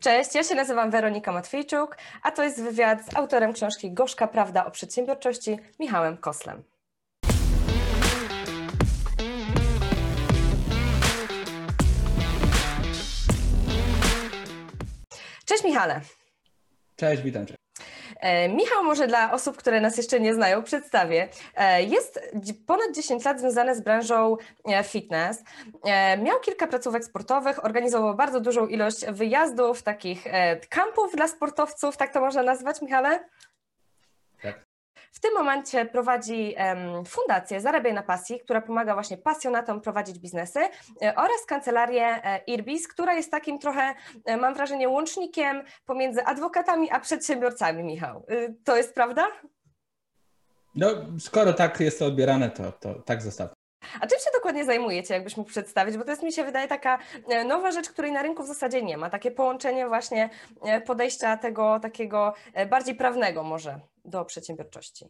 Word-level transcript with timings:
Cześć, 0.00 0.34
ja 0.34 0.44
się 0.44 0.54
nazywam 0.54 0.90
Weronika 0.90 1.32
Matwiejczuk, 1.32 1.96
a 2.22 2.30
to 2.30 2.42
jest 2.42 2.62
wywiad 2.62 3.06
z 3.06 3.16
autorem 3.16 3.52
książki 3.52 3.92
Gorzka 3.92 4.26
Prawda 4.26 4.66
o 4.66 4.70
Przedsiębiorczości, 4.70 5.58
Michałem 5.80 6.16
Koslem. 6.16 6.62
Cześć 15.44 15.64
Michale. 15.64 16.00
Cześć, 16.96 17.22
witam 17.22 17.46
Cię. 17.46 17.65
E, 18.20 18.48
Michał, 18.48 18.84
może 18.84 19.06
dla 19.06 19.32
osób, 19.32 19.56
które 19.56 19.80
nas 19.80 19.96
jeszcze 19.96 20.20
nie 20.20 20.34
znają, 20.34 20.62
przedstawię. 20.62 21.28
E, 21.56 21.82
jest 21.82 22.20
ponad 22.66 22.94
10 22.94 23.24
lat 23.24 23.40
związany 23.40 23.74
z 23.74 23.80
branżą 23.80 24.36
e, 24.64 24.84
fitness. 24.84 25.42
Miał 26.22 26.40
kilka 26.40 26.66
placówek 26.66 27.04
sportowych, 27.04 27.64
organizował 27.64 28.14
bardzo 28.14 28.40
dużą 28.40 28.66
ilość 28.66 29.06
wyjazdów, 29.06 29.82
takich 29.82 30.24
kampów 30.68 31.16
dla 31.16 31.28
sportowców, 31.28 31.96
tak 31.96 32.12
to 32.12 32.20
można 32.20 32.42
nazwać, 32.42 32.82
Michale? 32.82 33.20
W 35.16 35.20
tym 35.20 35.34
momencie 35.34 35.86
prowadzi 35.86 36.54
fundację 37.06 37.60
Zarabiaj 37.60 37.94
na 37.94 38.02
Pasji, 38.02 38.40
która 38.40 38.60
pomaga 38.60 38.94
właśnie 38.94 39.16
pasjonatom 39.16 39.80
prowadzić 39.80 40.18
biznesy 40.18 40.60
e, 40.60 41.14
oraz 41.14 41.46
kancelarię 41.46 42.06
e, 42.06 42.40
Irbis, 42.46 42.88
która 42.88 43.14
jest 43.14 43.30
takim 43.30 43.58
trochę, 43.58 43.94
e, 44.24 44.36
mam 44.36 44.54
wrażenie, 44.54 44.88
łącznikiem 44.88 45.62
pomiędzy 45.86 46.24
adwokatami 46.24 46.90
a 46.90 47.00
przedsiębiorcami, 47.00 47.84
Michał. 47.84 48.26
To 48.64 48.76
jest 48.76 48.94
prawda? 48.94 49.26
No, 50.74 50.88
skoro 51.18 51.52
tak 51.52 51.80
jest 51.80 51.98
to 51.98 52.06
odbierane, 52.06 52.50
to, 52.50 52.72
to 52.72 52.94
tak 52.94 53.22
zostawmy. 53.22 53.54
A 54.00 54.06
czym 54.06 54.18
się 54.18 54.30
dokładnie 54.34 54.64
zajmujecie, 54.64 55.14
jakbyś 55.14 55.36
mógł 55.36 55.50
przedstawić? 55.50 55.96
Bo 55.96 56.04
to 56.04 56.10
jest 56.10 56.22
mi 56.22 56.32
się 56.32 56.44
wydaje 56.44 56.68
taka 56.68 56.98
nowa 57.46 57.70
rzecz, 57.70 57.88
której 57.88 58.12
na 58.12 58.22
rynku 58.22 58.42
w 58.42 58.46
zasadzie 58.46 58.82
nie 58.82 58.96
ma. 58.96 59.10
Takie 59.10 59.30
połączenie 59.30 59.88
właśnie 59.88 60.30
podejścia 60.86 61.36
tego 61.36 61.80
takiego 61.80 62.34
bardziej 62.70 62.94
prawnego 62.94 63.42
może 63.42 63.80
do 64.06 64.24
przedsiębiorczości. 64.24 65.06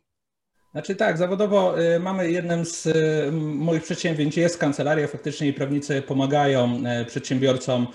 Znaczy 0.77 0.97
tak, 0.97 1.19
zawodowo 1.19 1.81
y, 1.81 2.01
mamy 2.01 2.31
jednym 2.31 2.65
z 2.65 2.87
y, 2.87 3.33
moich 3.33 3.83
przedsięwzięć 3.83 4.37
jest 4.37 4.59
kancelaria, 4.59 5.07
faktycznie 5.07 5.49
i 5.49 5.53
prawnicy 5.53 6.03
pomagają 6.03 6.83
e, 6.87 7.05
przedsiębiorcom 7.05 7.83
e, 7.83 7.89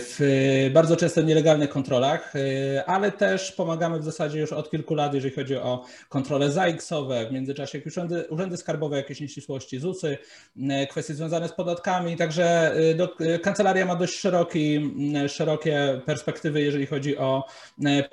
w 0.00 0.70
bardzo 0.74 0.96
często 0.96 1.22
nielegalnych 1.22 1.70
kontrolach, 1.70 2.32
e, 2.36 2.84
ale 2.84 3.12
też 3.12 3.52
pomagamy 3.52 3.98
w 3.98 4.04
zasadzie 4.04 4.40
już 4.40 4.52
od 4.52 4.70
kilku 4.70 4.94
lat, 4.94 5.14
jeżeli 5.14 5.34
chodzi 5.34 5.56
o 5.56 5.84
kontrole 6.08 6.50
ZAX-owe, 6.50 7.28
w 7.28 7.32
międzyczasie 7.32 7.78
jakieś 7.78 7.92
urzędy, 7.92 8.24
urzędy 8.30 8.56
skarbowe, 8.56 8.96
jakieś 8.96 9.20
nieścisłości 9.20 9.78
ZUSy, 9.78 10.18
kwestie 10.90 11.14
związane 11.14 11.48
z 11.48 11.52
podatkami, 11.52 12.16
także 12.16 12.74
do, 12.96 13.16
kancelaria 13.42 13.86
ma 13.86 13.96
dość 13.96 14.14
szeroki, 14.14 14.94
szerokie 15.28 16.00
perspektywy, 16.06 16.60
jeżeli 16.60 16.86
chodzi 16.86 17.18
o 17.18 17.44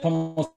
pomoc 0.02 0.48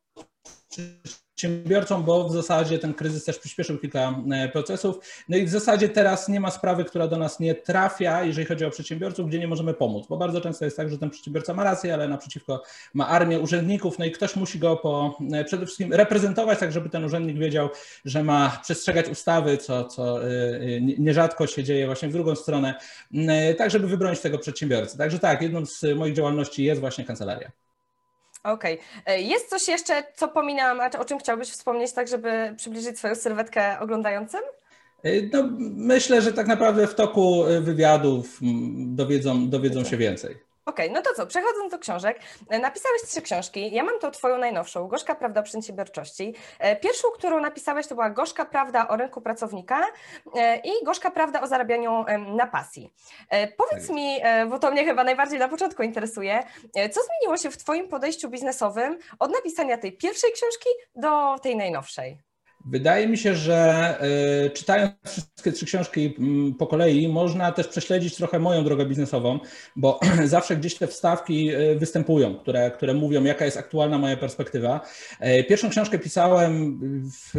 przedsiębiorcom, 1.35 2.05
bo 2.05 2.29
w 2.29 2.33
zasadzie 2.33 2.79
ten 2.79 2.95
kryzys 2.95 3.25
też 3.25 3.39
przyspieszył 3.39 3.79
kilka 3.79 4.15
e, 4.33 4.49
procesów. 4.49 4.97
No 5.29 5.37
i 5.37 5.45
w 5.45 5.49
zasadzie 5.49 5.89
teraz 5.89 6.29
nie 6.29 6.41
ma 6.41 6.51
sprawy, 6.51 6.85
która 6.85 7.09
do 7.09 7.17
nas 7.17 7.41
nie 7.41 7.55
trafia, 7.55 8.25
jeżeli 8.25 8.47
chodzi 8.47 8.65
o 8.65 8.71
przedsiębiorców, 8.71 9.29
gdzie 9.29 9.39
nie 9.39 9.49
możemy 9.49 9.75
pomóc, 9.75 10.07
bo 10.09 10.17
bardzo 10.17 10.41
często 10.41 10.65
jest 10.65 10.77
tak, 10.77 10.91
że 10.91 10.99
ten 10.99 11.11
przedsiębiorca 11.11 11.55
ma 11.55 11.65
rację, 11.65 11.95
ale 11.95 12.09
naprzeciwko 12.09 12.63
ma 12.95 13.09
armię 13.09 13.41
urzędników, 13.41 13.99
no 13.99 14.05
i 14.05 14.11
ktoś 14.11 14.37
musi 14.37 14.59
go 14.59 14.77
po, 14.77 15.19
e, 15.33 15.45
przede 15.45 15.67
wszystkim 15.67 15.93
reprezentować, 15.93 16.59
tak 16.59 16.73
żeby 16.73 16.91
ten 16.91 17.05
urzędnik 17.05 17.39
wiedział, 17.39 17.69
że 18.05 18.25
ma 18.25 18.61
przestrzegać 18.63 19.09
ustawy, 19.09 19.57
co, 19.57 19.85
co 19.85 20.25
e, 20.25 20.29
nierzadko 20.81 21.47
się 21.47 21.65
dzieje 21.65 21.87
właśnie 21.87 22.09
w 22.09 22.13
drugą 22.13 22.35
stronę, 22.35 22.75
tak 23.59 23.71
żeby 23.71 23.87
wybronić 23.87 24.21
tego 24.21 24.39
przedsiębiorcy. 24.39 24.99
Także 24.99 25.19
tak, 25.19 25.43
jedną 25.43 25.67
z 25.67 25.83
moich 25.97 26.15
działalności 26.15 26.65
jest 26.65 26.81
właśnie 26.81 27.05
kancelaria. 27.05 27.63
Okej. 28.45 28.75
Okay. 28.75 29.15
E, 29.15 29.21
jest 29.21 29.51
coś 29.51 29.69
jeszcze, 29.69 30.05
co 30.15 30.29
pominęłam, 30.29 30.81
a 30.81 30.99
o 30.99 31.05
czym 31.05 31.19
chciałbyś 31.19 31.49
wspomnieć, 31.49 31.93
tak 31.93 32.09
żeby 32.09 32.55
przybliżyć 32.57 32.99
swoją 32.99 33.15
sylwetkę 33.15 33.81
oglądającym? 33.81 34.41
E, 35.03 35.11
no, 35.33 35.49
myślę, 35.77 36.23
że 36.23 36.33
tak 36.33 36.47
naprawdę 36.47 36.87
w 36.87 36.95
toku 36.95 37.47
e, 37.47 37.61
wywiadów 37.61 38.41
dowiedzą, 38.77 39.51
dowiedzą 39.51 39.85
się 39.85 39.97
więcej. 39.97 40.52
Okej, 40.67 40.87
okay, 40.87 40.95
no 40.95 41.03
to 41.03 41.15
co, 41.15 41.27
przechodząc 41.27 41.73
do 41.73 41.79
książek, 41.79 42.21
e, 42.49 42.59
napisałeś 42.59 43.03
trzy 43.03 43.23
książki. 43.23 43.75
Ja 43.75 43.85
mam 43.85 43.99
tą 43.99 44.11
twoją 44.11 44.39
najnowszą, 44.39 44.89
Gorzka 44.89 45.15
Prawda 45.15 45.41
o 45.41 45.43
Przedsiębiorczości. 45.43 46.35
E, 46.59 46.77
pierwszą, 46.77 47.09
którą 47.09 47.41
napisałeś, 47.41 47.87
to 47.87 47.95
była 47.95 48.11
Gorzka 48.11 48.45
Prawda 48.45 48.89
o 48.89 48.97
rynku 48.97 49.21
pracownika 49.21 49.87
e, 50.35 50.57
i 50.57 50.85
Gorzka 50.85 51.11
Prawda 51.11 51.41
o 51.41 51.47
zarabianiu 51.47 52.05
na 52.37 52.47
pasji. 52.47 52.93
Powiedz 53.57 53.87
tak 53.87 53.97
mi, 53.97 54.21
bo 54.51 54.59
to 54.59 54.71
mnie 54.71 54.85
chyba 54.85 55.05
najbardziej 55.05 55.39
na 55.39 55.49
początku 55.49 55.83
interesuje, 55.83 56.43
co 56.93 57.01
zmieniło 57.03 57.37
się 57.37 57.51
w 57.51 57.57
twoim 57.57 57.89
podejściu 57.89 58.29
biznesowym 58.29 58.99
od 59.19 59.33
napisania 59.33 59.79
tej 59.79 59.93
pierwszej 59.93 60.33
książki 60.33 60.69
do 60.95 61.39
tej 61.43 61.57
najnowszej? 61.57 62.32
Wydaje 62.65 63.09
mi 63.09 63.19
się, 63.19 63.35
że 63.35 63.99
y, 64.47 64.51
czytając 64.51 64.93
wszystkie 65.07 65.53
trzy 65.53 65.67
książki 65.67 66.15
mm, 66.19 66.55
po 66.55 66.67
kolei, 66.67 67.09
można 67.09 67.53
też 67.53 67.69
prześledzić 67.69 68.17
trochę 68.17 68.39
moją 68.39 68.65
drogę 68.65 68.87
biznesową, 68.87 69.39
bo 69.77 70.01
zawsze 70.25 70.57
gdzieś 70.57 70.75
te 70.75 70.87
wstawki 70.87 71.55
y, 71.55 71.77
występują, 71.77 72.35
które, 72.35 72.71
które 72.71 72.95
mówią, 72.95 73.25
jaka 73.25 73.45
jest 73.45 73.57
aktualna 73.57 73.99
moja 73.99 74.17
perspektywa. 74.17 74.81
Y, 75.21 75.45
pierwszą 75.45 75.71
książkę 75.71 75.99
pisałem 75.99 76.81
w 77.11 77.39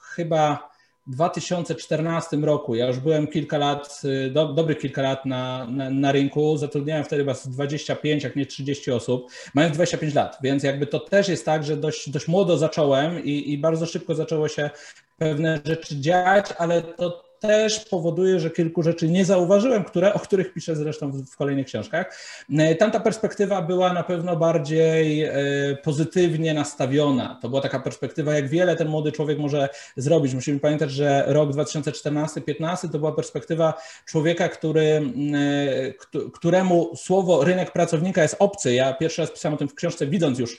chyba 0.00 0.67
2014 1.08 2.36
roku. 2.36 2.74
Ja 2.74 2.86
już 2.86 2.98
byłem 2.98 3.26
kilka 3.26 3.58
lat, 3.58 4.00
y, 4.04 4.30
do, 4.30 4.52
dobrych 4.52 4.78
kilka 4.78 5.02
lat 5.02 5.26
na, 5.26 5.66
na, 5.70 5.90
na, 5.90 6.12
rynku. 6.12 6.56
Zatrudniałem 6.56 7.04
wtedy 7.04 7.22
chyba 7.22 7.34
25, 7.46 8.24
jak 8.24 8.36
nie 8.36 8.46
30 8.46 8.90
osób. 8.90 9.30
Mając 9.54 9.76
25 9.76 10.14
lat, 10.14 10.38
więc 10.42 10.62
jakby 10.62 10.86
to 10.86 11.00
też 11.00 11.28
jest 11.28 11.44
tak, 11.44 11.64
że 11.64 11.76
dość, 11.76 12.10
dość 12.10 12.28
młodo 12.28 12.58
zacząłem 12.58 13.24
i, 13.24 13.52
i 13.52 13.58
bardzo 13.58 13.86
szybko 13.86 14.14
zaczęło 14.14 14.48
się 14.48 14.70
pewne 15.18 15.60
rzeczy 15.64 16.00
dziać, 16.00 16.46
ale 16.58 16.82
to 16.82 17.27
też 17.40 17.80
powoduje, 17.80 18.40
że 18.40 18.50
kilku 18.50 18.82
rzeczy 18.82 19.08
nie 19.08 19.24
zauważyłem, 19.24 19.84
które, 19.84 20.14
o 20.14 20.18
których 20.18 20.52
piszę 20.52 20.76
zresztą 20.76 21.10
w, 21.10 21.22
w 21.22 21.36
kolejnych 21.36 21.66
książkach. 21.66 22.18
E, 22.58 22.74
tamta 22.74 23.00
perspektywa 23.00 23.62
była 23.62 23.92
na 23.92 24.02
pewno 24.02 24.36
bardziej 24.36 25.22
e, 25.22 25.32
pozytywnie 25.84 26.54
nastawiona. 26.54 27.38
To 27.42 27.48
była 27.48 27.60
taka 27.60 27.80
perspektywa, 27.80 28.34
jak 28.34 28.48
wiele 28.48 28.76
ten 28.76 28.88
młody 28.88 29.12
człowiek 29.12 29.38
może 29.38 29.68
zrobić. 29.96 30.34
Musimy 30.34 30.60
pamiętać, 30.60 30.90
że 30.90 31.24
rok 31.26 31.50
2014-15 31.50 32.90
to 32.92 32.98
była 32.98 33.12
perspektywa 33.12 33.74
człowieka, 34.06 34.48
który, 34.48 34.82
e, 34.84 36.30
któremu 36.32 36.96
słowo 36.96 37.44
rynek 37.44 37.72
pracownika 37.72 38.22
jest 38.22 38.36
obcy. 38.38 38.74
Ja 38.74 38.92
pierwszy 38.92 39.22
raz 39.22 39.30
pisałem 39.30 39.54
o 39.54 39.58
tym 39.58 39.68
w 39.68 39.74
książce, 39.74 40.06
widząc 40.06 40.38
już 40.38 40.58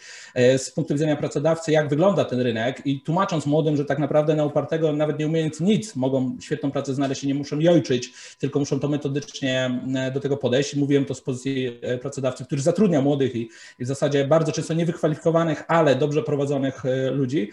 z 0.57 0.71
punktu 0.71 0.93
widzenia 0.93 1.15
pracodawcy, 1.15 1.71
jak 1.71 1.89
wygląda 1.89 2.25
ten 2.25 2.39
rynek 2.39 2.81
i 2.85 3.01
tłumacząc 3.01 3.45
młodym, 3.45 3.77
że 3.77 3.85
tak 3.85 3.99
naprawdę 3.99 4.35
na 4.35 4.45
upartego, 4.45 4.93
nawet 4.93 5.19
nie 5.19 5.27
umiejąc 5.27 5.59
nic, 5.59 5.95
mogą 5.95 6.37
świetną 6.41 6.68
pracę 6.71 6.93
znaleźć 6.93 7.23
i 7.23 7.27
nie 7.27 7.33
muszą 7.33 7.59
jojczyć, 7.59 8.13
tylko 8.39 8.59
muszą 8.59 8.79
to 8.79 8.87
metodycznie 8.87 9.81
e, 9.95 10.11
do 10.11 10.19
tego 10.19 10.37
podejść. 10.37 10.75
Mówiłem 10.75 11.05
to 11.05 11.15
z 11.15 11.21
pozycji 11.21 11.79
e, 11.81 11.97
pracodawcy, 11.97 12.45
który 12.45 12.61
zatrudnia 12.61 13.01
młodych 13.01 13.35
i, 13.35 13.49
w 13.79 13.87
zasadzie 13.87 14.25
bardzo 14.25 14.51
często 14.51 14.73
niewykwalifikowanych, 14.73 15.63
ale 15.67 15.95
dobrze 15.95 16.23
prowadzonych 16.23 16.85
e, 16.85 17.11
ludzi. 17.11 17.51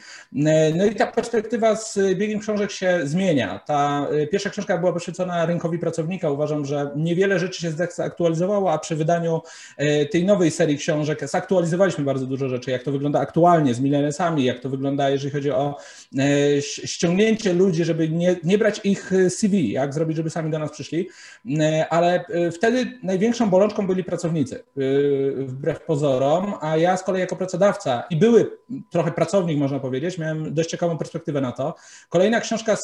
No 0.75 0.87
i 0.87 0.94
ta 0.94 1.06
perspektywa 1.06 1.77
z 1.77 1.99
biegiem 2.15 2.41
książek 2.41 2.71
się 2.71 3.00
zmienia. 3.04 3.60
Ta 3.66 4.09
pierwsza 4.32 4.50
książka 4.50 4.78
była 4.78 4.93
poświęcona 4.93 5.47
rynkowi 5.47 5.78
pracownika. 5.78 6.31
Uważam, 6.31 6.66
że 6.66 6.91
niewiele 6.97 7.38
rzeczy 7.38 7.60
się 7.60 7.71
zaktualizowało, 7.71 8.72
a 8.72 8.78
przy 8.78 8.97
wydaniu 8.97 9.41
tej 10.10 10.25
nowej 10.25 10.50
serii 10.50 10.78
książek 10.78 11.28
zaktualizowaliśmy 11.28 12.04
bardzo 12.04 12.27
dużo 12.27 12.48
rzeczy, 12.48 12.71
jak 12.71 12.83
to 12.83 12.93
wygląda 12.93 13.21
aktualnie 13.21 13.75
z 13.75 13.81
millennialsami, 13.81 14.44
jak 14.44 14.60
to 14.60 14.69
wygląda, 14.69 15.10
jeżeli 15.10 15.31
chodzi 15.31 15.50
o 15.50 15.77
ściągnięcie 16.60 17.53
ludzi, 17.53 17.84
żeby 17.84 18.09
nie, 18.09 18.37
nie 18.44 18.59
brać 18.59 18.81
ich 18.84 19.05
CV, 19.28 19.72
jak 19.72 19.94
zrobić, 19.94 20.16
żeby 20.16 20.30
sami 20.30 20.50
do 20.50 20.58
nas 20.58 20.70
przyszli, 20.70 21.08
e, 21.60 21.86
ale 21.90 22.24
e, 22.26 22.50
wtedy 22.50 22.98
największą 23.02 23.50
bolączką 23.50 23.86
byli 23.86 24.04
pracownicy, 24.04 24.56
e, 24.56 24.62
wbrew 25.44 25.80
pozorom, 25.80 26.54
a 26.60 26.76
ja 26.76 26.97
z 26.97 27.03
kolei 27.03 27.20
jako 27.20 27.36
pracodawca 27.36 28.04
i 28.10 28.16
były 28.16 28.50
trochę 28.91 29.12
pracownik, 29.12 29.58
można 29.58 29.80
powiedzieć, 29.80 30.18
miałem 30.18 30.54
dość 30.54 30.70
ciekawą 30.70 30.98
perspektywę 30.98 31.41
na 31.41 31.53
to. 31.53 31.74
Kolejna 32.08 32.41
książka 32.41 32.76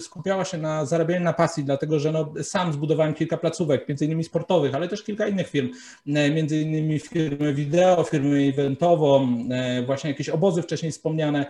skupiała 0.00 0.44
się 0.44 0.58
na 0.58 0.84
zarabianiu 0.84 1.24
na 1.24 1.32
pasji, 1.32 1.64
dlatego 1.64 1.98
że 1.98 2.12
no, 2.12 2.32
sam 2.42 2.72
zbudowałem 2.72 3.14
kilka 3.14 3.36
placówek, 3.36 3.88
między 3.88 4.04
innymi 4.04 4.24
sportowych, 4.24 4.74
ale 4.74 4.88
też 4.88 5.02
kilka 5.02 5.26
innych 5.26 5.48
firm, 5.48 5.68
między 6.06 6.60
innymi 6.60 6.98
firmę 6.98 7.52
wideo, 7.52 8.04
firmę 8.04 8.36
eventową, 8.38 9.38
właśnie 9.86 10.10
jakieś 10.10 10.28
obozy 10.28 10.62
wcześniej 10.62 10.92
wspomniane. 10.92 11.46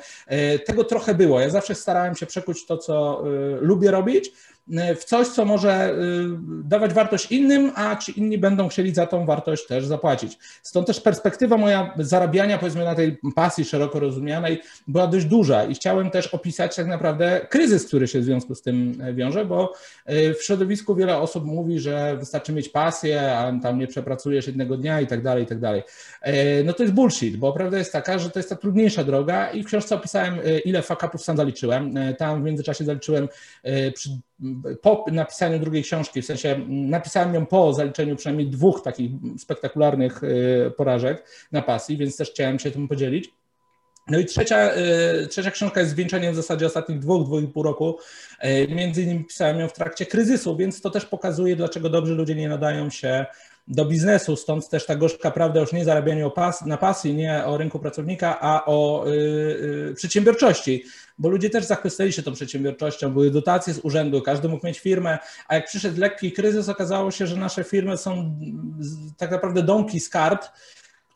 Tego 0.66 0.84
trochę 0.84 1.14
było. 1.14 1.40
Ja 1.40 1.50
zawsze 1.50 1.74
starałem 1.74 2.16
się 2.16 2.26
przekuć 2.26 2.66
to, 2.66 2.78
co 2.78 3.19
lubię 3.60 3.90
robić 3.90 4.32
w 4.96 5.04
coś, 5.04 5.28
co 5.28 5.44
może 5.44 5.94
dawać 6.64 6.92
wartość 6.92 7.32
innym, 7.32 7.72
a 7.74 7.96
ci 7.96 8.18
inni 8.18 8.38
będą 8.38 8.68
chcieli 8.68 8.94
za 8.94 9.06
tą 9.06 9.26
wartość 9.26 9.66
też 9.66 9.86
zapłacić. 9.86 10.38
Stąd 10.62 10.86
też 10.86 11.00
perspektywa 11.00 11.56
moja 11.56 11.94
zarabiania, 11.98 12.58
powiedzmy, 12.58 12.84
na 12.84 12.94
tej 12.94 13.18
pasji 13.34 13.64
szeroko 13.64 14.00
rozumianej 14.00 14.60
była 14.88 15.06
dość 15.06 15.26
duża 15.26 15.64
i 15.64 15.74
chciałem 15.74 16.10
też 16.10 16.26
opisać 16.26 16.76
tak 16.76 16.86
naprawdę 16.86 17.46
kryzys, 17.50 17.86
który 17.86 18.08
się 18.08 18.20
w 18.20 18.24
związku 18.24 18.54
z 18.54 18.62
tym 18.62 19.02
wiąże, 19.14 19.44
bo 19.44 19.72
w 20.06 20.42
środowisku 20.42 20.94
wiele 20.94 21.18
osób 21.18 21.44
mówi, 21.44 21.78
że 21.78 22.16
wystarczy 22.16 22.52
mieć 22.52 22.68
pasję, 22.68 23.32
a 23.38 23.52
tam 23.62 23.78
nie 23.78 23.86
przepracujesz 23.86 24.46
jednego 24.46 24.76
dnia 24.76 25.00
i 25.00 25.06
tak 25.06 25.22
dalej, 25.22 25.44
i 25.44 25.46
tak 25.46 25.60
dalej. 25.60 25.82
No 26.64 26.72
to 26.72 26.82
jest 26.82 26.94
bullshit, 26.94 27.36
bo 27.36 27.52
prawda 27.52 27.78
jest 27.78 27.92
taka, 27.92 28.18
że 28.18 28.30
to 28.30 28.38
jest 28.38 28.48
ta 28.48 28.56
trudniejsza 28.56 29.04
droga 29.04 29.50
i 29.50 29.62
w 29.62 29.66
książce 29.66 29.94
opisałem, 29.94 30.34
ile 30.64 30.82
fakapów 30.82 31.22
sam 31.22 31.36
zaliczyłem. 31.36 31.94
Tam 32.18 32.42
w 32.42 32.44
międzyczasie 32.44 32.84
zaliczyłem 32.84 33.28
przy 33.94 34.10
po 34.82 35.04
napisaniu 35.12 35.58
drugiej 35.58 35.82
książki, 35.82 36.22
w 36.22 36.26
sensie 36.26 36.60
napisałem 36.68 37.34
ją 37.34 37.46
po 37.46 37.72
zaliczeniu 37.74 38.16
przynajmniej 38.16 38.48
dwóch 38.48 38.82
takich 38.82 39.10
spektakularnych 39.38 40.20
porażek 40.76 41.28
na 41.52 41.62
pasji, 41.62 41.96
więc 41.96 42.16
też 42.16 42.30
chciałem 42.30 42.58
się 42.58 42.70
tym 42.70 42.88
podzielić. 42.88 43.32
No 44.08 44.18
i 44.18 44.24
trzecia, 44.24 44.70
trzecia 45.28 45.50
książka 45.50 45.80
jest 45.80 45.92
zwieńczeniem 45.92 46.32
w 46.32 46.36
zasadzie 46.36 46.66
ostatnich 46.66 46.98
dwóch, 46.98 47.26
dwóch 47.26 47.42
i 47.42 47.48
pół 47.48 47.62
roku. 47.62 47.98
Między 48.68 49.02
innymi 49.02 49.24
pisałem 49.24 49.60
ją 49.60 49.68
w 49.68 49.72
trakcie 49.72 50.06
kryzysu, 50.06 50.56
więc 50.56 50.80
to 50.80 50.90
też 50.90 51.06
pokazuje, 51.06 51.56
dlaczego 51.56 51.88
dobrzy 51.88 52.14
ludzie 52.14 52.34
nie 52.34 52.48
nadają 52.48 52.90
się 52.90 53.26
do 53.68 53.84
biznesu, 53.84 54.36
stąd 54.36 54.68
też 54.68 54.86
ta 54.86 54.96
gorzka 54.96 55.30
prawda 55.30 55.60
już 55.60 55.72
nie 55.72 55.84
zarabianiu 55.84 56.30
pas, 56.30 56.62
na 56.62 56.76
pasji, 56.76 57.14
nie 57.14 57.44
o 57.44 57.56
rynku 57.56 57.78
pracownika, 57.78 58.40
a 58.40 58.64
o 58.66 59.04
yy, 59.06 59.94
przedsiębiorczości, 59.96 60.84
bo 61.18 61.28
ludzie 61.28 61.50
też 61.50 61.64
zachwycali 61.64 62.12
się 62.12 62.22
tą 62.22 62.32
przedsiębiorczością, 62.32 63.12
były 63.12 63.30
dotacje 63.30 63.74
z 63.74 63.78
urzędu, 63.78 64.22
każdy 64.22 64.48
mógł 64.48 64.66
mieć 64.66 64.80
firmę, 64.80 65.18
a 65.48 65.54
jak 65.54 65.66
przyszedł 65.66 66.00
lekki 66.00 66.32
kryzys, 66.32 66.68
okazało 66.68 67.10
się, 67.10 67.26
że 67.26 67.36
nasze 67.36 67.64
firmy 67.64 67.96
są 67.96 68.38
tak 69.16 69.30
naprawdę 69.30 69.62
domki 69.62 70.00
z 70.00 70.08
kart, 70.08 70.50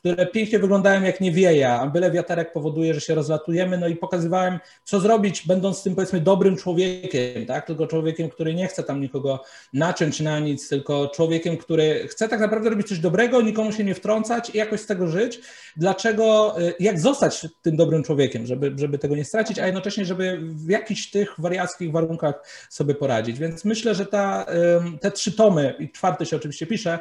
które 0.05 0.27
pięknie 0.27 0.59
wyglądają 0.59 1.03
jak 1.03 1.21
nie 1.21 1.33
wieje, 1.33 1.71
a 1.71 1.87
byle 1.87 2.11
wiaterek 2.11 2.53
powoduje, 2.53 2.95
że 2.95 3.01
się 3.01 3.15
rozlatujemy, 3.15 3.79
no 3.79 3.89
i 3.89 3.97
pokazywałem, 3.97 4.59
co 4.85 5.01
zrobić, 5.01 5.47
będąc 5.47 5.83
tym 5.83 5.95
powiedzmy 5.95 6.21
dobrym 6.21 6.57
człowiekiem, 6.57 7.47
tak, 7.47 7.67
tylko 7.67 7.87
człowiekiem, 7.87 8.29
który 8.29 8.55
nie 8.55 8.67
chce 8.67 8.83
tam 8.83 9.01
nikogo 9.01 9.43
naciąć 9.73 10.21
na 10.21 10.39
nic, 10.39 10.69
tylko 10.69 11.09
człowiekiem, 11.15 11.57
który 11.57 12.09
chce 12.09 12.29
tak 12.29 12.41
naprawdę 12.41 12.71
robić 12.71 12.89
coś 12.89 12.99
dobrego, 12.99 13.43
nikomu 13.43 13.73
się 13.73 13.85
nie 13.85 13.95
wtrącać 13.95 14.51
i 14.51 14.59
jakoś 14.59 14.81
z 14.81 14.87
tego 14.87 15.07
żyć. 15.07 15.41
Dlaczego, 15.77 16.57
y, 16.61 16.75
jak 16.81 17.01
zostać 17.01 17.47
tym 17.63 17.77
dobrym 17.77 18.03
człowiekiem, 18.03 18.47
żeby, 18.47 18.73
żeby 18.77 18.99
tego 18.99 19.17
nie 19.17 19.25
stracić, 19.25 19.59
a 19.59 19.67
jednocześnie, 19.67 20.05
żeby 20.05 20.39
w 20.43 20.69
jakichś 20.69 21.11
tych 21.11 21.35
wariackich 21.39 21.93
warunkach 21.93 22.35
sobie 22.71 22.95
poradzić. 22.95 23.39
Więc 23.39 23.65
myślę, 23.65 23.95
że 23.95 24.07
ta, 24.07 24.47
te 25.01 25.11
trzy 25.11 25.33
tomy, 25.33 25.75
i 25.79 25.91
czwarty 25.91 26.27
się 26.27 26.37
oczywiście 26.37 26.67
pisze, 26.67 26.99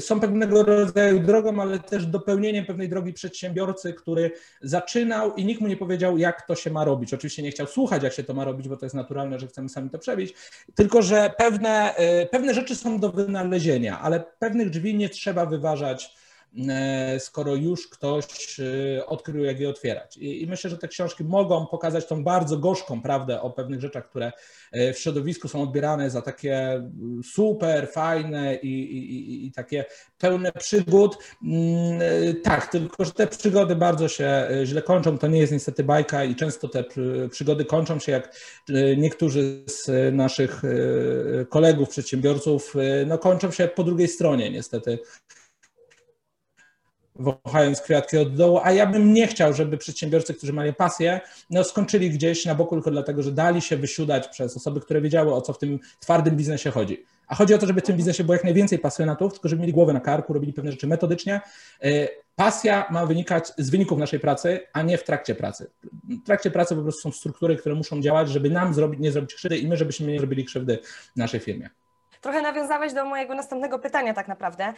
są 0.00 0.20
pewnego 0.20 0.62
rodzaju 0.62 1.20
drogą, 1.20 1.62
ale 1.62 1.78
też 1.78 2.06
dopełnieniem 2.06 2.64
pewnej 2.64 2.88
drogi 2.88 3.12
przedsiębiorcy, 3.12 3.92
który 3.92 4.30
zaczynał 4.62 5.34
i 5.34 5.44
nikt 5.44 5.60
mu 5.60 5.68
nie 5.68 5.76
powiedział, 5.76 6.18
jak 6.18 6.46
to 6.46 6.54
się 6.54 6.70
ma 6.70 6.84
robić. 6.84 7.14
Oczywiście 7.14 7.42
nie 7.42 7.50
chciał 7.50 7.66
słuchać, 7.66 8.02
jak 8.02 8.12
się 8.12 8.24
to 8.24 8.34
ma 8.34 8.44
robić, 8.44 8.68
bo 8.68 8.76
to 8.76 8.86
jest 8.86 8.94
naturalne, 8.94 9.38
że 9.38 9.46
chcemy 9.46 9.68
sami 9.68 9.90
to 9.90 9.98
przebić, 9.98 10.34
tylko 10.74 11.02
że 11.02 11.30
pewne, 11.38 11.94
e, 11.96 12.26
pewne 12.26 12.54
rzeczy 12.54 12.76
są 12.76 13.00
do 13.00 13.12
wynalezienia, 13.12 14.00
ale 14.00 14.24
pewnych 14.38 14.70
drzwi 14.70 14.94
nie 14.94 15.08
trzeba 15.08 15.46
wyważać 15.46 16.14
E, 16.14 16.23
skoro 17.18 17.54
już 17.54 17.88
ktoś 17.88 18.60
e, 18.60 19.06
odkrył, 19.06 19.44
jak 19.44 19.60
je 19.60 19.68
otwierać. 19.68 20.16
I, 20.16 20.46
myślę, 20.46 20.70
że 20.70 20.78
te 20.78 20.88
książki 20.88 21.24
mogą 21.24 21.66
pokazać 21.66 22.06
tą 22.06 22.24
bardzo 22.24 22.56
gorzką 22.56 23.02
prawdę 23.02 23.40
o 23.40 23.50
pewnych 23.50 23.80
rzeczach, 23.80 24.08
które 24.08 24.32
e, 24.72 24.92
w 24.92 24.98
środowisku 24.98 25.48
są 25.48 25.62
odbierane 25.62 26.10
za 26.10 26.22
takie 26.22 26.82
super, 27.24 27.88
fajne 27.88 28.54
i, 28.54 28.68
i, 28.68 29.46
i 29.46 29.52
takie 29.52 29.84
pełne 30.18 30.52
przygód. 30.52 31.18
Mm, 31.44 32.00
tak, 32.42 32.70
tylko 32.70 33.04
że 33.04 33.12
te 33.12 33.26
przygody 33.26 33.76
bardzo 33.76 34.08
się 34.08 34.48
źle 34.64 34.82
kończą. 34.82 35.18
To 35.18 35.26
nie 35.26 35.38
jest 35.38 35.52
niestety 35.52 35.84
bajka 35.84 36.24
i 36.24 36.34
często 36.34 36.68
te 36.68 36.84
przygody 37.30 37.64
kończą 37.64 37.98
się, 37.98 38.12
jak 38.12 38.36
niektórzy 38.96 39.64
z 39.66 40.14
naszych 40.14 40.62
kolegów, 41.48 41.88
przedsiębiorców, 41.88 42.74
no 43.06 43.18
kończą 43.18 43.50
się 43.50 43.68
po 43.68 43.84
drugiej 43.84 44.08
stronie 44.08 44.50
niestety 44.50 44.98
wąchając 47.18 47.80
kwiatki 47.80 48.18
od 48.18 48.36
dołu, 48.36 48.60
a 48.62 48.72
ja 48.72 48.86
bym 48.86 49.14
nie 49.14 49.26
chciał, 49.26 49.54
żeby 49.54 49.78
przedsiębiorcy, 49.78 50.34
którzy 50.34 50.52
mają 50.52 50.72
pasję, 50.72 51.20
no 51.50 51.64
skończyli 51.64 52.10
gdzieś 52.10 52.44
na 52.44 52.54
boku 52.54 52.74
tylko 52.74 52.90
dlatego, 52.90 53.22
że 53.22 53.32
dali 53.32 53.60
się 53.60 53.76
wysiudać 53.76 54.28
przez 54.28 54.56
osoby, 54.56 54.80
które 54.80 55.00
wiedziały, 55.00 55.34
o 55.34 55.40
co 55.40 55.52
w 55.52 55.58
tym 55.58 55.80
twardym 56.00 56.36
biznesie 56.36 56.70
chodzi. 56.70 57.04
A 57.26 57.34
chodzi 57.34 57.54
o 57.54 57.58
to, 57.58 57.66
żeby 57.66 57.80
w 57.80 57.84
tym 57.84 57.96
biznesie 57.96 58.24
było 58.24 58.34
jak 58.34 58.44
najwięcej 58.44 58.78
pasjonatów, 58.78 59.32
tylko 59.32 59.48
żeby 59.48 59.60
mieli 59.60 59.72
głowę 59.72 59.92
na 59.92 60.00
karku, 60.00 60.32
robili 60.32 60.52
pewne 60.52 60.72
rzeczy 60.72 60.86
metodycznie. 60.86 61.40
E, 61.82 62.08
pasja 62.36 62.86
ma 62.90 63.06
wynikać 63.06 63.52
z 63.58 63.70
wyników 63.70 63.98
naszej 63.98 64.20
pracy, 64.20 64.60
a 64.72 64.82
nie 64.82 64.98
w 64.98 65.04
trakcie 65.04 65.34
pracy. 65.34 65.70
W 66.08 66.26
trakcie 66.26 66.50
pracy 66.50 66.76
po 66.76 66.82
prostu 66.82 67.00
są 67.02 67.12
struktury, 67.12 67.56
które 67.56 67.74
muszą 67.74 68.00
działać, 68.00 68.28
żeby 68.28 68.50
nam 68.50 68.74
zrobić, 68.74 69.00
nie 69.00 69.12
zrobić 69.12 69.34
krzywdy 69.34 69.58
i 69.58 69.68
my, 69.68 69.76
żebyśmy 69.76 70.12
nie 70.12 70.18
zrobili 70.18 70.44
krzywdy 70.44 70.78
naszej 71.16 71.40
firmie 71.40 71.70
trochę 72.24 72.42
nawiązałeś 72.42 72.92
do 72.92 73.04
mojego 73.04 73.34
następnego 73.34 73.78
pytania 73.78 74.14
tak 74.14 74.28
naprawdę, 74.28 74.72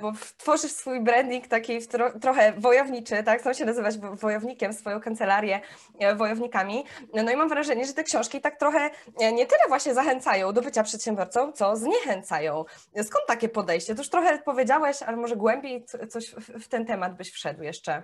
bo 0.00 0.12
tworzysz 0.38 0.72
swój 0.72 1.00
branding 1.00 1.48
taki 1.48 1.86
tro, 1.86 2.18
trochę 2.18 2.52
wojowniczy, 2.52 3.22
tak? 3.22 3.40
Chcą 3.40 3.52
się 3.52 3.64
nazywać 3.64 3.98
wojownikiem, 3.98 4.72
swoją 4.72 5.00
kancelarię 5.00 5.60
e, 5.98 6.14
wojownikami. 6.14 6.84
No 7.14 7.32
i 7.32 7.36
mam 7.36 7.48
wrażenie, 7.48 7.86
że 7.86 7.92
te 7.92 8.04
książki 8.04 8.40
tak 8.40 8.58
trochę 8.58 8.90
e, 9.20 9.32
nie 9.32 9.46
tyle 9.46 9.60
właśnie 9.68 9.94
zachęcają 9.94 10.52
do 10.52 10.62
bycia 10.62 10.82
przedsiębiorcą, 10.82 11.52
co 11.52 11.76
zniechęcają. 11.76 12.64
Skąd 12.96 13.26
takie 13.26 13.48
podejście? 13.48 13.94
To 13.94 14.00
już 14.00 14.10
trochę 14.10 14.38
powiedziałeś, 14.38 15.02
ale 15.02 15.16
może 15.16 15.36
głębiej 15.36 15.84
coś 16.08 16.30
w 16.30 16.68
ten 16.68 16.86
temat 16.86 17.16
byś 17.16 17.32
wszedł 17.32 17.62
jeszcze. 17.62 18.02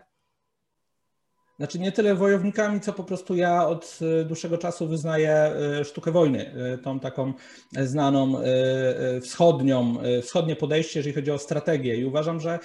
Znaczy 1.61 1.79
nie 1.79 1.93
tyle 1.93 2.15
wojownikami, 2.15 2.81
co 2.81 2.93
po 2.93 3.05
prostu 3.05 3.37
ja 3.37 3.67
od 3.67 3.99
e, 4.21 4.25
dłuższego 4.25 4.59
czasu 4.59 4.89
wyznaję 4.89 5.33
e, 5.33 5.85
sztukę 5.85 6.12
wojny, 6.12 6.55
e, 6.55 6.79
tą 6.79 7.01
taką 7.01 7.33
znaną 7.73 8.35
wschodnią, 9.23 9.97
wschodnie 10.23 10.57
podejście, 10.57 10.99
jeżeli 10.99 11.15
chodzi 11.15 11.31
o 11.31 11.39
strategię 11.39 11.97
i 11.97 12.05
uważam, 12.05 12.41
że 12.41 12.59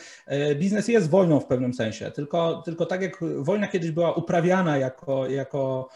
biznes 0.56 0.88
jest 0.88 1.10
wojną 1.10 1.40
w 1.40 1.46
pewnym 1.46 1.74
sensie, 1.74 2.12
tylko, 2.12 2.62
tylko 2.66 2.86
tak 2.86 3.02
jak 3.02 3.24
wojna 3.38 3.68
kiedyś 3.68 3.92
była 3.92 4.14
uprawiana 4.14 4.78
jako, 4.78 5.30
jako 5.30 5.90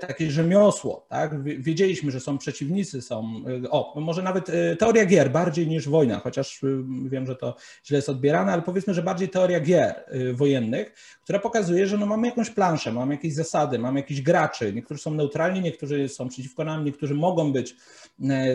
takie 0.00 0.30
rzemiosło, 0.30 1.06
tak? 1.08 1.42
Wiedzieliśmy, 1.42 2.10
że 2.10 2.20
są 2.20 2.38
przeciwnicy, 2.38 3.02
są, 3.02 3.32
o, 3.70 4.00
może 4.00 4.22
nawet 4.22 4.46
teoria 4.78 5.06
gier 5.06 5.30
bardziej 5.30 5.66
niż 5.66 5.88
wojna, 5.88 6.18
chociaż 6.18 6.60
wiem, 7.04 7.26
że 7.26 7.36
to 7.36 7.56
źle 7.84 7.98
jest 7.98 8.08
odbierane, 8.08 8.52
ale 8.52 8.62
powiedzmy, 8.62 8.94
że 8.94 9.02
bardziej 9.02 9.28
teoria 9.28 9.60
gier 9.60 10.04
wojennych, 10.34 10.94
która 11.28 11.38
pokazuje, 11.38 11.86
że 11.86 11.98
no 11.98 12.06
mamy 12.06 12.26
jakąś 12.26 12.50
planszę, 12.50 12.92
mamy 12.92 13.14
jakieś 13.14 13.34
zasady, 13.34 13.78
mamy 13.78 14.00
jakichś 14.00 14.20
graczy, 14.20 14.72
niektórzy 14.74 15.00
są 15.00 15.14
neutralni, 15.14 15.60
niektórzy 15.60 16.08
są 16.08 16.28
przeciwko 16.28 16.64
nam, 16.64 16.84
niektórzy 16.84 17.14
mogą 17.14 17.52
być 17.52 17.76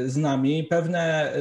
z 0.05 0.17
nami, 0.17 0.63
pewne, 0.63 1.33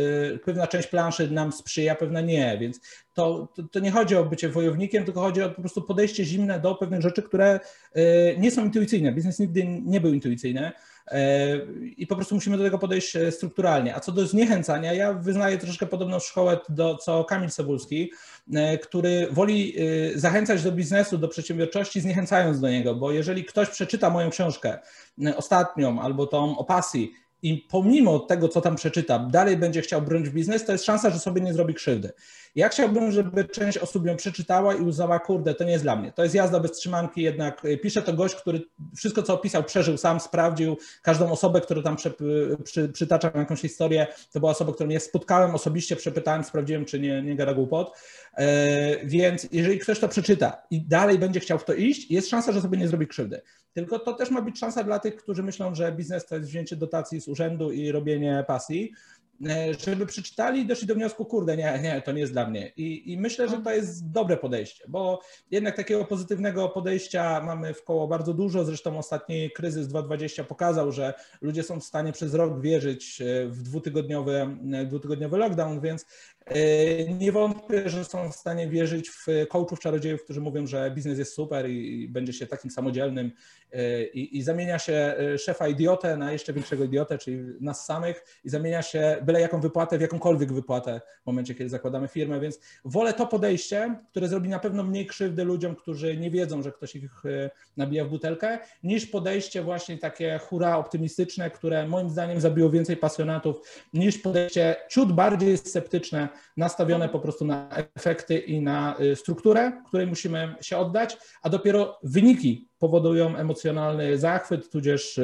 pewna 0.45 0.67
część 0.67 0.89
planszy 0.89 1.31
nam 1.31 1.53
sprzyja, 1.53 1.95
pewna 1.95 2.21
nie, 2.21 2.59
więc 2.61 2.81
to, 3.15 3.49
to, 3.55 3.63
to, 3.63 3.81
nie 3.81 3.91
chodzi 3.91 4.17
o 4.17 4.25
bycie 4.25 4.49
wojownikiem, 4.49 5.05
tylko 5.05 5.21
chodzi 5.21 5.43
o 5.43 5.51
po 5.51 5.61
prostu 5.61 5.83
podejście 5.83 6.25
zimne 6.25 6.61
do 6.61 6.75
pewnych 6.75 7.01
rzeczy, 7.01 7.23
które 7.23 7.61
e, 7.93 8.37
nie 8.37 8.51
są 8.51 8.65
intuicyjne. 8.65 9.13
Biznes 9.13 9.39
nigdy 9.39 9.65
nie 9.67 10.01
był 10.01 10.13
intuicyjny. 10.15 10.61
e, 10.67 10.73
i 11.97 12.07
po 12.07 12.17
prostu 12.17 12.35
musimy 12.35 12.59
do 12.59 12.65
tego 12.65 12.79
podejść 12.79 13.17
e, 13.17 13.33
strukturalnie. 13.33 13.97
A 13.97 14.01
co 14.01 14.13
do 14.13 14.27
zniechęcania, 14.27 14.93
ja 14.93 15.13
wyznaję 15.13 15.59
troszeczkę 15.59 15.87
podobną 15.87 16.19
szkołę 16.19 16.59
do 16.69 16.97
co 16.97 17.25
Kamil 17.25 17.51
Cebulski, 17.51 18.13
który 18.83 19.29
woli 19.31 19.75
zachęcać 20.15 20.63
do 20.63 20.73
biznesu, 20.73 21.19
do 21.19 21.29
przedsiębiorczości, 21.29 22.01
zniechęcając 22.01 22.61
do 22.61 22.69
niego, 22.69 22.95
bo 22.95 23.13
jeżeli 23.13 23.45
ktoś 23.45 23.69
przeczyta 23.69 24.11
moją 24.11 24.31
książkę 24.31 24.79
ostatnią 25.37 26.01
albo 26.01 26.27
tą 26.27 26.59
o 26.59 26.65
pasji 26.65 27.13
i 27.43 27.67
pomimo 27.71 28.19
tego, 28.19 28.49
co 28.49 28.61
tam 28.61 28.77
przeczyta, 28.77 29.19
dalej 29.19 29.57
będzie 29.57 29.83
chciał 29.83 30.03
bronić 30.03 30.31
biznes, 30.31 30.65
to 30.65 30.73
jest 30.73 30.85
szansa, 30.85 31.11
że 31.11 31.19
sobie 31.19 31.41
nie 31.41 31.55
zrobi 31.55 31.75
krzywdy. 31.75 32.13
Ja 32.55 32.69
chciałbym, 32.69 33.13
żeby 33.13 33.45
część 33.45 33.79
osób 33.79 34.07
ją 34.07 34.17
przeczytała 34.17 34.75
i 34.75 34.81
uznała, 34.81 35.19
kurde, 35.19 35.55
to 35.55 35.65
nie 35.65 35.73
jest 35.73 35.85
dla 35.85 35.97
mnie. 35.97 36.13
To 36.13 36.23
jest 36.23 36.35
jazda 36.35 36.61
bez 36.61 36.73
trzymanki, 36.73 37.23
jednak 37.23 37.65
y, 37.65 37.79
pisze 37.79 38.03
to 38.03 38.13
gość, 38.13 38.35
który 38.35 38.61
wszystko, 38.97 39.23
co 39.23 39.35
opisał, 39.35 39.65
przeżył 39.65 39.97
sam, 39.97 40.21
sprawdził 40.21 40.77
każdą 41.03 41.31
osobę, 41.31 41.61
którą 41.61 41.83
tam 41.83 41.97
przy, 41.97 42.15
przy, 42.65 42.89
przytaczam 42.89 43.31
jakąś 43.35 43.61
historię. 43.61 44.07
To 44.33 44.41
była 44.41 44.53
osoba, 44.53 44.73
którą 44.73 44.91
ja 44.91 45.01
spotkałem 45.01 45.55
osobiście, 45.55 45.97
przepytałem, 45.97 46.45
sprawdziłem, 46.45 46.85
czy 46.85 47.01
nie, 47.01 47.23
nie 47.23 47.37
gada 47.37 47.55
głupot. 47.55 47.97
E, 48.37 49.07
więc 49.07 49.49
jeżeli 49.53 49.79
ktoś 49.79 50.01
to 50.01 50.09
przeczyta 50.09 50.63
i 50.71 50.81
dalej 50.81 51.19
będzie 51.19 51.41
chciał 51.41 51.59
w 51.59 51.65
to 51.65 51.75
iść, 51.75 52.11
jest 52.11 52.29
szansa, 52.29 52.53
że 52.53 52.61
sobie 52.61 52.79
nie 52.79 52.89
zrobi 52.89 53.07
krzywdy. 53.07 53.43
Tylko 53.73 53.99
to 53.99 54.13
też 54.13 54.31
ma 54.31 54.43
być 54.43 54.59
szansa 54.59 54.85
dla 54.85 54.99
tych, 54.99 55.17
którzy 55.17 55.43
myślą, 55.43 55.75
że 55.75 55.93
biznes 55.93 56.27
to 56.27 56.37
jest 56.37 56.49
wzięcie 56.49 56.77
dotacji 56.77 57.21
z 57.21 57.29
urzędu 57.29 57.73
i 57.73 57.93
robienie 57.93 58.45
pasji 58.47 58.93
żeby 59.87 60.07
przeczytali 60.07 60.61
i 60.61 60.67
doszli 60.67 60.87
do 60.87 60.95
wniosku, 60.95 61.25
kurde, 61.25 61.57
nie, 61.57 61.81
nie, 61.83 62.03
to 62.03 62.13
nie 62.13 62.21
jest 62.21 62.33
dla 62.33 62.51
mnie. 62.51 62.73
I, 62.77 63.13
I 63.13 63.19
myślę, 63.19 63.49
że 63.49 63.59
to 63.59 63.71
jest 63.71 64.11
dobre 64.11 64.37
podejście, 64.37 64.85
bo 64.89 65.21
jednak 65.51 65.77
takiego 65.77 66.05
pozytywnego 66.05 66.69
podejścia 66.69 67.41
mamy 67.45 67.75
w 67.75 67.85
koło 67.85 68.09
bardzo 68.09 68.35
dużo. 68.35 68.65
Zresztą 68.65 68.99
ostatni 68.99 69.51
kryzys 69.51 69.89
2020 69.89 70.45
pokazał, 70.45 70.93
że 70.93 71.15
ludzie 71.41 71.63
są 71.63 71.81
w 71.81 71.85
stanie 71.85 72.13
przez 72.13 72.35
rok 72.35 72.61
wierzyć 72.61 73.23
w 73.47 73.63
dwutygodniowy, 73.63 74.57
dwutygodniowy 74.87 75.39
lockdown, 75.39 75.81
więc 75.81 76.07
nie 77.19 77.33
wątpię, 77.33 77.89
że 77.89 78.05
są 78.05 78.33
w 78.33 78.37
stanie 78.37 78.69
wierzyć 78.69 79.11
w 79.11 79.27
coachów, 79.49 79.81
czarodziejów, 79.81 80.25
którzy 80.25 80.41
mówią, 80.41 80.67
że 80.67 80.91
biznes 80.91 81.19
jest 81.19 81.35
super 81.35 81.71
i 81.71 82.09
będzie 82.09 82.33
się 82.33 82.47
takim 82.47 82.71
samodzielnym 82.71 83.33
i, 84.15 84.39
i 84.39 84.43
zamienia 84.43 84.79
się 84.79 85.15
szefa 85.39 85.69
idiotę 85.69 86.17
na 86.17 86.33
jeszcze 86.33 86.53
większego 86.53 86.85
idiotę, 86.85 87.19
czyli 87.19 87.39
nas 87.61 87.87
samych 87.87 88.25
i 88.45 88.51
zamienia 88.51 88.83
się 88.83 89.17
byle 89.23 89.41
jaką 89.41 89.61
wypłatę 89.61 89.99
w 89.99 90.01
jakąkolwiek 90.01 90.53
wypłatę 90.53 91.01
w 91.23 91.27
momencie, 91.27 91.55
kiedy 91.55 91.71
zakładamy 91.71 92.09
firmę, 92.09 92.41
więc 92.41 92.61
wolę 92.85 93.13
to 93.13 93.27
podejście, 93.27 93.95
które 94.11 94.29
zrobi 94.29 94.49
na 94.49 94.59
pewno 94.59 94.83
mniej 94.83 95.07
krzywdy 95.07 95.45
ludziom, 95.45 95.77
którzy 95.77 96.17
nie 96.17 96.31
wiedzą, 96.31 96.63
że 96.63 96.73
ktoś 96.73 96.97
ich 96.97 97.23
nabija 97.77 98.05
w 98.05 98.09
butelkę, 98.09 98.59
niż 98.83 99.07
podejście 99.07 99.63
właśnie 99.63 99.99
takie 99.99 100.39
hura 100.39 100.77
optymistyczne, 100.77 101.51
które 101.51 101.89
moim 101.89 102.11
zdaniem 102.11 102.41
zabiło 102.41 102.71
więcej 102.71 102.97
pasjonatów, 102.97 103.57
niż 103.95 104.19
podejście 104.19 104.77
ciut 104.89 105.13
bardziej 105.13 105.59
sceptyczne, 105.59 106.29
nastawione 106.57 107.09
po 107.09 107.21
prostu 107.21 107.45
na 107.45 107.69
efekty 107.95 108.39
i 108.39 108.61
na 108.61 108.97
y, 109.01 109.17
strukturę, 109.17 109.73
której 109.87 110.07
musimy 110.07 110.55
się 110.61 110.79
oddać, 110.79 111.17
a 111.43 111.49
dopiero 111.49 111.99
wyniki 112.03 112.69
powodują 112.79 113.37
emocjonalny 113.37 114.19
zachwyt, 114.19 114.71
tudzież 114.71 115.19
y, 115.19 115.23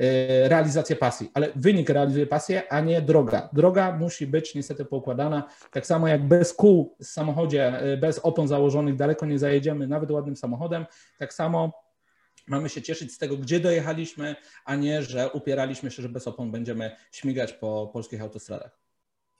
y, 0.00 0.48
realizację 0.48 0.96
pasji. 0.96 1.30
Ale 1.34 1.48
wynik 1.56 1.90
realizuje 1.90 2.26
pasję, 2.26 2.72
a 2.72 2.80
nie 2.80 3.02
droga. 3.02 3.48
Droga 3.52 3.92
musi 3.92 4.26
być 4.26 4.54
niestety 4.54 4.84
poukładana. 4.84 5.48
Tak 5.70 5.86
samo 5.86 6.08
jak 6.08 6.28
bez 6.28 6.54
kół 6.54 6.96
w 7.00 7.04
samochodzie, 7.04 7.80
bez 8.00 8.18
opon 8.18 8.48
założonych 8.48 8.96
daleko 8.96 9.26
nie 9.26 9.38
zajedziemy, 9.38 9.86
nawet 9.86 10.10
ładnym 10.10 10.36
samochodem, 10.36 10.86
tak 11.18 11.34
samo 11.34 11.72
mamy 12.50 12.68
się 12.68 12.82
cieszyć 12.82 13.12
z 13.12 13.18
tego, 13.18 13.36
gdzie 13.36 13.60
dojechaliśmy, 13.60 14.36
a 14.64 14.76
nie, 14.76 15.02
że 15.02 15.30
upieraliśmy 15.30 15.90
się, 15.90 16.02
że 16.02 16.08
bez 16.08 16.26
opon 16.26 16.50
będziemy 16.50 16.96
śmigać 17.12 17.52
po 17.52 17.90
polskich 17.92 18.22
autostradach. 18.22 18.89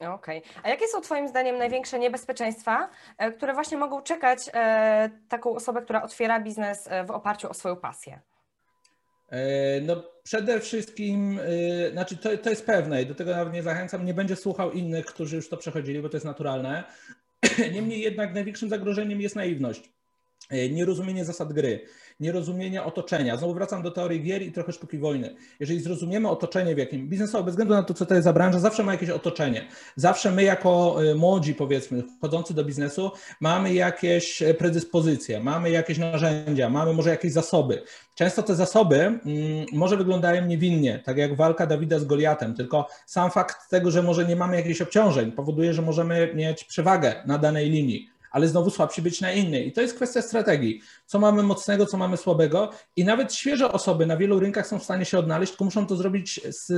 Okej. 0.00 0.38
Okay. 0.38 0.62
A 0.62 0.68
jakie 0.68 0.88
są 0.88 1.00
Twoim 1.00 1.28
zdaniem 1.28 1.58
największe 1.58 1.98
niebezpieczeństwa, 1.98 2.88
e, 3.18 3.32
które 3.32 3.54
właśnie 3.54 3.78
mogą 3.78 4.02
czekać 4.02 4.38
e, 4.54 5.10
taką 5.28 5.54
osobę, 5.54 5.82
która 5.82 6.02
otwiera 6.02 6.40
biznes 6.40 6.88
e, 6.90 7.04
w 7.04 7.10
oparciu 7.10 7.50
o 7.50 7.54
swoją 7.54 7.76
pasję? 7.76 8.20
No 9.82 10.02
przede 10.22 10.60
wszystkim, 10.60 11.40
znaczy 11.92 12.16
to, 12.16 12.38
to 12.38 12.50
jest 12.50 12.66
pewne 12.66 13.02
i 13.02 13.06
do 13.06 13.14
tego 13.14 13.30
nawet 13.30 13.54
nie 13.54 13.62
zachęcam, 13.62 14.04
nie 14.04 14.14
będzie 14.14 14.36
słuchał 14.36 14.72
innych, 14.72 15.06
którzy 15.06 15.36
już 15.36 15.48
to 15.48 15.56
przechodzili, 15.56 16.02
bo 16.02 16.08
to 16.08 16.16
jest 16.16 16.26
naturalne. 16.26 16.84
Niemniej 17.74 18.00
jednak 18.00 18.34
największym 18.34 18.68
zagrożeniem 18.68 19.20
jest 19.20 19.36
naiwność, 19.36 19.92
nierozumienie 20.50 21.24
zasad 21.24 21.52
gry 21.52 21.86
nierozumienia 22.20 22.84
otoczenia. 22.84 23.36
Znowu 23.36 23.54
wracam 23.54 23.82
do 23.82 23.90
teorii 23.90 24.22
gier 24.22 24.42
i 24.42 24.52
trochę 24.52 24.72
sztuki 24.72 24.98
wojny. 24.98 25.34
Jeżeli 25.60 25.80
zrozumiemy 25.80 26.28
otoczenie, 26.28 26.74
w 26.74 26.78
jakim 26.78 27.08
biznesowo, 27.08 27.44
bez 27.44 27.52
względu 27.52 27.74
na 27.74 27.82
to, 27.82 27.94
co 27.94 28.06
to 28.06 28.14
jest 28.14 28.24
za 28.24 28.32
branża, 28.32 28.58
zawsze 28.58 28.82
ma 28.82 28.92
jakieś 28.92 29.10
otoczenie. 29.10 29.66
Zawsze 29.96 30.30
my, 30.30 30.42
jako 30.42 30.96
y, 31.04 31.14
młodzi, 31.14 31.54
powiedzmy, 31.54 32.02
wchodzący 32.18 32.54
do 32.54 32.64
biznesu, 32.64 33.10
mamy 33.40 33.74
jakieś 33.74 34.42
y, 34.42 34.54
predyspozycje, 34.54 35.40
mamy 35.40 35.70
jakieś 35.70 35.98
narzędzia, 35.98 36.70
mamy 36.70 36.92
może 36.92 37.10
jakieś 37.10 37.32
zasoby. 37.32 37.82
Często 38.14 38.42
te 38.42 38.54
zasoby 38.54 38.96
mm, 38.96 39.20
może 39.72 39.96
wyglądają 39.96 40.46
niewinnie, 40.46 41.02
tak 41.04 41.16
jak 41.16 41.36
walka 41.36 41.66
Dawida 41.66 41.98
z 41.98 42.04
Goliatem, 42.04 42.54
tylko 42.54 42.88
sam 43.06 43.30
fakt 43.30 43.70
tego, 43.70 43.90
że 43.90 44.02
może 44.02 44.24
nie 44.24 44.36
mamy 44.36 44.56
jakichś 44.56 44.82
obciążeń, 44.82 45.32
powoduje, 45.32 45.74
że 45.74 45.82
możemy 45.82 46.34
mieć 46.34 46.64
przewagę 46.64 47.14
na 47.26 47.38
danej 47.38 47.70
linii 47.70 48.19
ale 48.30 48.48
znowu 48.48 48.70
słabsi 48.70 49.02
być 49.02 49.20
na 49.20 49.32
innej. 49.32 49.68
I 49.68 49.72
to 49.72 49.80
jest 49.80 49.94
kwestia 49.94 50.22
strategii. 50.22 50.80
Co 51.06 51.18
mamy 51.18 51.42
mocnego, 51.42 51.86
co 51.86 51.96
mamy 51.96 52.16
słabego 52.16 52.70
i 52.96 53.04
nawet 53.04 53.34
świeże 53.34 53.72
osoby 53.72 54.06
na 54.06 54.16
wielu 54.16 54.40
rynkach 54.40 54.66
są 54.66 54.78
w 54.78 54.84
stanie 54.84 55.04
się 55.04 55.18
odnaleźć, 55.18 55.52
tylko 55.52 55.64
muszą 55.64 55.86
to 55.86 55.96
zrobić 55.96 56.40
z 56.48 56.72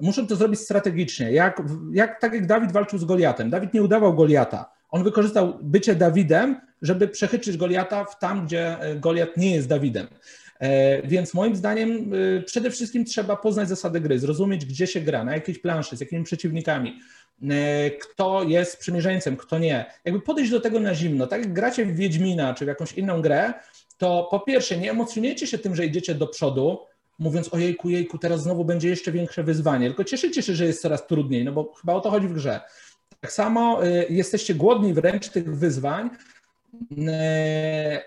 muszą 0.00 0.26
to 0.26 0.36
zrobić 0.36 0.60
strategicznie. 0.60 1.32
Jak, 1.32 1.62
jak, 1.92 2.20
tak 2.20 2.32
jak 2.32 2.46
Dawid 2.46 2.72
walczył 2.72 2.98
z 2.98 3.04
Goliatem. 3.04 3.50
Dawid 3.50 3.74
nie 3.74 3.82
udawał 3.82 4.14
Goliata. 4.14 4.70
On 4.90 5.04
wykorzystał 5.04 5.58
bycie 5.62 5.94
Dawidem, 5.94 6.60
żeby 6.82 7.08
przechyczyć 7.08 7.56
Goliata 7.56 8.04
w 8.04 8.18
tam, 8.18 8.46
gdzie 8.46 8.80
e, 8.80 8.96
Goliat 8.96 9.36
nie 9.36 9.54
jest 9.54 9.68
Dawidem. 9.68 10.06
E, 10.60 11.02
więc 11.02 11.34
moim 11.34 11.56
zdaniem 11.56 12.12
e, 12.38 12.42
przede 12.42 12.70
wszystkim 12.70 13.04
trzeba 13.04 13.36
poznać 13.36 13.68
zasady 13.68 14.00
gry, 14.00 14.18
zrozumieć, 14.18 14.64
gdzie 14.64 14.86
się 14.86 15.00
gra, 15.00 15.24
na 15.24 15.34
jakiejś 15.34 15.58
planszy, 15.58 15.96
z 15.96 16.00
jakimi 16.00 16.24
przeciwnikami. 16.24 17.00
E, 17.50 17.90
kto 17.90 18.42
jest 18.42 18.78
przymierzeńcem, 18.78 19.36
kto 19.36 19.58
nie. 19.58 19.84
Jakby 20.04 20.20
podejść 20.20 20.50
do 20.50 20.60
tego 20.60 20.80
na 20.80 20.94
zimno. 20.94 21.26
Tak 21.26 21.40
jak 21.40 21.52
gracie 21.52 21.86
w 21.86 21.96
Wiedźmina 21.96 22.54
czy 22.54 22.64
w 22.64 22.68
jakąś 22.68 22.92
inną 22.92 23.22
grę, 23.22 23.52
to 23.98 24.28
po 24.30 24.40
pierwsze 24.40 24.76
nie 24.76 24.90
emocjonujecie 24.90 25.46
się 25.46 25.58
tym, 25.58 25.76
że 25.76 25.86
idziecie 25.86 26.14
do 26.14 26.26
przodu, 26.26 26.78
mówiąc 27.18 27.54
ojejku, 27.54 27.90
jejku, 27.90 28.18
teraz 28.18 28.42
znowu 28.42 28.64
będzie 28.64 28.88
jeszcze 28.88 29.12
większe 29.12 29.42
wyzwanie, 29.42 29.86
tylko 29.86 30.04
cieszycie 30.04 30.42
się, 30.42 30.54
że 30.54 30.66
jest 30.66 30.82
coraz 30.82 31.06
trudniej, 31.06 31.44
no 31.44 31.52
bo 31.52 31.72
chyba 31.80 31.94
o 31.94 32.00
to 32.00 32.10
chodzi 32.10 32.28
w 32.28 32.32
grze. 32.32 32.60
Tak 33.20 33.32
samo 33.32 33.80
jesteście 34.08 34.54
głodni 34.54 34.94
wręcz 34.94 35.28
tych 35.28 35.56
wyzwań, 35.56 36.10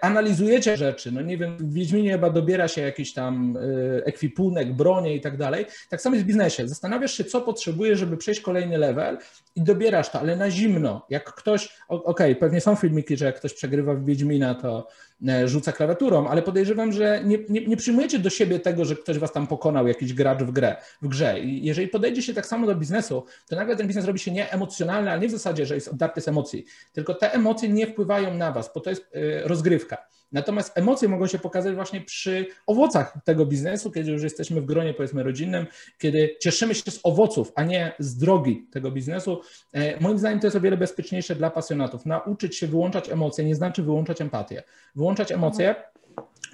analizujecie 0.01 0.77
rzeczy, 0.77 1.11
no 1.11 1.21
nie 1.21 1.37
wiem, 1.37 1.57
w 1.57 1.73
Wiedźminie 1.73 2.11
chyba 2.11 2.29
dobiera 2.29 2.67
się 2.67 2.81
jakiś 2.81 3.13
tam 3.13 3.57
e, 3.57 4.05
ekwipunek, 4.05 4.73
bronie 4.73 5.15
i 5.15 5.21
tak 5.21 5.37
dalej. 5.37 5.65
Tak 5.89 6.01
samo 6.01 6.15
jest 6.15 6.25
w 6.25 6.27
biznesie. 6.27 6.67
Zastanawiasz 6.67 7.13
się, 7.13 7.23
co 7.23 7.41
potrzebujesz, 7.41 7.99
żeby 7.99 8.17
przejść 8.17 8.41
kolejny 8.41 8.77
level 8.77 9.17
i 9.55 9.61
dobierasz 9.61 10.09
to, 10.09 10.19
ale 10.19 10.35
na 10.35 10.51
zimno. 10.51 11.05
Jak 11.09 11.33
ktoś, 11.33 11.69
okej, 11.87 12.01
okay, 12.05 12.35
pewnie 12.35 12.61
są 12.61 12.75
filmiki, 12.75 13.17
że 13.17 13.25
jak 13.25 13.35
ktoś 13.35 13.53
przegrywa 13.53 13.93
w 13.93 14.05
Wiedźmina, 14.05 14.55
to 14.55 14.87
E, 15.27 15.47
rzuca 15.47 15.71
klawiaturą, 15.71 16.27
ale 16.27 16.41
podejrzewam, 16.41 16.91
że 16.91 17.21
nie, 17.23 17.39
nie, 17.49 17.67
nie, 17.67 17.77
przyjmujecie 17.77 18.19
do 18.19 18.29
siebie 18.29 18.59
tego, 18.59 18.85
że 18.85 18.95
ktoś 18.95 19.17
was 19.17 19.31
tam 19.31 19.47
pokonał, 19.47 19.87
jakiś 19.87 20.13
gracz 20.13 20.43
w, 20.43 20.51
grę, 20.51 20.75
w 21.01 21.07
grze. 21.07 21.39
I 21.39 21.65
jeżeli 21.65 21.87
podejdzie 21.87 22.21
się 22.21 22.33
tak 22.33 22.45
samo 22.45 22.67
do 22.67 22.75
biznesu, 22.75 23.25
to 23.47 23.55
nagle 23.55 23.75
ten 23.75 23.87
biznes 23.87 24.05
robi 24.05 24.19
się 24.19 24.31
nieemocjonalny, 24.31 25.11
ale 25.11 25.21
nie 25.21 25.27
w 25.27 25.31
zasadzie, 25.31 25.65
że 25.65 25.75
jest 25.75 25.87
oddarty 25.87 26.21
z 26.21 26.27
emocji, 26.27 26.65
tylko 26.93 27.13
te 27.13 27.33
emocje 27.33 27.69
nie 27.69 27.87
wpływają 27.87 28.33
na 28.33 28.51
was, 28.53 28.71
bo 28.75 28.81
to 28.81 28.89
jest 28.89 29.09
e, 29.13 29.47
rozgrywka. 29.47 29.97
Natomiast 30.31 30.77
emocje 30.77 31.07
mogą 31.07 31.27
się 31.27 31.39
pokazać 31.39 31.75
właśnie 31.75 32.01
przy 32.01 32.45
owocach 32.67 33.17
tego 33.23 33.45
biznesu, 33.45 33.91
kiedy 33.91 34.11
już 34.11 34.23
jesteśmy 34.23 34.61
w 34.61 34.65
gronie 34.65 34.93
powiedzmy 34.93 35.23
rodzinnym, 35.23 35.67
kiedy 35.97 36.35
cieszymy 36.41 36.75
się 36.75 36.91
z 36.91 36.99
owoców, 37.03 37.51
a 37.55 37.63
nie 37.63 37.95
z 37.99 38.17
drogi 38.17 38.67
tego 38.71 38.91
biznesu. 38.91 39.41
E, 39.71 39.99
moim 39.99 40.19
zdaniem 40.19 40.39
to 40.39 40.47
jest 40.47 40.57
o 40.57 40.61
wiele 40.61 40.77
bezpieczniejsze 40.77 41.35
dla 41.35 41.49
pasjonatów. 41.49 42.05
Nauczyć 42.05 42.57
się 42.57 42.67
wyłączać 42.67 43.09
emocje 43.09 43.45
nie 43.45 43.55
znaczy 43.55 43.83
wyłączać 43.83 44.21
empatię. 44.21 44.63
Wyłączać 44.95 45.31
emocje, 45.31 45.75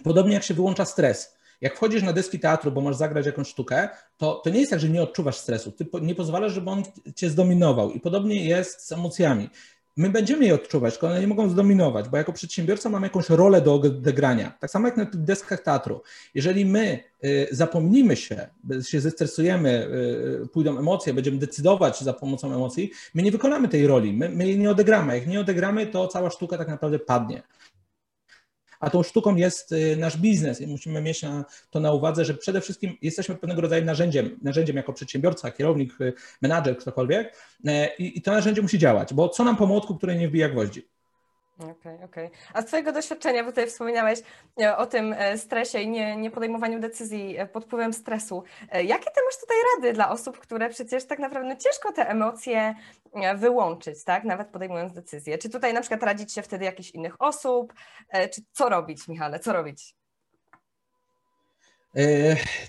podobnie 0.03 0.34
jak 0.34 0.44
się 0.44 0.53
wyłącza 0.53 0.86
stres. 0.86 1.39
Jak 1.62 1.75
wchodzisz 1.75 2.03
na 2.03 2.13
deski 2.13 2.39
teatru, 2.39 2.72
bo 2.72 2.82
masz 2.82 2.96
zagrać 2.96 3.25
jakąś 3.25 3.48
sztukę, 3.48 3.89
to, 4.18 4.41
to 4.44 4.50
nie 4.50 4.60
jest 4.60 4.72
tak, 4.72 4.79
że 4.79 4.89
nie 4.89 5.03
odczuwasz 5.03 5.38
stresu. 5.38 5.72
Ty 5.72 5.86
nie 6.01 6.15
pozwalasz, 6.15 6.53
żeby 6.53 6.70
on 6.70 6.84
cię 7.15 7.29
zdominował. 7.29 7.91
I 7.91 8.00
podobnie 8.00 8.46
jest 8.46 8.88
z 8.88 8.91
emocjami 8.91 9.50
my 10.00 10.10
będziemy 10.10 10.46
je 10.46 10.56
odczuwać, 10.56 10.94
tylko 10.94 11.08
one 11.08 11.22
nie 11.22 11.27
mogą 11.27 11.50
zdominować, 11.50 12.10
bo 12.10 12.18
jako 12.18 12.34
przedsiębiorca 12.34 12.89
mamy 12.89 13.08
jakąś 13.08 13.29
rolę 13.29 13.62
do 13.62 13.74
odegrania. 13.74 14.58
Tak 14.60 14.72
samo 14.72 14.88
jak 14.88 14.98
na 14.98 15.06
tych 15.06 15.24
deskach 15.24 15.63
teatru. 15.63 16.01
Jeżeli 16.34 16.65
my 16.65 17.03
y, 17.24 17.48
zapomnimy 17.51 18.15
się, 18.15 18.48
się 18.84 19.01
zestresujemy, 19.01 19.88
y, 20.44 20.48
pójdą 20.48 20.79
emocje, 20.79 21.13
będziemy 21.13 21.38
decydować 21.38 22.01
za 22.01 22.13
pomocą 22.13 22.56
emocji, 22.56 22.91
my 23.13 23.22
nie 23.22 23.32
wykonamy 23.32 23.68
tej 23.68 23.88
roli, 23.88 24.13
my, 24.13 24.29
my 24.29 24.48
jej 24.48 24.60
nie 24.60 24.72
odegramy. 24.72 25.15
Jak 25.15 25.27
nie 25.27 25.39
odegramy, 25.39 25.88
to 25.88 26.08
cała 26.08 26.29
sztuka 26.29 26.58
tak 26.58 26.68
naprawdę 26.68 27.00
padnie 27.00 27.44
a 28.79 28.89
tą 28.89 29.03
sztuką 29.03 29.36
jest 29.36 29.71
y, 29.71 29.98
nasz 29.98 30.17
biznes 30.17 30.62
i 30.62 30.67
musimy 30.67 31.01
mieć 31.01 31.21
na, 31.21 31.45
to 31.69 31.79
na 31.79 31.91
uwadze, 31.91 32.25
że 32.25 32.33
przede 32.33 32.62
wszystkim 32.62 32.98
jesteśmy 33.01 33.36
pewnego 33.36 33.62
rodzaju 33.62 33.86
narzędziem, 33.86 34.39
narzędziem 34.41 34.75
jako 34.75 34.93
przedsiębiorca, 34.93 35.51
kierownik, 35.51 36.01
y, 36.01 36.13
menadżer, 36.41 36.77
ktokolwiek 36.77 37.36
i, 38.00 38.17
i 38.17 38.21
to 38.21 38.31
narzędzie 38.31 38.62
musi 38.62 38.79
działać, 38.79 39.13
bo 39.13 39.29
co 39.29 39.43
nam 39.43 39.57
po 39.57 39.67
młotku, 39.67 39.95
który 39.95 40.15
nie 40.15 40.29
wbija 40.29 40.50
gwoździ? 40.50 40.99
Okej, 41.60 41.72
okay, 41.72 41.94
okej. 42.06 42.25
Okay. 42.25 42.39
A 42.54 42.62
z 42.62 42.66
Twojego 42.66 42.92
doświadczenia, 42.92 43.44
bo 43.44 43.50
tutaj 43.50 43.68
wspominałeś 43.68 44.20
e, 44.62 44.78
o 44.78 44.86
tym 44.86 45.13
e, 45.18 45.38
stresie 45.38 45.80
i 45.80 45.89
nie, 45.89 46.16
nie 46.16 46.32
podejmowaniu 46.32 46.80
decyzji 46.80 47.38
e, 47.38 47.46
pod 47.46 47.66
wpływem 47.66 47.94
stresu. 47.94 48.44
Jakie 48.74 49.06
Ty 49.06 49.22
masz 49.25 49.39
tutaj 49.42 49.58
rady 49.75 49.94
dla 49.94 50.12
osób, 50.12 50.39
które 50.39 50.70
przecież 50.70 51.06
tak 51.06 51.20
naprawdę 51.20 51.58
ciężko 51.58 51.94
te 51.94 52.10
emocje 52.10 52.75
wyłączyć, 53.36 54.04
tak? 54.04 54.24
Nawet 54.24 54.48
podejmując 54.48 54.94
decyzje. 54.94 55.38
Czy 55.38 55.50
tutaj 55.50 55.74
na 55.74 55.82
przykład 55.82 56.04
radzić 56.04 56.34
się 56.34 56.42
wtedy 56.42 56.66
jakichś 56.66 56.92
innych 56.92 57.22
osób? 57.22 57.74
Czy 58.34 58.42
co 58.51 58.70
robić, 58.70 59.08
Michale, 59.08 59.39
co 59.39 59.54
robić? 59.54 59.96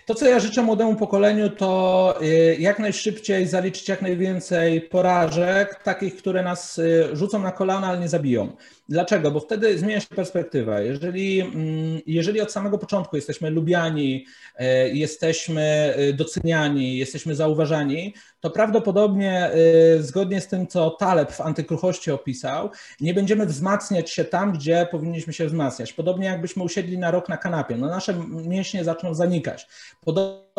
To, 0.07 0.15
co 0.15 0.29
ja 0.29 0.41
życzę 0.41 0.63
młodemu 0.63 0.97
pokoleniu, 0.97 1.51
to 1.51 2.15
jak 2.59 2.79
najszybciej 2.79 3.47
zaliczyć 3.47 3.89
jak 3.89 4.03
najwięcej 4.03 4.81
porażek, 4.81 5.83
takich, 5.83 6.17
które 6.17 6.43
nas 6.43 6.81
rzucą 7.13 7.39
na 7.39 7.53
kolana, 7.53 7.87
ale 7.87 7.99
nie 7.99 8.09
zabiją. 8.09 8.57
Dlaczego? 8.91 9.31
Bo 9.31 9.41
wtedy 9.41 9.79
zmienia 9.79 10.01
się 10.01 10.07
perspektywa. 10.07 10.81
Jeżeli, 10.81 11.41
mm, 11.41 12.01
jeżeli 12.07 12.41
od 12.41 12.53
samego 12.53 12.79
początku 12.79 13.17
jesteśmy 13.17 13.51
lubiani, 13.51 14.27
jesteśmy 14.93 15.95
doceniani, 16.15 16.99
jesteśmy 16.99 17.35
zauważani, 17.35 18.15
to 18.41 18.51
prawdopodobnie 18.51 19.51
zgodnie 20.01 20.41
z 20.41 20.49
tym, 20.49 20.67
co 20.67 20.91
Taleb 20.91 21.33
w 21.33 21.41
Antykruchości 21.41 22.11
opisał, 22.11 22.71
nie 23.01 23.15
będziemy 23.15 23.47
wzmacniać 23.47 24.11
się 24.11 24.25
tam, 24.25 24.53
gdzie 24.53 24.89
powinniśmy 24.91 25.33
się 25.33 25.47
wzmacniać. 25.47 25.93
Podobnie 25.93 26.27
jakbyśmy 26.27 26.63
usiedli 26.63 26.99
na 26.99 27.11
rok 27.11 27.29
na 27.29 27.37
kanapie. 27.37 27.77
No 27.77 27.87
nasze 27.87 28.15
mięśnie 28.29 28.85
zaczną 28.85 29.15
zanikać. 29.15 29.67
Podobnie 30.05 30.50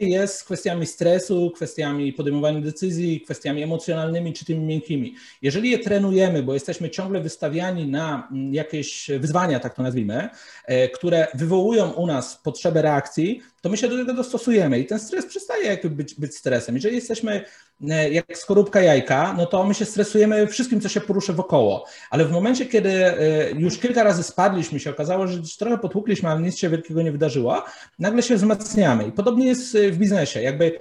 jest 0.00 0.38
z 0.38 0.44
kwestiami 0.44 0.86
stresu, 0.86 1.52
kwestiami 1.54 2.12
podejmowania 2.12 2.60
decyzji, 2.60 3.20
kwestiami 3.20 3.62
emocjonalnymi 3.62 4.32
czy 4.32 4.44
tymi 4.44 4.60
miękkimi. 4.60 5.14
Jeżeli 5.42 5.70
je 5.70 5.78
trenujemy, 5.78 6.42
bo 6.42 6.54
jesteśmy 6.54 6.90
ciągle 6.90 7.20
wystawiani 7.20 7.86
na 7.86 8.28
mm, 8.32 8.54
jakieś 8.54 9.10
wyzwania, 9.18 9.60
tak 9.60 9.74
to 9.74 9.82
nazwijmy, 9.82 10.28
e, 10.66 10.88
które 10.88 11.26
wywołują 11.34 11.90
u 11.90 12.06
nas 12.06 12.36
potrzebę 12.36 12.82
reakcji, 12.82 13.40
to 13.60 13.68
my 13.68 13.76
się 13.76 13.88
do 13.88 13.96
tego 13.96 14.14
dostosujemy 14.14 14.78
i 14.78 14.86
ten 14.86 14.98
stres 14.98 15.26
przestaje 15.26 15.66
jakby 15.66 15.90
być, 15.90 16.14
być 16.14 16.36
stresem. 16.36 16.74
Jeżeli 16.74 16.94
jesteśmy 16.94 17.44
e, 17.88 18.10
jak 18.10 18.38
skorupka 18.38 18.80
jajka, 18.80 19.34
no 19.38 19.46
to 19.46 19.64
my 19.64 19.74
się 19.74 19.84
stresujemy 19.84 20.46
wszystkim, 20.46 20.80
co 20.80 20.88
się 20.88 21.00
poruszy 21.00 21.32
wokoło. 21.32 21.86
Ale 22.10 22.24
w 22.24 22.32
momencie, 22.32 22.66
kiedy 22.66 22.90
e, 22.90 23.50
już 23.50 23.78
kilka 23.78 24.02
razy 24.02 24.22
spadliśmy, 24.22 24.80
się 24.80 24.90
okazało, 24.90 25.26
że 25.26 25.38
trochę 25.58 25.78
potłukliśmy, 25.78 26.28
ale 26.28 26.40
nic 26.40 26.58
się 26.58 26.68
wielkiego 26.68 27.02
nie 27.02 27.12
wydarzyło, 27.12 27.64
nagle 27.98 28.22
się 28.22 28.36
wzmacniamy. 28.36 29.06
I 29.06 29.12
podobnie 29.12 29.46
jest 29.50 29.76
w 29.76 29.96
biznesie. 29.96 30.42
Jakby 30.42 30.78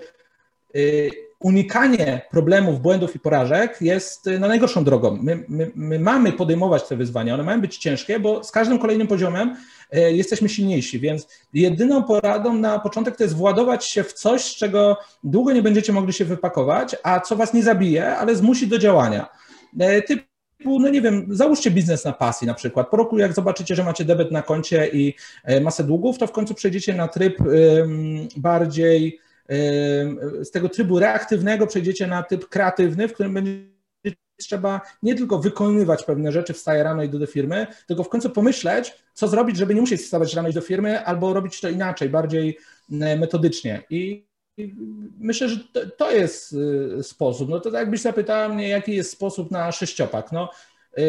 e, 0.76 0.80
unikanie 1.40 2.22
problemów, 2.32 2.82
błędów 2.82 3.16
i 3.16 3.20
porażek 3.20 3.78
jest 3.82 4.30
no, 4.40 4.48
najgorszą 4.48 4.84
drogą. 4.84 5.18
My, 5.22 5.44
my, 5.48 5.72
my 5.76 6.00
mamy 6.00 6.32
podejmować 6.32 6.88
te 6.88 6.96
wyzwania, 6.96 7.34
one 7.34 7.44
mają 7.44 7.62
być 7.62 7.78
ciężkie, 7.78 8.20
bo 8.20 8.44
z 8.44 8.52
każdym 8.52 8.80
kolejnym 8.80 9.08
poziomem 9.08 9.56
E, 9.92 10.12
jesteśmy 10.12 10.50
silniejsi, 10.50 11.00
więc 11.00 11.28
jedyną 11.54 12.04
poradą 12.04 12.54
na 12.54 12.80
początek 12.80 13.16
to 13.16 13.24
jest 13.24 13.36
władować 13.36 13.86
się 13.86 14.04
w 14.04 14.14
coś, 14.14 14.42
z 14.42 14.56
czego 14.56 14.98
długo 15.24 15.52
nie 15.52 15.62
będziecie 15.62 15.94
mogli 15.94 16.14
się 16.14 16.26
wypakować, 16.26 16.96
a 17.04 17.20
co 17.20 17.36
was 17.36 17.54
nie 17.54 17.64
zabije, 17.64 18.18
ale 18.18 18.36
zmusi 18.36 18.68
do 18.68 18.78
działania. 18.78 19.30
Typu, 20.08 20.24
no 20.66 20.90
nie 20.90 21.02
wiem, 21.02 21.26
załóżcie 21.30 21.72
biznes 21.72 22.06
na 22.06 22.14
pasji 22.14 22.48
na 22.48 22.54
przykład. 22.54 22.90
Po 22.90 22.98
roku, 22.98 23.18
jak 23.18 23.34
zobaczycie, 23.34 23.76
że 23.76 23.84
macie 23.84 24.06
debet 24.06 24.32
na 24.32 24.42
koncie 24.42 24.88
i 24.88 25.16
e, 25.44 25.62
masę 25.62 25.84
długów, 25.84 26.18
to 26.18 26.28
w 26.28 26.32
końcu 26.32 26.54
przejdziecie 26.54 26.96
na 26.96 27.08
tryb 27.08 27.38
bardziej 28.38 29.20
z 30.42 30.52
tego 30.52 30.70
trybu 30.70 31.00
reaktywnego 31.00 31.68
przejdziecie 31.68 32.08
na 32.08 32.24
typ 32.24 32.50
kreatywny, 32.50 33.08
w 33.08 33.14
którym 33.14 33.34
będzie 33.34 33.80
trzeba 34.40 34.82
nie 35.04 35.16
tylko 35.16 35.40
wykonywać 35.40 36.04
pewne 36.04 36.32
rzeczy, 36.32 36.54
wstaje 36.54 36.84
rano 36.84 37.04
i 37.04 37.10
do, 37.10 37.20
do 37.20 37.28
firmy, 37.28 37.68
tylko 37.88 38.04
w 38.04 38.10
końcu 38.10 38.30
pomyśleć, 38.30 38.94
co 39.14 39.28
zrobić, 39.28 39.58
żeby 39.58 39.76
nie 39.76 39.82
musieć 39.82 40.02
wstawać 40.02 40.34
rano 40.34 40.50
i 40.50 40.54
do 40.54 40.62
firmy, 40.62 41.06
albo 41.06 41.34
robić 41.34 41.62
to 41.62 41.70
inaczej, 41.70 42.10
bardziej 42.10 42.58
e, 42.92 43.18
metodycznie. 43.18 43.84
I 43.90 44.29
myślę, 45.20 45.50
że 45.50 45.58
to, 45.74 45.80
to 45.98 46.12
jest 46.12 46.56
e, 47.00 47.04
sposób. 47.04 47.50
No 47.50 47.60
to 47.60 47.72
tak 47.72 47.80
jakbyś 47.80 48.02
zapytała 48.02 48.50
mnie, 48.50 48.70
jaki 48.70 48.96
jest 48.96 49.12
sposób 49.12 49.52
na 49.52 49.72
sześciopak. 49.72 50.32
No, 50.32 50.50
e, 50.98 51.02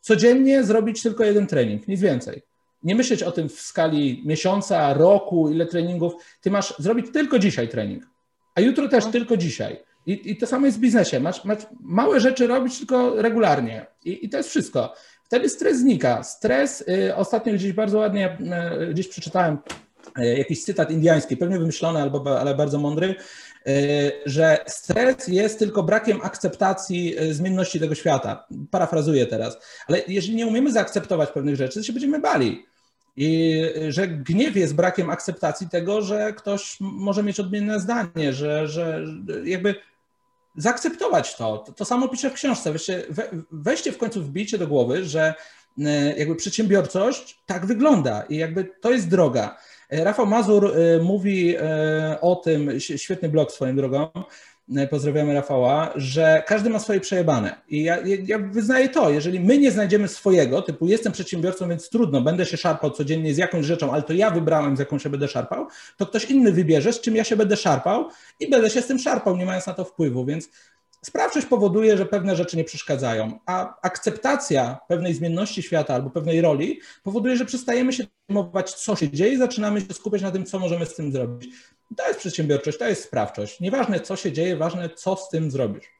codziennie 0.00 0.64
zrobić 0.64 1.02
tylko 1.02 1.24
jeden 1.24 1.46
trening, 1.46 1.88
nic 1.88 2.00
więcej. 2.00 2.42
Nie 2.82 2.94
myśleć 2.94 3.22
o 3.22 3.32
tym 3.32 3.48
w 3.48 3.60
skali 3.60 4.22
miesiąca, 4.26 4.94
roku, 4.94 5.50
ile 5.50 5.66
treningów. 5.66 6.12
Ty 6.40 6.50
masz 6.50 6.74
zrobić 6.78 7.06
tylko 7.12 7.38
dzisiaj 7.38 7.68
trening, 7.68 8.04
a 8.54 8.60
jutro 8.60 8.88
też 8.88 9.04
no. 9.04 9.12
tylko 9.12 9.36
dzisiaj. 9.36 9.86
I, 10.06 10.30
I 10.30 10.36
to 10.36 10.46
samo 10.46 10.66
jest 10.66 10.78
w 10.78 10.80
biznesie. 10.80 11.20
Masz, 11.20 11.44
masz 11.44 11.58
małe 11.80 12.20
rzeczy 12.20 12.46
robić 12.46 12.78
tylko 12.78 13.22
regularnie. 13.22 13.86
I, 14.04 14.24
I, 14.24 14.28
to 14.28 14.36
jest 14.36 14.48
wszystko. 14.48 14.94
Wtedy 15.24 15.48
stres 15.48 15.78
znika. 15.78 16.22
Stres, 16.22 16.84
y, 16.88 17.16
ostatnio 17.16 17.52
gdzieś 17.52 17.72
bardzo 17.72 17.98
ładnie, 17.98 18.38
y, 18.82 18.86
gdzieś 18.86 19.08
przeczytałem 19.08 19.54
y, 19.54 19.58
jakiś 20.18 20.64
cytat 20.64 20.90
indiański, 20.90 21.36
pewnie 21.36 21.58
wymyślony, 21.58 22.02
albo, 22.02 22.40
ale 22.40 22.54
bardzo 22.54 22.78
mądry, 22.78 23.14
y, 23.68 24.12
że 24.26 24.58
stres 24.66 25.28
jest 25.28 25.58
tylko 25.58 25.82
brakiem 25.82 26.20
akceptacji 26.22 27.20
y, 27.20 27.34
zmienności 27.34 27.80
tego 27.80 27.94
świata. 27.94 28.46
Parafrazuję 28.70 29.26
teraz. 29.26 29.58
Ale 29.88 30.00
jeżeli 30.08 30.36
nie 30.36 30.46
umiemy 30.46 30.72
zaakceptować 30.72 31.30
pewnych 31.30 31.56
rzeczy, 31.56 31.80
to 31.80 31.86
się 31.86 31.92
będziemy 31.92 32.20
bali. 32.20 32.66
I 33.16 33.62
że 33.88 34.08
gniew 34.08 34.56
jest 34.56 34.74
brakiem 34.74 35.10
akceptacji 35.10 35.68
tego, 35.68 36.02
że 36.02 36.32
ktoś 36.32 36.76
może 36.80 37.22
mieć 37.22 37.40
odmienne 37.40 37.80
zdanie, 37.80 38.32
że, 38.32 38.68
że 38.68 39.04
jakby 39.44 39.74
zaakceptować 40.56 41.36
to. 41.36 41.58
to. 41.58 41.72
To, 41.72 41.84
samo 41.84 42.08
piszę 42.08 42.30
w 42.30 42.34
książce. 42.34 42.72
Weźcie, 42.72 43.02
we, 43.10 43.28
weźcie 43.52 43.92
w 43.92 43.98
końcu 43.98 44.22
wbijcie 44.22 44.58
do 44.58 44.66
głowy, 44.66 45.04
że 45.04 45.34
e, 45.78 46.18
jakby 46.18 46.36
przedsiębiorczość 46.36 47.38
tak 47.46 47.66
wygląda 47.66 48.22
i 48.22 48.36
jakby 48.36 48.64
to 48.80 48.90
jest 48.90 49.08
droga. 49.08 49.56
E, 49.90 50.04
Rafał 50.04 50.26
Mazur 50.26 50.72
e, 50.76 50.98
mówi 51.02 51.56
o 52.20 52.36
tym, 52.36 52.80
świetny 52.80 53.28
blog 53.28 53.52
swoją 53.52 53.76
drogą, 53.76 54.08
E, 54.76 54.86
pozdrawiamy 54.86 55.34
Rafała, 55.34 55.92
że 55.96 56.42
każdy 56.46 56.70
ma 56.70 56.78
swoje 56.78 57.00
przejebane. 57.00 57.60
I 57.68 57.82
ja, 57.82 57.98
ja 58.26 58.38
wyznaję 58.38 58.88
to, 58.88 59.10
jeżeli 59.10 59.40
my 59.40 59.58
nie 59.58 59.70
znajdziemy 59.70 60.08
swojego, 60.08 60.62
typu 60.62 60.86
jestem 60.86 61.12
przedsiębiorcą, 61.12 61.68
więc 61.68 61.90
trudno, 61.90 62.20
będę 62.20 62.46
się 62.46 62.56
szarpał 62.56 62.90
codziennie 62.90 63.34
z 63.34 63.36
jakąś 63.36 63.66
rzeczą, 63.66 63.92
ale 63.92 64.02
to 64.02 64.12
ja 64.12 64.30
wybrałem, 64.30 64.76
z 64.76 64.78
jaką 64.78 64.98
się 64.98 65.10
będę 65.10 65.28
szarpał, 65.28 65.66
to 65.96 66.06
ktoś 66.06 66.24
inny 66.24 66.52
wybierze, 66.52 66.92
z 66.92 67.00
czym 67.00 67.16
ja 67.16 67.24
się 67.24 67.36
będę 67.36 67.56
szarpał 67.56 68.08
i 68.40 68.50
będę 68.50 68.70
się 68.70 68.82
z 68.82 68.86
tym 68.86 68.98
szarpał, 68.98 69.36
nie 69.36 69.46
mając 69.46 69.66
na 69.66 69.74
to 69.74 69.84
wpływu, 69.84 70.24
więc 70.24 70.48
Sprawczość 71.06 71.46
powoduje, 71.46 71.96
że 71.96 72.06
pewne 72.06 72.36
rzeczy 72.36 72.56
nie 72.56 72.64
przeszkadzają, 72.64 73.38
a 73.46 73.80
akceptacja 73.82 74.78
pewnej 74.88 75.14
zmienności 75.14 75.62
świata 75.62 75.94
albo 75.94 76.10
pewnej 76.10 76.40
roli 76.40 76.80
powoduje, 77.02 77.36
że 77.36 77.44
przestajemy 77.44 77.92
się 77.92 78.04
zajmować, 78.28 78.74
co 78.74 78.96
się 78.96 79.10
dzieje, 79.10 79.38
zaczynamy 79.38 79.80
się 79.80 79.94
skupiać 79.94 80.22
na 80.22 80.30
tym, 80.30 80.46
co 80.46 80.58
możemy 80.58 80.86
z 80.86 80.94
tym 80.94 81.12
zrobić. 81.12 81.54
To 81.96 82.08
jest 82.08 82.20
przedsiębiorczość, 82.20 82.78
to 82.78 82.88
jest 82.88 83.04
sprawczość. 83.04 83.60
Nieważne, 83.60 84.00
co 84.00 84.16
się 84.16 84.32
dzieje, 84.32 84.56
ważne, 84.56 84.90
co 84.90 85.16
z 85.16 85.28
tym 85.28 85.50
zrobisz. 85.50 85.95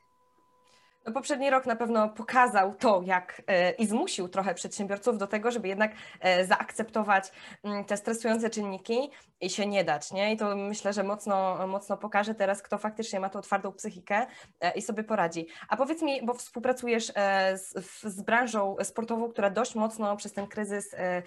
No 1.06 1.12
poprzedni 1.12 1.50
rok 1.50 1.66
na 1.66 1.76
pewno 1.76 2.08
pokazał 2.08 2.74
to, 2.74 3.02
jak 3.04 3.42
e, 3.46 3.70
i 3.70 3.86
zmusił 3.86 4.28
trochę 4.28 4.54
przedsiębiorców 4.54 5.18
do 5.18 5.26
tego, 5.26 5.50
żeby 5.50 5.68
jednak 5.68 5.92
e, 6.20 6.46
zaakceptować 6.46 7.32
mm, 7.64 7.84
te 7.84 7.96
stresujące 7.96 8.50
czynniki 8.50 9.10
i 9.40 9.50
się 9.50 9.66
nie 9.66 9.84
dać, 9.84 10.12
nie? 10.12 10.32
I 10.32 10.36
to 10.36 10.56
myślę, 10.56 10.92
że 10.92 11.02
mocno, 11.02 11.66
mocno 11.66 11.96
pokaże 11.96 12.34
teraz, 12.34 12.62
kto 12.62 12.78
faktycznie 12.78 13.20
ma 13.20 13.30
tą 13.30 13.40
twardą 13.40 13.72
psychikę 13.72 14.26
e, 14.60 14.70
i 14.70 14.82
sobie 14.82 15.04
poradzi. 15.04 15.46
A 15.68 15.76
powiedz 15.76 16.02
mi, 16.02 16.26
bo 16.26 16.34
współpracujesz 16.34 17.06
z, 17.54 17.72
z 18.02 18.22
branżą 18.22 18.76
sportową, 18.82 19.28
która 19.28 19.50
dość 19.50 19.74
mocno 19.74 20.16
przez 20.16 20.32
ten 20.32 20.46
kryzys 20.46 20.94
mm, 20.94 21.24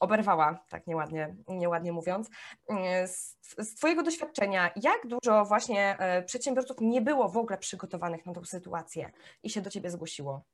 oberwała, 0.00 0.58
tak 0.68 0.86
nieładnie, 0.86 1.36
nieładnie 1.48 1.92
mówiąc. 1.92 2.30
Z, 3.06 3.36
z 3.58 3.74
Twojego 3.74 4.02
doświadczenia, 4.02 4.70
jak 4.76 5.06
dużo 5.06 5.44
właśnie 5.44 5.96
przedsiębiorców 6.26 6.76
nie 6.80 7.00
było 7.00 7.28
w 7.28 7.36
ogóle 7.36 7.58
przygotowanych 7.58 8.26
na 8.26 8.32
tą 8.32 8.44
sytuację? 8.44 8.83
Sytuację 8.84 9.10
i 9.42 9.50
się 9.50 9.60
do 9.60 9.70
ciebie 9.70 9.90
zgłosiło? 9.90 10.44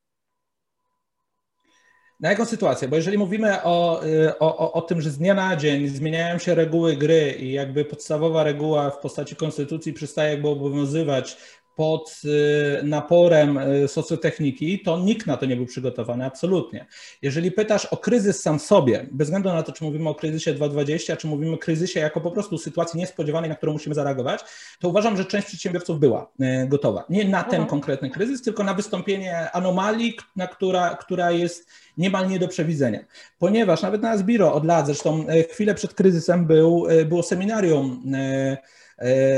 Na 2.19 2.29
jaką 2.29 2.45
sytuację? 2.45 2.87
Bo 2.87 2.95
jeżeli 2.95 3.17
mówimy 3.17 3.63
o, 3.63 4.05
y, 4.05 4.39
o, 4.39 4.73
o, 4.73 4.81
tym, 4.81 5.01
że 5.01 5.09
z 5.09 5.17
dnia 5.17 5.33
na 5.33 5.55
dzień 5.55 5.87
zmieniają 5.87 6.37
się 6.37 6.55
reguły 6.55 6.95
gry 6.95 7.35
i 7.39 7.51
jakby 7.51 7.85
podstawowa 7.85 8.43
reguła 8.43 8.89
w 8.89 8.99
postaci 8.99 9.35
konstytucji 9.35 9.93
przestaje 9.93 10.31
jakby 10.31 10.47
obowiązywać 10.47 11.37
pod 11.75 12.21
y, 12.25 12.83
naporem 12.83 13.57
y, 13.57 13.87
socjotechniki, 13.87 14.79
to 14.79 14.99
nikt 14.99 15.27
na 15.27 15.37
to 15.37 15.45
nie 15.45 15.55
był 15.55 15.65
przygotowany, 15.65 16.25
absolutnie. 16.25 16.85
Jeżeli 17.21 17.51
pytasz 17.51 17.85
o 17.85 17.97
kryzys 17.97 18.41
sam 18.41 18.59
sobie, 18.59 19.07
bez 19.11 19.27
względu 19.27 19.49
na 19.49 19.63
to, 19.63 19.71
czy 19.71 19.83
mówimy 19.83 20.09
o 20.09 20.15
kryzysie 20.15 20.53
2.20, 20.53 21.17
czy 21.17 21.27
mówimy 21.27 21.53
o 21.53 21.57
kryzysie 21.57 21.99
jako 21.99 22.21
po 22.21 22.31
prostu 22.31 22.57
sytuacji 22.57 22.99
niespodziewanej, 22.99 23.49
na 23.49 23.55
którą 23.55 23.73
musimy 23.73 23.95
zareagować, 23.95 24.41
to 24.79 24.89
uważam, 24.89 25.17
że 25.17 25.25
część 25.25 25.47
przedsiębiorców 25.47 25.99
była 25.99 26.31
y, 26.41 26.67
gotowa. 26.67 27.05
Nie 27.09 27.25
na 27.25 27.43
ten 27.43 27.53
mhm. 27.53 27.69
konkretny 27.69 28.09
kryzys, 28.09 28.41
tylko 28.41 28.63
na 28.63 28.73
wystąpienie 28.73 29.51
anomalii, 29.51 30.17
na 30.35 30.47
która, 30.47 30.95
która 30.95 31.31
jest 31.31 31.69
niemal 31.97 32.29
nie 32.29 32.39
do 32.39 32.47
przewidzenia. 32.47 32.99
Ponieważ 33.39 33.81
nawet 33.81 34.01
na 34.01 34.09
Asbiro 34.09 34.53
od 34.53 34.65
lat, 34.65 34.85
zresztą 34.85 35.25
chwilę 35.51 35.75
przed 35.75 35.93
kryzysem 35.93 36.45
był, 36.45 36.87
było 37.05 37.23
seminarium 37.23 38.03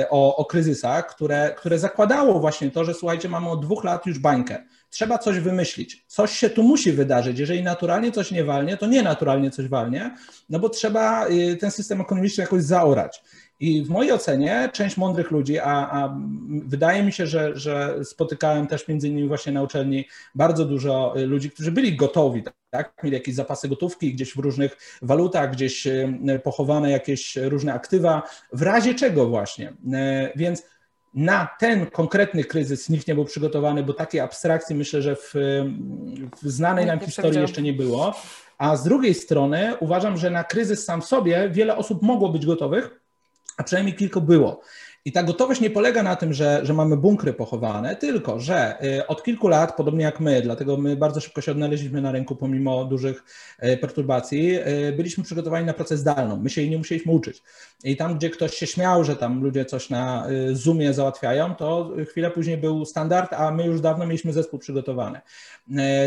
o, 0.10 0.36
o 0.36 0.46
kryzysach, 0.46 1.08
które, 1.16 1.56
które 1.58 1.80
zakładało 1.80 2.40
właśnie 2.40 2.72
to, 2.72 2.86
że 2.86 2.94
słuchajcie, 2.94 3.30
mamy 3.30 3.50
od 3.50 3.66
dwóch 3.66 3.84
lat 3.84 4.06
już 4.06 4.20
bańkę. 4.20 4.64
Trzeba 4.90 5.18
coś 5.18 5.40
wymyślić. 5.40 6.06
Coś 6.08 6.32
się 6.32 6.50
tu 6.50 6.64
musi 6.64 6.92
wydarzyć. 6.92 7.40
Jeżeli 7.40 7.64
naturalnie 7.64 8.12
coś 8.12 8.32
nie 8.32 8.44
walnie, 8.44 8.78
to 8.78 8.88
nie 8.88 9.02
naturalnie 9.02 9.52
coś 9.52 9.68
walnie, 9.68 10.16
no 10.50 10.60
bo 10.60 10.70
trzeba 10.70 11.28
y, 11.28 11.58
ten 11.58 11.72
system 11.72 12.02
ekonomiczny 12.02 12.42
jakoś 12.42 12.64
zaorać. 12.64 13.24
I 13.64 13.84
w 13.84 13.90
mojej 13.90 14.12
ocenie 14.12 14.70
część 14.74 14.98
mądrych 14.98 15.32
ludzi, 15.32 15.60
a, 15.60 15.90
a 15.92 16.18
wydaje 16.50 17.04
mi 17.04 17.12
się, 17.12 17.28
że, 17.28 17.52
że 17.56 18.06
spotykałem 18.06 18.68
też 18.68 18.88
między 18.88 19.08
innymi 19.08 19.28
właśnie 19.28 19.52
na 19.52 19.62
uczelni 19.62 20.06
bardzo 20.36 20.66
dużo 20.66 21.14
ludzi, 21.16 21.52
którzy 21.52 21.72
byli 21.72 21.96
gotowi, 21.96 22.44
tak? 22.70 22.94
mieli 23.04 23.16
jakieś 23.16 23.36
zapasy 23.36 23.68
gotówki 23.70 24.14
gdzieś 24.14 24.34
w 24.34 24.40
różnych 24.40 24.78
walutach, 25.02 25.52
gdzieś 25.52 25.88
pochowane 26.44 26.92
jakieś 26.92 27.36
różne 27.36 27.74
aktywa, 27.74 28.24
w 28.54 28.62
razie 28.62 28.96
czego 28.96 29.28
właśnie. 29.28 29.74
Więc 30.36 30.64
na 31.14 31.48
ten 31.60 31.86
konkretny 31.86 32.44
kryzys 32.44 32.90
nikt 32.90 33.08
nie 33.08 33.16
był 33.16 33.26
przygotowany, 33.26 33.84
bo 33.84 33.94
takiej 33.94 34.22
abstrakcji 34.22 34.76
myślę, 34.76 35.02
że 35.02 35.16
w, 35.16 35.34
w 36.42 36.50
znanej 36.50 36.86
nam 36.86 37.00
historii 37.00 37.42
jeszcze 37.42 37.62
nie 37.62 37.74
było. 37.74 38.16
A 38.58 38.76
z 38.76 38.84
drugiej 38.84 39.14
strony 39.14 39.74
uważam, 39.80 40.18
że 40.18 40.30
na 40.30 40.44
kryzys 40.44 40.86
sam 40.86 41.02
w 41.02 41.06
sobie 41.06 41.50
wiele 41.50 41.76
osób 41.76 42.02
mogło 42.02 42.30
być 42.30 42.46
gotowych, 42.46 43.03
a 43.58 43.64
przynajmniej 43.64 43.96
kilku 43.96 44.22
było. 44.22 44.62
I 45.06 45.12
ta 45.12 45.24
gotowość 45.24 45.62
nie 45.62 45.70
polega 45.70 46.04
na 46.04 46.16
tym, 46.16 46.34
że, 46.34 46.60
że 46.64 46.74
mamy 46.74 46.98
bunkry 46.98 47.34
pochowane, 47.34 47.96
tylko 47.96 48.40
że 48.40 48.86
y, 49.00 49.08
od 49.08 49.24
kilku 49.24 49.48
lat, 49.48 49.76
podobnie 49.78 50.04
jak 50.04 50.20
my, 50.20 50.42
dlatego 50.42 50.78
my 50.78 50.96
bardzo 50.96 51.20
szybko 51.20 51.42
się 51.42 51.52
odnaleźliśmy 51.52 52.02
na 52.02 52.12
rynku 52.12 52.36
pomimo 52.36 52.86
dużych 52.86 53.24
y, 53.64 53.78
perturbacji, 53.78 54.60
y, 54.60 54.94
byliśmy 54.98 55.24
przygotowani 55.24 55.66
na 55.66 55.74
pracę 55.74 55.98
zdalną. 55.98 56.38
My 56.38 56.50
się 56.50 56.62
jej 56.62 56.70
nie 56.70 56.78
musieliśmy 56.78 57.12
uczyć. 57.12 57.44
I 57.84 57.98
tam, 57.98 58.18
gdzie 58.18 58.30
ktoś 58.30 58.56
się 58.56 58.68
śmiał, 58.68 59.04
że 59.04 59.16
tam 59.16 59.44
ludzie 59.44 59.66
coś 59.66 59.90
na 59.90 60.28
Zoomie 60.52 60.94
załatwiają, 60.94 61.56
to 61.56 61.92
chwilę 62.10 62.32
później 62.32 62.58
był 62.58 62.86
standard, 62.86 63.34
a 63.34 63.52
my 63.52 63.66
już 63.66 63.82
dawno 63.82 64.06
mieliśmy 64.06 64.34
zespół 64.34 64.60
przygotowany. 64.60 65.22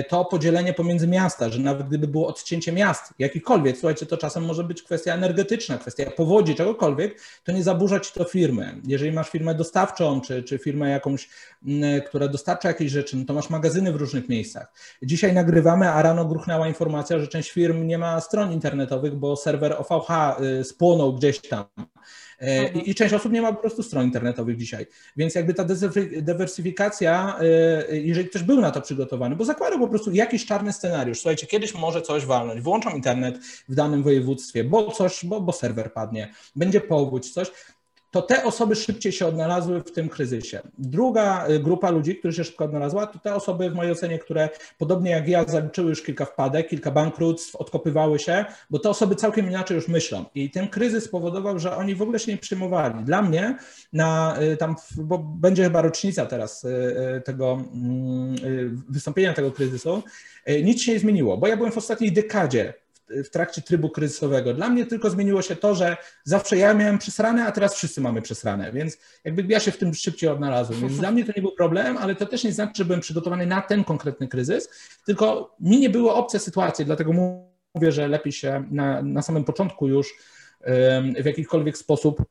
To 0.08 0.24
podzielenie 0.24 0.72
pomiędzy 0.72 1.06
miasta, 1.06 1.48
że 1.50 1.60
nawet 1.60 1.88
gdyby 1.88 2.08
było 2.08 2.26
odcięcie 2.28 2.72
miast, 2.72 3.14
jakikolwiek, 3.18 3.76
słuchajcie, 3.76 4.06
to 4.06 4.16
czasem 4.16 4.44
może 4.44 4.64
być 4.64 4.82
kwestia 4.82 5.14
energetyczna, 5.14 5.78
kwestia 5.78 6.10
powodzi, 6.10 6.54
czegokolwiek, 6.54 7.20
to 7.44 7.52
nie 7.52 7.62
zaburza 7.62 8.00
ci 8.00 8.12
to 8.12 8.24
firmy 8.24 8.80
jeżeli 8.86 9.12
masz 9.12 9.30
firmę 9.30 9.54
dostawczą, 9.54 10.20
czy, 10.20 10.42
czy 10.42 10.58
firmę 10.58 10.90
jakąś, 10.90 11.28
mm, 11.66 12.00
która 12.02 12.28
dostarcza 12.28 12.68
jakieś 12.68 12.92
rzeczy, 12.92 13.16
no 13.16 13.24
to 13.24 13.34
masz 13.34 13.50
magazyny 13.50 13.92
w 13.92 13.96
różnych 13.96 14.28
miejscach. 14.28 14.72
Dzisiaj 15.02 15.32
nagrywamy, 15.32 15.88
a 15.90 16.02
rano 16.02 16.24
gruchnęła 16.24 16.68
informacja, 16.68 17.18
że 17.18 17.28
część 17.28 17.50
firm 17.50 17.86
nie 17.86 17.98
ma 17.98 18.20
stron 18.20 18.52
internetowych, 18.52 19.14
bo 19.14 19.36
serwer 19.36 19.76
OVH 19.78 20.40
y, 20.60 20.64
spłonął 20.64 21.14
gdzieś 21.14 21.40
tam. 21.40 21.64
E, 22.40 22.60
mhm. 22.60 22.84
I, 22.84 22.90
I, 22.90 22.94
część 22.94 23.14
osób 23.14 23.32
nie 23.32 23.42
ma 23.42 23.52
po 23.52 23.60
prostu 23.60 23.82
stron 23.82 24.04
internetowych 24.04 24.56
dzisiaj. 24.56 24.86
Więc 25.16 25.34
jakby 25.34 25.54
ta 25.54 25.64
dywersyfikacja, 26.22 27.38
y, 27.90 28.00
jeżeli 28.00 28.28
ktoś 28.28 28.42
był 28.42 28.60
na 28.60 28.70
to 28.70 28.80
przygotowany, 28.80 29.36
bo 29.36 29.44
zakładał 29.44 29.78
po 29.78 29.88
prostu 29.88 30.12
jakiś 30.12 30.46
czarny 30.46 30.72
scenariusz. 30.72 31.18
Słuchajcie, 31.18 31.46
kiedyś 31.46 31.74
może 31.74 32.02
coś 32.02 32.26
walnąć, 32.26 32.60
włączam 32.60 32.94
internet 32.96 33.38
w 33.68 33.74
danym 33.74 34.02
województwie, 34.02 34.64
bo 34.64 34.90
coś, 34.90 35.24
bo, 35.24 35.40
bo 35.40 35.52
serwer 35.52 35.92
padnie, 35.92 36.32
będzie 36.56 36.80
powódź, 36.80 37.30
coś 37.30 37.50
to 38.10 38.22
te 38.22 38.44
osoby 38.44 38.76
szybciej 38.76 39.12
się 39.12 39.26
odnalazły 39.26 39.80
w 39.80 39.92
tym 39.92 40.08
kryzysie. 40.08 40.60
Druga 40.78 41.48
y, 41.48 41.58
grupa 41.58 41.90
ludzi, 41.90 42.16
którzy 42.16 42.36
się 42.36 42.44
szybko 42.44 42.64
odnalazła, 42.64 43.06
to 43.06 43.18
te 43.18 43.34
osoby 43.34 43.70
w 43.70 43.74
mojej 43.74 43.92
ocenie, 43.92 44.18
które 44.18 44.48
podobnie 44.78 45.10
jak 45.10 45.28
ja 45.28 45.44
zaliczyły 45.44 45.88
już 45.88 46.02
kilka 46.02 46.24
wpadek, 46.24 46.68
kilka 46.68 46.90
bankructw, 46.90 47.56
odkopywały 47.56 48.18
się, 48.18 48.44
bo 48.70 48.78
te 48.78 48.90
osoby 48.90 49.14
całkiem 49.14 49.48
inaczej 49.48 49.74
już 49.74 49.88
myślą. 49.88 50.24
I 50.34 50.50
ten 50.50 50.68
kryzys 50.68 51.04
spowodował, 51.04 51.58
że 51.58 51.76
oni 51.76 51.94
w 51.94 52.02
ogóle 52.02 52.18
się 52.18 52.32
nie 52.32 52.38
przyjmowali. 52.38 53.04
Dla 53.04 53.22
mnie 53.22 53.58
na 53.92 54.38
y, 54.42 54.56
tam, 54.56 54.76
bo 54.96 55.18
będzie 55.18 55.64
chyba 55.64 55.82
rocznica 55.82 56.26
teraz 56.26 56.64
y, 56.64 57.22
tego 57.24 57.52
mm, 57.74 58.36
wystąpienia 58.88 59.32
tego 59.32 59.52
kryzysu, 59.52 60.02
nic 60.62 60.82
się 60.82 60.92
nie 60.92 60.98
zmieniło, 60.98 61.36
bo 61.38 61.46
ja 61.46 61.56
byłem 61.56 61.72
w 61.72 61.78
ostatniej 61.78 62.12
dekadzie 62.12 62.74
w 63.08 63.30
trakcie 63.30 63.62
trybu 63.62 63.90
kryzysowego. 63.90 64.54
Dla 64.54 64.68
mnie 64.68 64.86
tylko 64.86 65.10
zmieniło 65.10 65.42
się 65.42 65.56
to, 65.56 65.74
że 65.74 65.96
zawsze 66.24 66.56
ja 66.56 66.74
miałem 66.74 66.98
przesrane, 66.98 67.46
a 67.46 67.52
teraz 67.52 67.74
wszyscy 67.74 68.00
mamy 68.00 68.22
przesrane, 68.22 68.72
więc 68.72 68.98
jakby 69.24 69.42
ja 69.48 69.60
się 69.60 69.70
w 69.70 69.78
tym 69.78 69.94
szybciej 69.94 70.28
odnalazłem. 70.28 70.80
Więc 70.80 70.96
dla 70.98 71.10
mnie 71.10 71.24
to 71.24 71.32
nie 71.36 71.42
był 71.42 71.52
problem, 71.52 71.96
ale 71.96 72.14
to 72.14 72.26
też 72.26 72.44
nie 72.44 72.52
znaczy, 72.52 72.72
że 72.74 72.84
byłem 72.84 73.00
przygotowany 73.00 73.46
na 73.46 73.62
ten 73.62 73.84
konkretny 73.84 74.28
kryzys, 74.28 74.68
tylko 75.06 75.54
mi 75.60 75.80
nie 75.80 75.90
było 75.90 76.14
obce 76.14 76.38
sytuacje, 76.38 76.84
dlatego 76.84 77.12
mówię, 77.74 77.92
że 77.92 78.08
lepiej 78.08 78.32
się 78.32 78.64
na, 78.70 79.02
na 79.02 79.22
samym 79.22 79.44
początku 79.44 79.88
już 79.88 80.14
w 81.20 81.24
jakikolwiek 81.24 81.78
sposób 81.78 82.22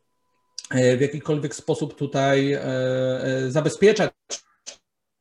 w 0.71 1.01
jakikolwiek 1.01 1.55
sposób 1.55 1.95
tutaj 1.95 2.53
e, 2.53 2.61
e, 2.63 3.51
zabezpieczać 3.51 4.11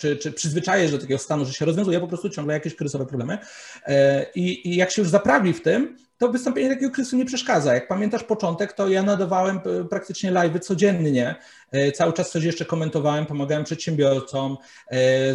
czy, 0.04 0.16
czy 0.16 0.32
przyzwyczajesz 0.32 0.90
do 0.90 0.98
takiego 0.98 1.18
stanu, 1.18 1.44
że 1.44 1.52
się 1.52 1.64
rozwiązuje 1.64 2.00
po 2.00 2.08
prostu 2.08 2.30
ciągle 2.30 2.54
jakieś 2.54 2.74
kryzysowe 2.74 3.06
problemy. 3.06 3.38
E, 3.86 4.26
I, 4.34 4.68
I 4.68 4.76
jak 4.76 4.90
się 4.90 5.02
już 5.02 5.10
zaprawi 5.10 5.52
w 5.52 5.62
tym, 5.62 5.96
to 6.18 6.28
wystąpienie 6.28 6.68
takiego 6.68 6.90
kryzysu 6.90 7.16
nie 7.16 7.24
przeszkadza. 7.24 7.74
Jak 7.74 7.88
pamiętasz 7.88 8.24
początek, 8.24 8.72
to 8.72 8.88
ja 8.88 9.02
nadawałem 9.02 9.56
e, 9.56 9.84
praktycznie 9.84 10.30
live 10.30 10.60
codziennie. 10.60 11.34
E, 11.74 11.92
cały 11.92 12.12
czas 12.12 12.30
coś 12.30 12.44
jeszcze 12.44 12.64
komentowałem, 12.64 13.26
pomagałem 13.26 13.64
przedsiębiorcom. 13.64 14.56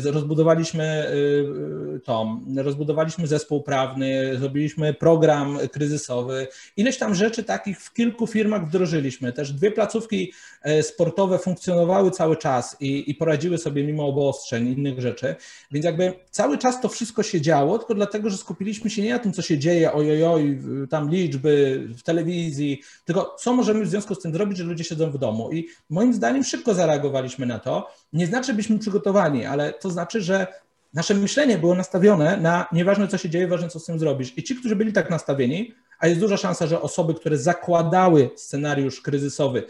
Rozbudowaliśmy 0.04 1.12
to, 2.04 2.40
rozbudowaliśmy 2.58 3.28
zespół 3.28 3.64
prawny, 3.64 4.38
zrobiliśmy 4.38 4.94
program 4.94 5.58
kryzysowy. 5.72 6.48
Ileś 6.78 6.98
tam 6.98 7.16
rzeczy 7.16 7.44
takich 7.44 7.82
w 7.82 7.94
kilku 7.94 8.28
firmach 8.28 8.68
wdrożyliśmy. 8.68 9.34
Też 9.34 9.54
dwie 9.54 9.72
placówki 9.72 10.32
E, 10.62 10.84
sportowe 10.84 11.40
funkcjonowały 11.40 12.12
cały 12.12 12.38
czas 12.38 12.78
i, 12.80 13.10
i 13.12 13.16
poradziły 13.16 13.58
sobie 13.58 13.84
mimo 13.84 14.08
obostrzeń 14.08 14.68
innych 14.68 15.02
rzeczy. 15.02 15.36
Więc 15.72 15.86
jakby 15.86 16.14
cały 16.32 16.58
czas 16.58 16.82
to 16.82 16.90
wszystko 16.90 17.24
się 17.24 17.42
działo, 17.42 17.80
tylko 17.80 17.96
dlatego, 17.96 18.30
że 18.30 18.38
skupiliśmy 18.38 18.90
się 18.90 19.02
nie 19.02 19.14
na 19.14 19.20
tym, 19.20 19.34
co 19.34 19.42
się 19.42 19.58
dzieje, 19.58 19.94
ojojoj, 19.94 20.60
tam 20.90 21.10
liczby 21.10 21.84
w 21.98 22.04
telewizji, 22.04 22.82
tylko 23.06 23.36
co 23.40 23.54
możemy 23.54 23.86
w 23.86 23.90
związku 23.90 24.16
z 24.16 24.20
tym 24.20 24.34
zrobić, 24.34 24.58
że 24.58 24.64
ludzie 24.64 24.84
siedzą 24.84 25.12
w 25.12 25.18
domu. 25.18 25.52
I 25.52 25.68
moim 25.90 26.14
zdaniem 26.14 26.29
szybko 26.44 26.74
zareagowaliśmy 26.74 27.46
na 27.46 27.60
to. 27.60 27.90
Nie 28.14 28.28
znaczy, 28.28 28.54
byliśmy 28.54 28.80
przygotowani, 28.80 29.46
ale 29.46 29.74
to 29.74 29.90
znaczy, 29.90 30.22
że 30.22 30.48
nasze 30.94 31.14
myślenie 31.14 31.58
było 31.58 31.76
nastawione 31.76 32.38
na 32.38 32.68
nieważne 32.72 33.08
co 33.08 33.18
się 33.18 33.30
dzieje, 33.30 33.48
ważne 33.48 33.70
co 33.70 33.80
z 33.80 33.86
tym 33.86 34.00
zrobisz. 34.00 34.38
I 34.38 34.44
ci, 34.44 34.56
którzy 34.56 34.76
byli 34.76 34.94
tak 34.94 35.10
nastawieni, 35.10 35.74
a 36.00 36.08
jest 36.08 36.20
duża 36.20 36.38
szansa, 36.38 36.68
że 36.68 36.82
osoby, 36.82 37.14
które 37.14 37.38
zakładały 37.38 38.30
scenariusz 38.36 39.02
kryzysowy, 39.02 39.64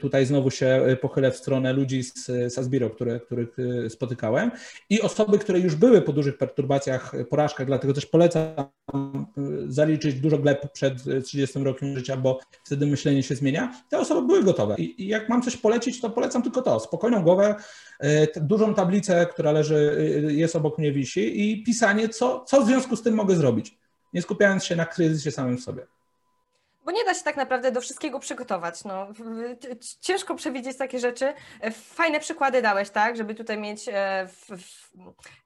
tutaj 0.00 0.26
znowu 0.26 0.50
się 0.50 0.86
y, 0.88 0.96
pochylę 0.96 1.30
w 1.30 1.36
stronę 1.36 1.72
ludzi 1.72 2.02
z 2.02 2.30
Sasbiro, 2.54 2.90
które, 2.90 3.20
których 3.20 3.58
y, 3.58 3.90
spotykałem 3.90 4.50
i 4.90 5.00
osoby, 5.00 5.38
które 5.38 5.60
już 5.60 5.74
były 5.74 6.02
po 6.02 6.12
dużych 6.12 6.38
perturbacjach, 6.38 7.12
porażkach, 7.30 7.66
dlatego 7.66 7.94
też 7.94 8.06
polecam 8.06 8.66
zaliczyć 9.66 10.20
dużo 10.20 10.38
gleb 10.38 10.72
przed 10.72 11.24
30 11.24 11.64
rokiem 11.64 11.96
życia, 11.96 12.16
bo 12.16 12.38
wtedy 12.64 12.86
myślenie 12.86 13.22
się 13.22 13.34
zmienia. 13.34 13.74
Te 13.90 13.98
osoby 13.98 14.26
były 14.26 14.44
gotowe 14.44 14.74
i 14.78 15.06
jak 15.06 15.28
mam 15.28 15.42
coś 15.42 15.56
polecić, 15.56 16.00
to 16.00 16.10
polecam 16.10 16.42
tylko 16.42 16.62
to, 16.62 16.80
spokojną 16.80 17.22
głowę, 17.22 17.54
dużą 18.36 18.74
tablicę, 18.74 19.26
która 19.26 19.52
leży, 19.52 20.10
jest 20.28 20.56
obok 20.56 20.78
mnie 20.78 20.92
wisi 20.92 21.50
i 21.50 21.62
pisanie, 21.62 22.08
co, 22.08 22.44
co 22.44 22.62
w 22.62 22.66
związku 22.66 22.96
z 22.96 23.02
tym 23.02 23.14
mogę 23.14 23.36
zrobić, 23.36 23.78
nie 24.12 24.22
skupiając 24.22 24.64
się 24.64 24.76
na 24.76 24.86
kryzysie 24.86 25.30
samym 25.30 25.56
w 25.56 25.60
sobie. 25.60 25.86
Bo 26.84 26.90
nie 26.90 27.04
da 27.04 27.14
się 27.14 27.24
tak 27.24 27.36
naprawdę 27.36 27.72
do 27.72 27.80
wszystkiego 27.80 28.18
przygotować. 28.18 28.84
No, 28.84 29.06
ciężko 30.00 30.34
przewidzieć 30.34 30.76
takie 30.76 30.98
rzeczy. 30.98 31.34
Fajne 31.72 32.20
przykłady 32.20 32.62
dałeś, 32.62 32.90
tak, 32.90 33.16
żeby 33.16 33.34
tutaj 33.34 33.58
mieć 33.58 33.88
e, 33.88 34.26
w, 34.28 34.50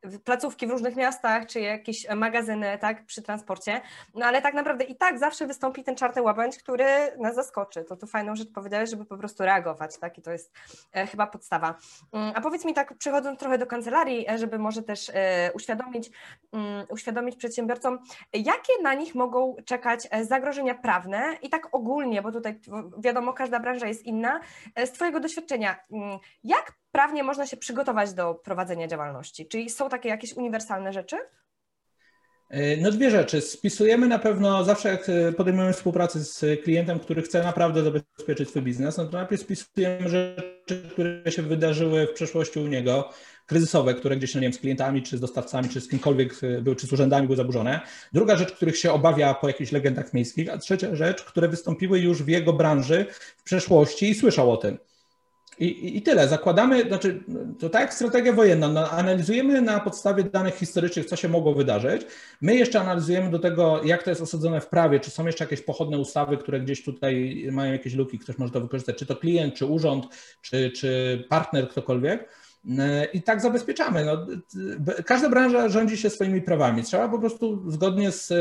w, 0.02 0.20
placówki 0.20 0.66
w 0.66 0.70
różnych 0.70 0.96
miastach, 0.96 1.46
czy 1.46 1.60
jakieś 1.60 2.08
magazyny, 2.08 2.78
tak, 2.78 3.06
przy 3.06 3.22
transporcie. 3.22 3.80
No 4.14 4.26
ale 4.26 4.42
tak 4.42 4.54
naprawdę 4.54 4.84
i 4.84 4.96
tak 4.96 5.18
zawsze 5.18 5.46
wystąpi 5.46 5.84
ten 5.84 5.96
czarny 5.96 6.22
łabędź, 6.22 6.58
który 6.58 6.86
nas 7.18 7.34
zaskoczy. 7.34 7.84
To 7.84 7.96
tu 7.96 8.06
fajną 8.06 8.36
rzecz 8.36 8.52
powiedziałeś, 8.54 8.90
żeby 8.90 9.04
po 9.04 9.16
prostu 9.16 9.42
reagować, 9.42 9.98
tak, 9.98 10.18
i 10.18 10.22
to 10.22 10.32
jest 10.32 10.52
e, 10.92 11.06
chyba 11.06 11.26
podstawa. 11.26 11.74
Mm, 12.12 12.32
a 12.34 12.40
powiedz 12.40 12.64
mi 12.64 12.74
tak, 12.74 12.98
przechodząc 12.98 13.40
trochę 13.40 13.58
do 13.58 13.66
kancelarii, 13.66 14.30
e, 14.30 14.38
żeby 14.38 14.58
może 14.58 14.82
też 14.82 15.10
uświadomić, 15.54 16.10
mm, 16.52 16.86
uświadomić 16.88 17.36
przedsiębiorcom, 17.36 17.98
jakie 18.32 18.72
na 18.82 18.94
nich 18.94 19.14
mogą 19.14 19.56
czekać 19.64 20.08
zagrożenia 20.22 20.74
prawne, 20.74 21.23
i 21.42 21.48
tak 21.48 21.68
ogólnie, 21.72 22.22
bo 22.22 22.32
tutaj 22.32 22.60
wiadomo, 22.98 23.32
każda 23.32 23.60
branża 23.60 23.86
jest 23.86 24.06
inna, 24.06 24.40
e, 24.74 24.86
z 24.86 24.92
Twojego 24.92 25.20
doświadczenia, 25.20 25.76
mm, 25.92 26.18
jak 26.44 26.72
prawnie 26.92 27.22
można 27.22 27.46
się 27.46 27.56
przygotować 27.56 28.12
do 28.12 28.34
prowadzenia 28.34 28.86
działalności? 28.86 29.46
Czyli 29.46 29.70
są 29.70 29.88
takie 29.88 30.08
jakieś 30.08 30.32
uniwersalne 30.32 30.92
rzeczy? 30.92 31.16
E, 32.50 32.76
no 32.76 32.90
dwie 32.90 33.10
rzeczy. 33.10 33.40
Spisujemy 33.40 34.08
na 34.08 34.18
pewno, 34.18 34.64
zawsze 34.64 34.88
jak 34.88 35.08
e, 35.08 35.32
podejmujemy 35.32 35.72
współpracę 35.72 36.20
z 36.20 36.64
klientem, 36.64 37.00
który 37.00 37.22
chce 37.22 37.42
naprawdę 37.42 37.82
zabezpieczyć 37.82 38.48
swój 38.48 38.62
biznes, 38.62 38.96
no 38.96 39.04
to 39.04 39.16
najpierw 39.16 39.42
spisujemy 39.42 40.08
rzeczy, 40.08 40.43
które 40.92 41.32
się 41.32 41.42
wydarzyły 41.42 42.06
w 42.06 42.12
przeszłości 42.12 42.58
u 42.58 42.66
niego, 42.66 43.10
kryzysowe, 43.46 43.94
które 43.94 44.16
gdzieś, 44.16 44.34
no 44.34 44.40
nie 44.40 44.46
wiem, 44.46 44.52
z 44.52 44.58
klientami, 44.58 45.02
czy 45.02 45.16
z 45.16 45.20
dostawcami, 45.20 45.68
czy 45.68 45.80
z 45.80 45.88
kimkolwiek 45.88 46.34
e, 46.42 46.62
były, 46.62 46.76
czy 46.76 46.86
z 46.86 46.92
urzędami 46.92 47.26
były 47.26 47.36
zaburzone. 47.36 47.80
Druga 48.12 48.36
rzecz, 48.36 48.52
których 48.52 48.78
się 48.78 48.92
obawia 48.92 49.34
po 49.34 49.48
jakichś 49.48 49.72
legendach 49.72 50.14
miejskich, 50.14 50.50
a 50.50 50.58
trzecia 50.58 50.96
rzecz, 50.96 51.22
które 51.22 51.48
wystąpiły 51.48 51.98
już 51.98 52.22
w 52.22 52.28
jego 52.28 52.52
branży 52.52 53.06
w 53.36 53.42
przeszłości 53.42 54.10
i 54.10 54.14
słyszał 54.14 54.52
o 54.52 54.56
tym. 54.56 54.78
I, 55.58 55.96
I, 55.96 56.02
tyle. 56.02 56.28
Zakładamy, 56.28 56.82
znaczy, 56.82 57.24
to 57.58 57.70
tak 57.70 57.80
jak 57.82 57.94
strategia 57.94 58.32
wojenna, 58.32 58.68
no, 58.68 58.90
analizujemy 58.90 59.62
na 59.62 59.80
podstawie 59.80 60.24
danych 60.24 60.54
historycznych, 60.54 61.06
co 61.06 61.16
się 61.16 61.28
mogło 61.28 61.54
wydarzyć. 61.54 62.02
My 62.40 62.54
jeszcze 62.54 62.80
analizujemy 62.80 63.30
do 63.30 63.38
tego, 63.38 63.80
jak 63.84 64.02
to 64.02 64.10
jest 64.10 64.22
osadzone 64.22 64.60
w 64.60 64.66
prawie, 64.66 65.00
czy 65.00 65.10
są 65.10 65.26
jeszcze 65.26 65.44
jakieś 65.44 65.60
pochodne 65.60 65.98
ustawy, 65.98 66.36
które 66.36 66.60
gdzieś 66.60 66.84
tutaj 66.84 67.44
mają 67.52 67.72
jakieś 67.72 67.94
luki, 67.94 68.18
ktoś 68.18 68.38
może 68.38 68.52
to 68.52 68.60
wykorzystać, 68.60 68.96
czy 68.96 69.06
to 69.06 69.16
klient, 69.16 69.54
czy 69.54 69.66
urząd, 69.66 70.06
czy, 70.42 70.70
czy 70.70 71.24
partner, 71.28 71.68
ktokolwiek. 71.68 72.28
I 73.12 73.22
tak 73.22 73.40
zabezpieczamy. 73.40 74.04
No, 74.04 74.26
każda 75.06 75.28
branża 75.28 75.68
rządzi 75.68 75.96
się 75.96 76.10
swoimi 76.10 76.42
prawami. 76.42 76.82
Trzeba 76.82 77.08
po 77.08 77.18
prostu 77.18 77.70
zgodnie 77.70 78.10
z 78.10 78.32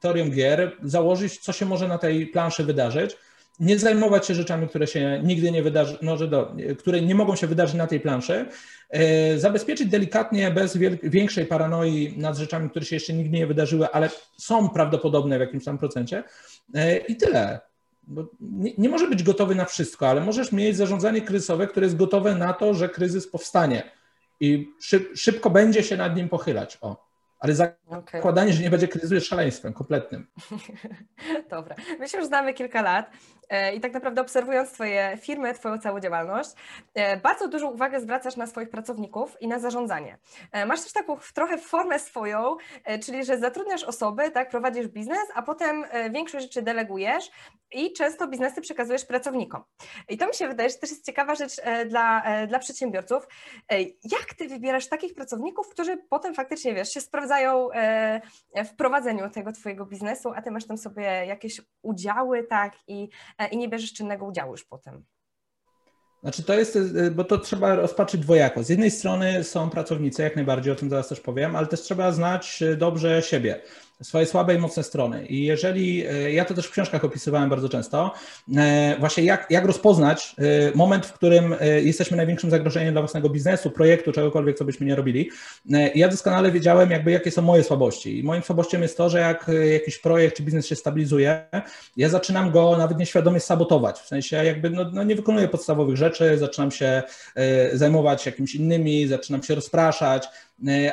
teorią 0.00 0.30
gier 0.30 0.76
założyć, 0.82 1.38
co 1.38 1.52
się 1.52 1.66
może 1.66 1.88
na 1.88 1.98
tej 1.98 2.26
planszy 2.26 2.64
wydarzyć 2.64 3.16
nie 3.60 3.78
zajmować 3.78 4.26
się 4.26 4.34
rzeczami, 4.34 4.68
które 4.68 4.86
się 4.86 5.20
nigdy 5.24 5.50
nie 5.50 5.62
wydarzy, 5.62 5.98
no, 6.02 6.16
do, 6.16 6.56
które 6.78 7.00
nie 7.00 7.14
mogą 7.14 7.36
się 7.36 7.46
wydarzyć 7.46 7.76
na 7.76 7.86
tej 7.86 8.00
planszy, 8.00 8.46
e, 8.90 9.38
zabezpieczyć 9.38 9.88
delikatnie, 9.88 10.50
bez 10.50 10.78
większej 11.02 11.46
paranoi 11.46 12.14
nad 12.16 12.36
rzeczami, 12.36 12.70
które 12.70 12.84
się 12.84 12.96
jeszcze 12.96 13.12
nigdy 13.12 13.38
nie 13.38 13.46
wydarzyły, 13.46 13.90
ale 13.90 14.10
są 14.38 14.68
prawdopodobne 14.68 15.38
w 15.38 15.40
jakimś 15.40 15.64
tam 15.64 15.78
procencie 15.78 16.24
e, 16.74 16.96
i 16.96 17.16
tyle. 17.16 17.60
Nie, 18.40 18.72
nie 18.78 18.88
może 18.88 19.08
być 19.08 19.22
gotowy 19.22 19.54
na 19.54 19.64
wszystko, 19.64 20.08
ale 20.08 20.20
możesz 20.20 20.52
mieć 20.52 20.76
zarządzanie 20.76 21.22
kryzysowe, 21.22 21.66
które 21.66 21.86
jest 21.86 21.96
gotowe 21.96 22.34
na 22.34 22.52
to, 22.52 22.74
że 22.74 22.88
kryzys 22.88 23.28
powstanie 23.28 23.82
i 24.40 24.72
szyb, 24.80 25.08
szybko 25.14 25.50
będzie 25.50 25.82
się 25.82 25.96
nad 25.96 26.16
nim 26.16 26.28
pochylać. 26.28 26.78
O. 26.80 27.06
Ale 27.38 27.54
zakładanie, 27.54 28.50
okay. 28.50 28.52
że 28.52 28.62
nie 28.62 28.70
będzie 28.70 28.88
kryzysu 28.88 29.14
jest 29.14 29.26
szaleństwem 29.26 29.72
kompletnym. 29.72 30.26
Dobra. 31.50 31.74
My 31.98 32.08
się 32.08 32.18
już 32.18 32.26
znamy 32.26 32.54
kilka 32.54 32.82
lat 32.82 33.10
i 33.74 33.80
tak 33.80 33.92
naprawdę 33.92 34.20
obserwując 34.20 34.72
Twoje 34.72 35.18
firmy, 35.20 35.54
Twoją 35.54 35.78
całą 35.78 36.00
działalność, 36.00 36.50
e, 36.94 37.16
bardzo 37.16 37.48
dużą 37.48 37.70
uwagę 37.70 38.00
zwracasz 38.00 38.36
na 38.36 38.46
swoich 38.46 38.70
pracowników 38.70 39.36
i 39.40 39.48
na 39.48 39.58
zarządzanie. 39.58 40.18
E, 40.52 40.66
masz 40.66 40.82
też 40.82 40.92
taką 40.92 41.18
trochę 41.34 41.58
formę 41.58 41.98
swoją, 41.98 42.56
czyli 43.04 43.24
że 43.24 43.38
zatrudniasz 43.38 43.84
osoby, 43.84 44.30
tak, 44.30 44.50
prowadzisz 44.50 44.88
biznes, 44.88 45.28
a 45.34 45.42
potem 45.42 45.84
większość 46.10 46.44
rzeczy 46.44 46.62
delegujesz 46.62 47.30
i 47.72 47.92
często 47.92 48.28
biznesy 48.28 48.60
przekazujesz 48.60 49.04
pracownikom. 49.04 49.62
I 50.08 50.18
to 50.18 50.26
mi 50.26 50.34
się 50.34 50.48
wydaje, 50.48 50.70
że 50.70 50.76
też 50.76 50.90
jest 50.90 51.06
ciekawa 51.06 51.34
rzecz 51.34 51.52
dla, 51.88 52.22
dla 52.48 52.58
przedsiębiorców. 52.58 53.28
Jak 54.04 54.34
Ty 54.38 54.48
wybierasz 54.48 54.88
takich 54.88 55.14
pracowników, 55.14 55.68
którzy 55.68 55.96
potem 55.96 56.34
faktycznie, 56.34 56.74
wiesz, 56.74 56.94
się 56.94 57.00
sprawdzają 57.00 57.70
e, 57.72 58.20
w 58.64 58.74
prowadzeniu 58.76 59.30
tego 59.30 59.52
Twojego 59.52 59.86
biznesu, 59.86 60.32
a 60.36 60.42
Ty 60.42 60.50
masz 60.50 60.66
tam 60.66 60.78
sobie 60.78 61.02
jakieś 61.02 61.60
udziały, 61.82 62.42
tak, 62.44 62.72
i, 62.88 63.08
e, 63.35 63.35
i 63.50 63.56
nie 63.56 63.68
bierzesz 63.68 63.92
czynnego 63.92 64.24
udziału 64.24 64.52
już 64.52 64.64
potem. 64.64 65.04
Znaczy 66.22 66.42
to 66.42 66.54
jest, 66.54 66.76
e, 66.76 67.10
bo 67.10 67.24
to 67.24 67.38
trzeba 67.38 67.74
rozpatrzyć 67.74 68.20
dwojako. 68.20 68.62
Z 68.62 68.68
jednej 68.68 68.90
strony 68.90 69.44
są 69.44 69.70
pracownicy, 69.70 70.22
jak 70.22 70.36
najbardziej, 70.36 70.72
o 70.72 70.76
tym 70.76 70.90
zaraz 70.90 71.08
też 71.08 71.20
powiem, 71.20 71.56
ale 71.56 71.66
też 71.66 71.80
trzeba 71.80 72.12
znać 72.12 72.62
dobrze 72.76 73.22
siebie 73.22 73.62
swoje 74.02 74.26
słabe 74.26 74.54
i 74.54 74.58
mocne 74.58 74.82
strony. 74.82 75.26
I 75.26 75.44
jeżeli, 75.44 76.06
e, 76.06 76.32
ja 76.32 76.44
to 76.44 76.54
też 76.54 76.66
w 76.66 76.70
książkach 76.70 77.04
opisywałem 77.04 77.50
bardzo 77.50 77.68
często, 77.68 78.12
e, 78.56 78.96
właśnie 78.98 79.24
jak, 79.24 79.46
jak 79.50 79.64
rozpoznać 79.64 80.36
e, 80.38 80.76
moment, 80.76 81.06
w 81.06 81.12
którym 81.12 81.54
jesteśmy 81.82 82.16
największym 82.16 82.50
zagrożeniem 82.50 82.94
dla 82.94 83.02
własnego 83.02 83.28
biznesu, 83.28 83.70
projektu, 83.70 84.12
czegokolwiek, 84.12 84.58
co 84.58 84.64
byśmy 84.64 84.86
nie 84.86 84.94
robili. 84.94 85.30
Ja 85.94 86.08
doskonale 86.08 86.50
wiedziałem, 86.50 86.90
jakby 86.90 87.10
jakie 87.10 87.30
są 87.30 87.42
moje 87.42 87.64
słabości. 87.64 88.18
I 88.18 88.22
moim 88.22 88.42
słabością 88.42 88.80
jest 88.80 88.96
to, 88.96 89.08
że 89.08 89.20
jak 89.20 89.50
jakiś 89.72 89.98
projekt 89.98 90.36
czy 90.36 90.42
biznes 90.42 90.66
się 90.66 90.76
stabilizuje, 90.76 91.44
ja 91.96 92.08
zaczynam 92.08 92.50
go 92.50 92.76
nawet 92.76 92.98
nieświadomie 92.98 93.40
sabotować. 93.40 94.00
W 94.00 94.06
sensie 94.06 94.36
jakby 94.36 94.70
no, 94.70 94.90
no 94.92 95.02
nie 95.02 95.16
wykonuję 95.16 95.48
podstawowych 95.48 95.96
rzeczy, 95.96 96.38
zaczynam 96.38 96.70
się 96.70 97.02
zajmować 97.72 98.26
jakimiś 98.26 98.54
innymi, 98.54 99.06
zaczynam 99.06 99.42
się 99.42 99.54
rozpraszać, 99.54 100.28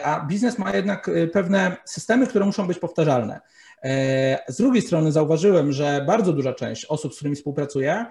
a 0.03 0.25
biznes 0.27 0.57
ma 0.57 0.75
jednak 0.75 1.09
pewne 1.33 1.77
systemy, 1.85 2.27
które 2.27 2.45
muszą 2.45 2.67
być 2.67 2.79
powtarzalne. 2.93 3.39
E, 3.83 4.39
z 4.47 4.57
drugiej 4.57 4.81
strony 4.81 5.11
zauważyłem, 5.11 5.71
że 5.71 6.03
bardzo 6.07 6.33
duża 6.33 6.53
część 6.53 6.85
osób, 6.85 7.13
z 7.13 7.15
którymi 7.15 7.35
współpracuję, 7.35 8.05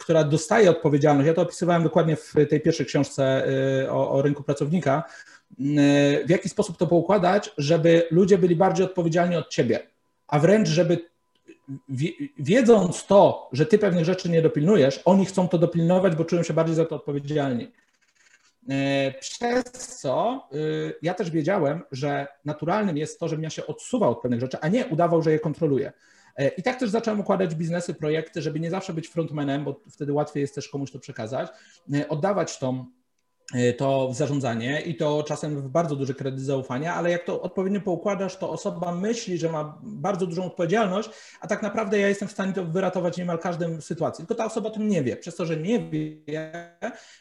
która 0.00 0.24
dostaje 0.24 0.70
odpowiedzialność, 0.70 1.26
ja 1.26 1.34
to 1.34 1.42
opisywałem 1.42 1.82
dokładnie 1.82 2.16
w 2.16 2.34
tej 2.50 2.60
pierwszej 2.60 2.86
książce 2.86 3.46
o, 3.90 4.10
o 4.10 4.22
rynku 4.22 4.42
pracownika, 4.42 5.04
w 6.26 6.30
jaki 6.30 6.48
sposób 6.48 6.76
to 6.76 6.86
poukładać, 6.86 7.52
żeby 7.58 8.06
ludzie 8.10 8.38
byli 8.38 8.56
bardziej 8.56 8.86
odpowiedzialni 8.86 9.36
od 9.36 9.48
ciebie, 9.48 9.80
a 10.28 10.38
wręcz, 10.38 10.68
żeby 10.68 10.98
wiedząc 12.38 13.06
to, 13.06 13.48
że 13.52 13.66
ty 13.66 13.78
pewnych 13.78 14.04
rzeczy 14.04 14.30
nie 14.30 14.42
dopilnujesz, 14.42 15.00
oni 15.04 15.26
chcą 15.26 15.48
to 15.48 15.58
dopilnować, 15.58 16.16
bo 16.16 16.24
czują 16.24 16.42
się 16.42 16.54
bardziej 16.54 16.76
za 16.76 16.84
to 16.84 16.96
odpowiedzialni. 16.96 17.72
E, 18.68 19.12
przez 19.20 19.64
co 19.72 20.48
y, 20.54 20.94
ja 21.02 21.14
też 21.14 21.30
wiedziałem, 21.30 21.82
że 21.92 22.26
naturalnym 22.44 22.96
jest 22.96 23.20
to, 23.20 23.28
żebym 23.28 23.42
ja 23.42 23.50
się 23.50 23.66
odsuwał 23.66 24.10
od 24.10 24.20
pewnych 24.20 24.40
rzeczy, 24.40 24.58
a 24.60 24.68
nie 24.68 24.86
udawał, 24.86 25.22
że 25.22 25.32
je 25.32 25.38
kontroluję. 25.38 25.92
E, 26.36 26.48
I 26.48 26.62
tak 26.62 26.78
też 26.78 26.90
zacząłem 26.90 27.20
układać 27.20 27.54
biznesy, 27.54 27.94
projekty, 27.94 28.42
żeby 28.42 28.60
nie 28.60 28.70
zawsze 28.70 28.92
być 28.92 29.08
frontmanem, 29.08 29.64
bo 29.64 29.80
wtedy 29.90 30.12
łatwiej 30.12 30.40
jest 30.40 30.54
też 30.54 30.68
komuś 30.68 30.90
to 30.90 30.98
przekazać, 30.98 31.50
e, 31.94 32.08
oddawać 32.08 32.58
tą 32.58 32.86
to 33.76 34.08
zarządzanie 34.12 34.80
i 34.80 34.94
to 34.94 35.22
czasem 35.22 35.62
w 35.62 35.68
bardzo 35.68 35.96
duży 35.96 36.14
kredyt 36.14 36.40
zaufania, 36.40 36.94
ale 36.94 37.10
jak 37.10 37.24
to 37.24 37.42
odpowiednio 37.42 37.80
poukładasz, 37.80 38.36
to 38.36 38.50
osoba 38.50 38.94
myśli, 38.94 39.38
że 39.38 39.48
ma 39.48 39.78
bardzo 39.82 40.26
dużą 40.26 40.44
odpowiedzialność, 40.44 41.10
a 41.40 41.46
tak 41.46 41.62
naprawdę 41.62 41.98
ja 41.98 42.08
jestem 42.08 42.28
w 42.28 42.32
stanie 42.32 42.52
to 42.52 42.64
wyratować 42.64 43.16
niemal 43.16 43.38
każdym 43.38 43.82
sytuacji. 43.82 44.26
Tylko 44.26 44.34
ta 44.34 44.44
osoba 44.44 44.68
o 44.68 44.72
tym 44.72 44.88
nie 44.88 45.02
wie. 45.02 45.16
Przez 45.16 45.36
to, 45.36 45.46
że 45.46 45.56
nie 45.56 45.80
wie, 45.80 46.18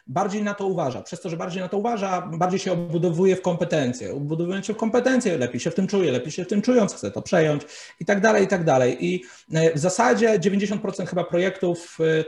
bardziej 0.07 0.43
na 0.43 0.53
to 0.53 0.67
uważa. 0.67 1.01
Przez 1.01 1.21
to, 1.21 1.29
że 1.29 1.37
bardziej 1.37 1.61
na 1.61 1.67
to 1.67 1.77
uważa, 1.77 2.21
bardziej 2.21 2.59
się 2.59 2.71
obudowuje 2.71 3.35
w 3.35 3.41
kompetencje. 3.41 4.13
Obudowując 4.13 4.65
się 4.65 4.73
w 4.73 4.77
kompetencje, 4.77 5.37
lepiej 5.37 5.59
się 5.59 5.71
w 5.71 5.75
tym 5.75 5.87
czuje, 5.87 6.11
lepiej 6.11 6.31
się 6.31 6.45
w 6.45 6.47
tym 6.47 6.61
czując, 6.61 6.93
chce 6.93 7.11
to 7.11 7.21
przejąć 7.21 7.63
i 7.99 8.05
tak 8.05 8.21
dalej, 8.21 8.43
i 8.43 8.47
tak 8.47 8.63
dalej. 8.63 9.05
I 9.05 9.23
y, 9.55 9.71
w 9.75 9.79
zasadzie 9.79 10.39
90% 10.39 11.07
chyba 11.07 11.23
projektów 11.23 11.97
y, 11.99 12.25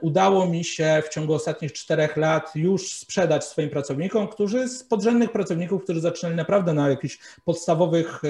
udało 0.00 0.46
mi 0.46 0.64
się 0.64 1.02
w 1.06 1.08
ciągu 1.08 1.34
ostatnich 1.34 1.72
czterech 1.72 2.16
lat 2.16 2.52
już 2.54 2.92
sprzedać 2.92 3.44
swoim 3.44 3.70
pracownikom, 3.70 4.28
którzy 4.28 4.68
z 4.68 4.84
podrzędnych 4.84 5.32
pracowników, 5.32 5.84
którzy 5.84 6.00
zaczynali 6.00 6.36
naprawdę 6.36 6.72
na 6.72 6.88
jakichś 6.88 7.18
podstawowych 7.44 8.22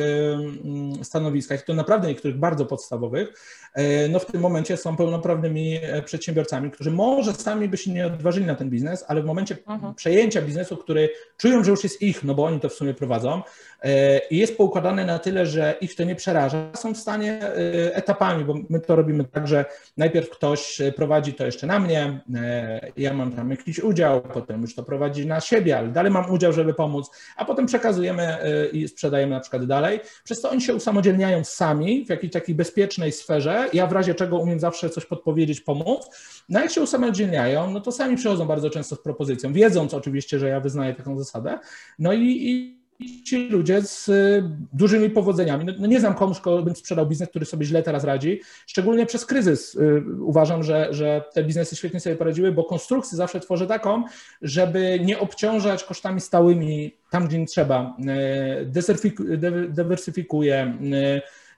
stanowiskach, 1.02 1.62
to 1.62 1.74
naprawdę 1.74 2.08
niektórych 2.08 2.38
bardzo 2.38 2.66
podstawowych, 2.66 3.32
e, 3.74 4.08
no 4.08 4.18
w 4.18 4.26
tym 4.26 4.40
momencie 4.40 4.76
są 4.76 4.96
pełnoprawnymi 4.96 5.78
e, 5.82 6.02
przedsiębiorcami, 6.02 6.70
którzy 6.70 6.90
może 6.90 7.34
sami 7.34 7.68
by 7.68 7.76
się 7.76 7.92
nie 7.92 8.06
odważyli 8.06 8.46
na 8.46 8.54
ten 8.54 8.70
biznes, 8.70 9.04
ale 9.08 9.22
w 9.22 9.24
momencie 9.24 9.56
mhm. 9.66 9.94
przejęcia 9.94 10.42
biznesu, 10.42 10.76
który 10.76 11.10
czują, 11.36 11.64
że 11.64 11.70
już 11.70 11.84
jest 11.84 12.02
ich, 12.02 12.24
no 12.24 12.34
bo 12.34 12.44
oni 12.44 12.60
to 12.60 12.68
w 12.68 12.72
sumie 12.74 12.94
prowadzą, 12.94 13.42
e, 13.82 14.18
i 14.18 14.38
jest 14.38 14.56
poukładane 14.56 15.04
na 15.04 15.18
tyle, 15.18 15.46
że 15.46 15.74
ich 15.80 15.96
to 15.96 16.04
nie 16.04 16.16
przeraża, 16.16 16.70
są 16.76 16.94
w 16.94 16.98
stanie 16.98 17.40
etapami, 17.92 18.44
bo 18.44 18.54
my 18.68 18.80
to 18.80 18.96
robimy 18.96 19.24
tak, 19.24 19.48
że 19.48 19.64
najpierw 19.96 20.30
ktoś 20.30 20.82
prowadzi 20.96 21.33
to 21.34 21.46
jeszcze 21.46 21.66
na 21.66 21.78
mnie, 21.78 22.20
e, 22.34 22.92
ja 22.96 23.14
mam 23.14 23.32
tam 23.32 23.50
jakiś 23.50 23.78
udział, 23.78 24.22
potem 24.22 24.62
już 24.62 24.74
to 24.74 24.82
prowadzi 24.82 25.26
na 25.26 25.40
siebie, 25.40 25.78
ale 25.78 25.88
dalej 25.88 26.12
mam 26.12 26.30
udział, 26.30 26.52
żeby 26.52 26.74
pomóc, 26.74 27.10
a 27.36 27.44
potem 27.44 27.66
przekazujemy 27.66 28.22
e, 28.22 28.66
i 28.66 28.88
sprzedajemy 28.88 29.34
na 29.34 29.40
przykład 29.40 29.66
dalej. 29.66 30.00
Przez 30.24 30.40
to 30.40 30.50
oni 30.50 30.60
się 30.60 30.74
usamodzielniają 30.74 31.44
sami 31.44 32.06
w 32.06 32.10
jakiejś 32.10 32.32
takiej 32.32 32.54
bezpiecznej 32.54 33.12
sferze. 33.12 33.68
Ja 33.72 33.86
w 33.86 33.92
razie 33.92 34.14
czego 34.14 34.38
umiem 34.38 34.60
zawsze 34.60 34.90
coś 34.90 35.06
podpowiedzieć, 35.06 35.60
pomóc. 35.60 36.10
No 36.48 36.60
jak 36.60 36.70
się 36.70 36.82
usamodzielniają, 36.82 37.70
no 37.70 37.80
to 37.80 37.92
sami 37.92 38.16
przychodzą 38.16 38.46
bardzo 38.46 38.70
często 38.70 38.96
z 38.96 39.02
propozycją, 39.02 39.52
wiedząc 39.52 39.94
oczywiście, 39.94 40.38
że 40.38 40.48
ja 40.48 40.60
wyznaję 40.60 40.94
taką 40.94 41.18
zasadę. 41.18 41.58
No 41.98 42.12
i, 42.12 42.20
i 42.22 42.83
ci 43.24 43.48
ludzie 43.48 43.82
z 43.82 44.08
y, 44.08 44.42
dużymi 44.72 45.10
powodzeniami. 45.10 45.64
No, 45.64 45.72
no, 45.78 45.86
nie 45.86 46.00
znam 46.00 46.14
komuś, 46.14 46.38
bym 46.64 46.76
sprzedał 46.76 47.06
biznes, 47.06 47.28
który 47.28 47.44
sobie 47.44 47.66
źle 47.66 47.82
teraz 47.82 48.04
radzi. 48.04 48.40
Szczególnie 48.66 49.06
przez 49.06 49.26
kryzys 49.26 49.74
y, 49.74 50.02
uważam, 50.20 50.62
że, 50.62 50.88
że 50.90 51.24
te 51.32 51.44
biznesy 51.44 51.76
świetnie 51.76 52.00
sobie 52.00 52.16
poradziły, 52.16 52.52
bo 52.52 52.64
konstrukcję 52.64 53.16
zawsze 53.16 53.40
tworzę 53.40 53.66
taką, 53.66 54.04
żeby 54.42 55.00
nie 55.04 55.18
obciążać 55.18 55.84
kosztami 55.84 56.20
stałymi 56.20 56.96
tam, 57.10 57.28
gdzie 57.28 57.38
nie 57.38 57.46
trzeba. 57.46 57.96
Y, 58.62 59.68
dywersyfikuję, 59.68 60.78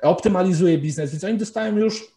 optymalizuję 0.02 0.78
biznes, 0.78 1.10
więc 1.10 1.24
oni 1.24 1.38
dostają 1.38 1.76
już 1.76 2.15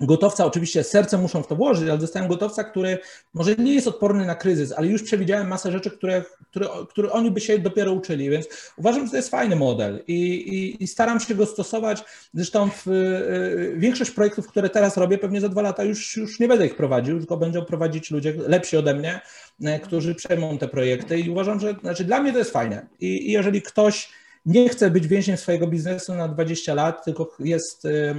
gotowca, 0.00 0.46
oczywiście 0.46 0.84
serce 0.84 1.18
muszą 1.18 1.42
w 1.42 1.46
to 1.46 1.56
włożyć, 1.56 1.88
ale 1.88 1.98
dostałem 1.98 2.28
gotowca, 2.28 2.64
który 2.64 2.98
może 3.34 3.56
nie 3.56 3.74
jest 3.74 3.88
odporny 3.88 4.26
na 4.26 4.34
kryzys, 4.34 4.72
ale 4.72 4.86
już 4.86 5.02
przewidziałem 5.02 5.48
masę 5.48 5.72
rzeczy, 5.72 5.90
które, 5.90 6.24
które, 6.50 6.68
które 6.88 7.12
oni 7.12 7.30
by 7.30 7.40
się 7.40 7.58
dopiero 7.58 7.92
uczyli, 7.92 8.30
więc 8.30 8.46
uważam, 8.76 9.04
że 9.04 9.10
to 9.10 9.16
jest 9.16 9.30
fajny 9.30 9.56
model 9.56 10.04
i, 10.06 10.14
i, 10.14 10.82
i 10.82 10.86
staram 10.86 11.20
się 11.20 11.34
go 11.34 11.46
stosować. 11.46 12.04
Zresztą 12.34 12.70
w, 12.70 12.88
y, 12.88 13.74
większość 13.76 14.10
projektów, 14.10 14.46
które 14.46 14.70
teraz 14.70 14.96
robię, 14.96 15.18
pewnie 15.18 15.40
za 15.40 15.48
dwa 15.48 15.62
lata 15.62 15.84
już, 15.84 16.16
już 16.16 16.40
nie 16.40 16.48
będę 16.48 16.66
ich 16.66 16.76
prowadził, 16.76 17.18
tylko 17.18 17.36
będą 17.36 17.64
prowadzić 17.64 18.10
ludzie 18.10 18.34
lepsi 18.36 18.76
ode 18.76 18.94
mnie, 18.94 19.20
y, 19.60 19.80
którzy 19.82 20.14
przejmą 20.14 20.58
te 20.58 20.68
projekty 20.68 21.18
i 21.18 21.30
uważam, 21.30 21.60
że 21.60 21.74
znaczy 21.80 22.04
dla 22.04 22.22
mnie 22.22 22.32
to 22.32 22.38
jest 22.38 22.50
fajne 22.50 22.86
i, 23.00 23.28
i 23.28 23.32
jeżeli 23.32 23.62
ktoś 23.62 24.08
nie 24.46 24.68
chce 24.68 24.90
być 24.90 25.06
więźniem 25.06 25.36
swojego 25.36 25.66
biznesu 25.66 26.14
na 26.14 26.28
20 26.28 26.74
lat, 26.74 27.04
tylko 27.04 27.36
jest 27.38 27.84
y, 27.84 28.14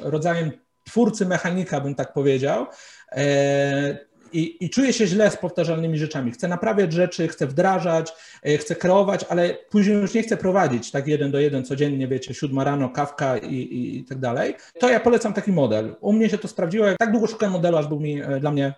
rodzajem 0.00 0.50
twórcy 0.84 1.26
mechanika, 1.26 1.80
bym 1.80 1.94
tak 1.94 2.12
powiedział, 2.12 2.66
e, 3.12 4.14
i, 4.32 4.64
i 4.64 4.70
czuję 4.70 4.92
się 4.92 5.06
źle 5.06 5.30
z 5.30 5.36
powtarzalnymi 5.36 5.98
rzeczami. 5.98 6.30
Chcę 6.30 6.48
naprawiać 6.48 6.92
rzeczy, 6.92 7.28
chcę 7.28 7.46
wdrażać, 7.46 8.12
chcę 8.58 8.76
kreować, 8.76 9.24
ale 9.28 9.54
później 9.70 9.96
już 9.96 10.14
nie 10.14 10.22
chcę 10.22 10.36
prowadzić 10.36 10.90
tak 10.90 11.06
jeden 11.06 11.30
do 11.30 11.40
jeden 11.40 11.64
codziennie, 11.64 12.08
wiecie, 12.08 12.34
siódma 12.34 12.64
rano, 12.64 12.88
kawka 12.88 13.38
i, 13.38 13.54
i, 13.54 13.98
i 13.98 14.04
tak 14.04 14.18
dalej. 14.18 14.54
To 14.80 14.90
ja 14.90 15.00
polecam 15.00 15.32
taki 15.32 15.52
model. 15.52 15.96
U 16.00 16.12
mnie 16.12 16.28
się 16.28 16.38
to 16.38 16.48
sprawdziło. 16.48 16.86
Tak 16.98 17.12
długo 17.12 17.26
szukałem 17.26 17.52
modelu, 17.52 17.76
aż 17.76 17.86
był 17.86 18.00
mi 18.00 18.22
dla 18.40 18.50
mnie 18.50 18.74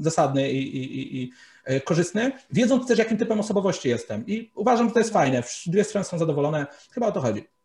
zasadny 0.00 0.50
i 0.52 1.30
korzystny, 1.84 2.32
wiedząc 2.52 2.88
też, 2.88 2.98
jakim 2.98 3.18
typem 3.18 3.40
osobowości 3.40 3.88
jestem. 3.88 4.24
I 4.26 4.50
uważam, 4.54 4.88
że 4.88 4.92
to 4.92 4.98
jest 4.98 5.12
fajne. 5.12 5.42
Dwie 5.66 5.84
strony 5.84 6.04
są 6.04 6.18
zadowolone. 6.18 6.66
Chyba 6.92 7.06
o 7.06 7.12
to 7.12 7.20
chodzi. 7.20 7.55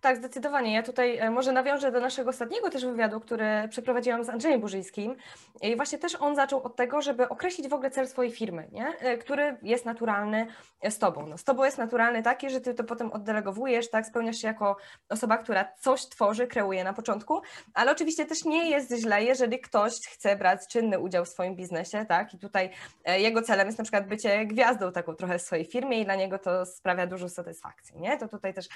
Tak, 0.00 0.16
zdecydowanie. 0.16 0.74
Ja 0.74 0.82
tutaj 0.82 1.18
e, 1.18 1.30
może 1.30 1.52
nawiążę 1.52 1.92
do 1.92 2.00
naszego 2.00 2.30
ostatniego 2.30 2.70
też 2.70 2.84
wywiadu, 2.84 3.20
który 3.20 3.46
przeprowadziłam 3.70 4.24
z 4.24 4.28
Andrzejem 4.28 4.60
Burzyńskim. 4.60 5.16
I 5.62 5.76
właśnie 5.76 5.98
też 5.98 6.16
on 6.20 6.36
zaczął 6.36 6.62
od 6.62 6.76
tego, 6.76 7.02
żeby 7.02 7.28
określić 7.28 7.68
w 7.68 7.72
ogóle 7.72 7.90
cel 7.90 8.08
swojej 8.08 8.32
firmy, 8.32 8.68
nie? 8.72 8.86
E, 8.98 9.18
który 9.18 9.56
jest 9.62 9.84
naturalny 9.84 10.46
z 10.90 10.98
tobą. 10.98 11.26
No, 11.26 11.38
z 11.38 11.44
tobą 11.44 11.64
jest 11.64 11.78
naturalny 11.78 12.22
taki, 12.22 12.50
że 12.50 12.60
ty 12.60 12.74
to 12.74 12.84
potem 12.84 13.12
oddelegowujesz, 13.12 13.90
tak? 13.90 14.06
Spełniasz 14.06 14.36
się 14.36 14.48
jako 14.48 14.76
osoba, 15.08 15.38
która 15.38 15.72
coś 15.80 16.06
tworzy, 16.06 16.46
kreuje 16.46 16.84
na 16.84 16.92
początku, 16.92 17.40
ale 17.74 17.92
oczywiście 17.92 18.26
też 18.26 18.44
nie 18.44 18.70
jest 18.70 18.94
źle, 18.94 19.24
jeżeli 19.24 19.60
ktoś 19.60 19.92
chce 19.92 20.36
brać 20.36 20.60
czynny 20.68 20.98
udział 20.98 21.24
w 21.24 21.28
swoim 21.28 21.56
biznesie, 21.56 22.06
tak? 22.08 22.34
I 22.34 22.38
tutaj 22.38 22.70
e, 23.04 23.20
jego 23.20 23.42
celem 23.42 23.66
jest 23.66 23.78
na 23.78 23.84
przykład 23.84 24.06
bycie 24.06 24.46
gwiazdą 24.46 24.92
taką 24.92 25.14
trochę 25.14 25.38
w 25.38 25.42
swojej 25.42 25.64
firmie 25.64 26.00
i 26.00 26.04
dla 26.04 26.14
niego 26.14 26.38
to 26.38 26.66
sprawia 26.66 27.06
dużą 27.06 27.28
satysfakcję, 27.28 28.00
nie? 28.00 28.18
To 28.18 28.28
tutaj 28.28 28.54
też, 28.54 28.68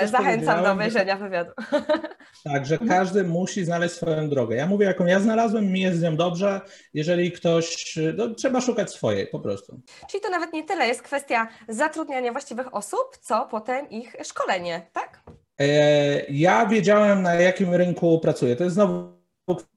też 0.00 0.10
zachęcam 0.10 0.51
zachęcam 0.52 0.76
do 0.76 0.82
obejrzenia 0.82 1.16
wywiadu. 1.16 1.52
Tak, 2.44 2.66
że 2.66 2.78
każdy 2.78 3.24
musi 3.24 3.64
znaleźć 3.64 3.94
swoją 3.94 4.28
drogę. 4.28 4.56
Ja 4.56 4.66
mówię, 4.66 4.86
jaką 4.86 5.06
ja 5.06 5.20
znalazłem, 5.20 5.72
mi 5.72 5.80
jest 5.80 5.98
z 5.98 6.02
nią 6.02 6.16
dobrze. 6.16 6.60
Jeżeli 6.94 7.32
ktoś, 7.32 7.98
no, 8.16 8.34
trzeba 8.34 8.60
szukać 8.60 8.90
swojej 8.90 9.26
po 9.26 9.40
prostu. 9.40 9.80
Czyli 10.10 10.22
to 10.22 10.30
nawet 10.30 10.52
nie 10.52 10.64
tyle 10.64 10.86
jest 10.86 11.02
kwestia 11.02 11.48
zatrudniania 11.68 12.32
właściwych 12.32 12.74
osób, 12.74 13.18
co 13.20 13.48
potem 13.50 13.90
ich 13.90 14.16
szkolenie, 14.24 14.86
tak? 14.92 15.22
E, 15.60 15.66
ja 16.30 16.66
wiedziałem, 16.66 17.22
na 17.22 17.34
jakim 17.34 17.74
rynku 17.74 18.20
pracuję. 18.20 18.56
To 18.56 18.64
jest 18.64 18.74
znowu 18.74 19.21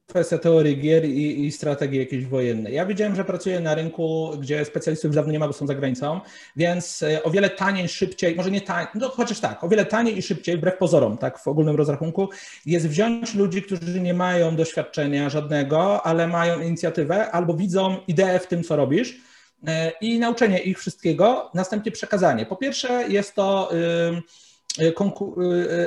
kwestia 0.07 0.37
teorii 0.37 0.77
gier 0.77 1.05
i, 1.05 1.45
i, 1.45 1.51
strategii 1.51 1.99
jakiejś 1.99 2.25
wojennej. 2.25 2.73
Ja 2.73 2.85
wiedziałem, 2.85 3.15
że 3.15 3.25
pracuję 3.25 3.59
na 3.59 3.75
rynku, 3.75 4.31
gdzie 4.39 4.65
specjalistów 4.65 5.15
dawno 5.15 5.31
nie 5.31 5.39
ma, 5.39 5.47
bo 5.47 5.53
są 5.53 5.67
za 5.67 5.75
granicą, 5.75 6.21
więc 6.55 7.03
e, 7.03 7.23
o 7.23 7.31
wiele 7.31 7.49
taniej, 7.49 7.87
szybciej, 7.87 8.35
może 8.35 8.51
nie 8.51 8.61
taniej, 8.61 8.87
no 8.95 9.09
chociaż 9.09 9.39
tak, 9.39 9.63
o 9.63 9.69
wiele 9.69 9.85
taniej 9.85 10.17
i 10.17 10.21
szybciej, 10.21 10.57
wbrew 10.57 10.77
pozorom, 10.77 11.17
tak 11.17 11.39
w 11.39 11.47
ogólnym 11.47 11.75
rozrachunku, 11.75 12.29
jest 12.65 12.87
wziąć 12.87 13.35
ludzi, 13.35 13.61
którzy 13.61 14.01
nie 14.01 14.13
mają 14.13 14.55
doświadczenia 14.55 15.29
żadnego, 15.29 16.05
ale 16.05 16.27
mają 16.27 16.61
inicjatywę 16.61 17.31
albo 17.31 17.53
widzą 17.53 17.97
ideę 18.07 18.39
w 18.39 18.47
tym, 18.47 18.63
co 18.63 18.75
robisz 18.75 19.17
e, 19.67 19.91
i 20.01 20.19
nauczenie 20.19 20.59
ich 20.59 20.79
wszystkiego, 20.79 21.51
następnie 21.53 21.91
przekazanie. 21.91 22.45
Po 22.45 22.55
pierwsze 22.55 23.05
jest 23.09 23.35
to... 23.35 23.69
Yy, 24.11 24.44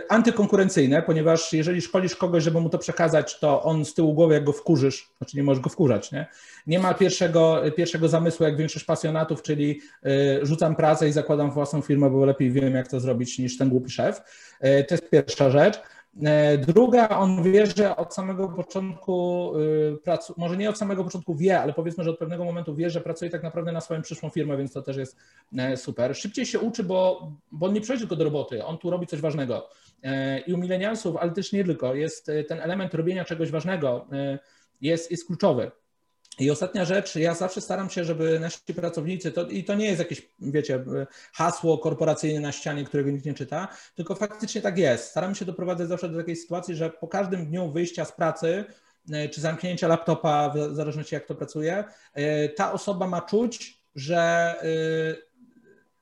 antykonkurencyjne, 0.08 1.02
ponieważ 1.02 1.52
jeżeli 1.52 1.80
szkolisz 1.80 2.16
kogoś, 2.16 2.42
żeby 2.42 2.60
mu 2.60 2.68
to 2.68 2.78
przekazać, 2.78 3.38
to 3.38 3.62
on 3.62 3.84
z 3.84 3.94
tyłu 3.94 4.14
głowy, 4.14 4.34
jak 4.34 4.44
go 4.44 4.52
wkurzysz, 4.52 5.10
znaczy 5.18 5.36
nie 5.36 5.42
możesz 5.42 5.62
go 5.62 5.70
wkurzać, 5.70 6.12
nie? 6.12 6.26
Nie 6.66 6.78
ma 6.78 6.94
pierwszego, 6.94 7.62
pierwszego 7.76 8.08
zamysłu, 8.08 8.46
jak 8.46 8.56
większość 8.56 8.84
pasjonatów, 8.84 9.42
czyli 9.42 9.80
rzucam 10.42 10.76
pracę 10.76 11.08
i 11.08 11.12
zakładam 11.12 11.50
własną 11.50 11.80
firmę, 11.80 12.10
bo 12.10 12.24
lepiej 12.24 12.50
wiem, 12.50 12.74
jak 12.74 12.88
to 12.88 13.00
zrobić 13.00 13.38
niż 13.38 13.58
ten 13.58 13.68
głupi 13.68 13.90
szef. 13.90 14.20
To 14.60 14.94
jest 14.94 15.10
pierwsza 15.10 15.50
rzecz. 15.50 15.80
E, 16.24 16.58
druga, 16.58 17.08
on 17.08 17.42
wie, 17.42 17.66
że 17.66 17.96
od 17.96 18.14
samego 18.14 18.48
początku, 18.48 19.52
y, 19.58 20.34
może 20.36 20.56
nie 20.56 20.70
od 20.70 20.78
samego 20.78 21.04
początku 21.04 21.34
wie, 21.34 21.60
ale 21.60 21.72
powiedzmy, 21.72 22.04
że 22.04 22.10
od 22.10 22.18
pewnego 22.18 22.44
momentu 22.44 22.74
wie, 22.74 22.90
że 22.90 23.00
pracuje 23.00 23.30
tak 23.30 23.42
naprawdę 23.42 23.72
na 23.72 23.80
swoją 23.80 24.02
przyszłą 24.02 24.28
firmę, 24.28 24.56
więc 24.56 24.72
to 24.72 24.82
też 24.82 24.96
jest 24.96 25.16
e, 25.58 25.76
super. 25.76 26.16
Szybciej 26.16 26.46
się 26.46 26.60
uczy, 26.60 26.84
bo, 26.84 27.32
bo 27.52 27.66
on 27.66 27.72
nie 27.72 27.80
przychodzi 27.80 28.00
tylko 28.00 28.16
do 28.16 28.24
roboty, 28.24 28.64
on 28.64 28.78
tu 28.78 28.90
robi 28.90 29.06
coś 29.06 29.20
ważnego. 29.20 29.68
E, 30.02 30.40
I 30.40 30.52
u 30.52 30.58
milenialsów, 30.58 31.16
ale 31.16 31.30
też 31.30 31.52
nie 31.52 31.64
tylko, 31.64 31.94
jest 31.94 32.30
ten 32.48 32.60
element 32.60 32.94
robienia 32.94 33.24
czegoś 33.24 33.50
ważnego, 33.50 34.06
jest, 34.80 35.10
jest 35.10 35.26
kluczowy. 35.26 35.70
I 36.38 36.50
ostatnia 36.50 36.84
rzecz, 36.84 37.16
ja 37.16 37.34
zawsze 37.34 37.60
staram 37.60 37.90
się, 37.90 38.04
żeby 38.04 38.40
nasi 38.40 38.58
pracownicy, 38.76 39.32
to, 39.32 39.48
i 39.48 39.64
to 39.64 39.74
nie 39.74 39.86
jest 39.86 39.98
jakieś, 39.98 40.28
wiecie, 40.40 40.84
hasło 41.32 41.78
korporacyjne 41.78 42.40
na 42.40 42.52
ścianie, 42.52 42.84
którego 42.84 43.10
nikt 43.10 43.24
nie 43.24 43.34
czyta, 43.34 43.68
tylko 43.94 44.14
faktycznie 44.14 44.62
tak 44.62 44.78
jest. 44.78 45.10
Staram 45.10 45.34
się 45.34 45.44
doprowadzać 45.44 45.88
zawsze 45.88 46.08
do 46.08 46.18
takiej 46.18 46.36
sytuacji, 46.36 46.74
że 46.74 46.90
po 46.90 47.08
każdym 47.08 47.46
dniu 47.46 47.70
wyjścia 47.70 48.04
z 48.04 48.12
pracy, 48.12 48.64
e, 49.12 49.28
czy 49.28 49.40
zamknięcia 49.40 49.88
laptopa, 49.88 50.52
w 50.54 50.74
zależności 50.74 51.14
jak 51.14 51.26
to 51.26 51.34
pracuje, 51.34 51.84
e, 52.14 52.48
ta 52.48 52.72
osoba 52.72 53.06
ma 53.06 53.20
czuć, 53.20 53.78
że 53.94 54.18
e, 54.18 55.28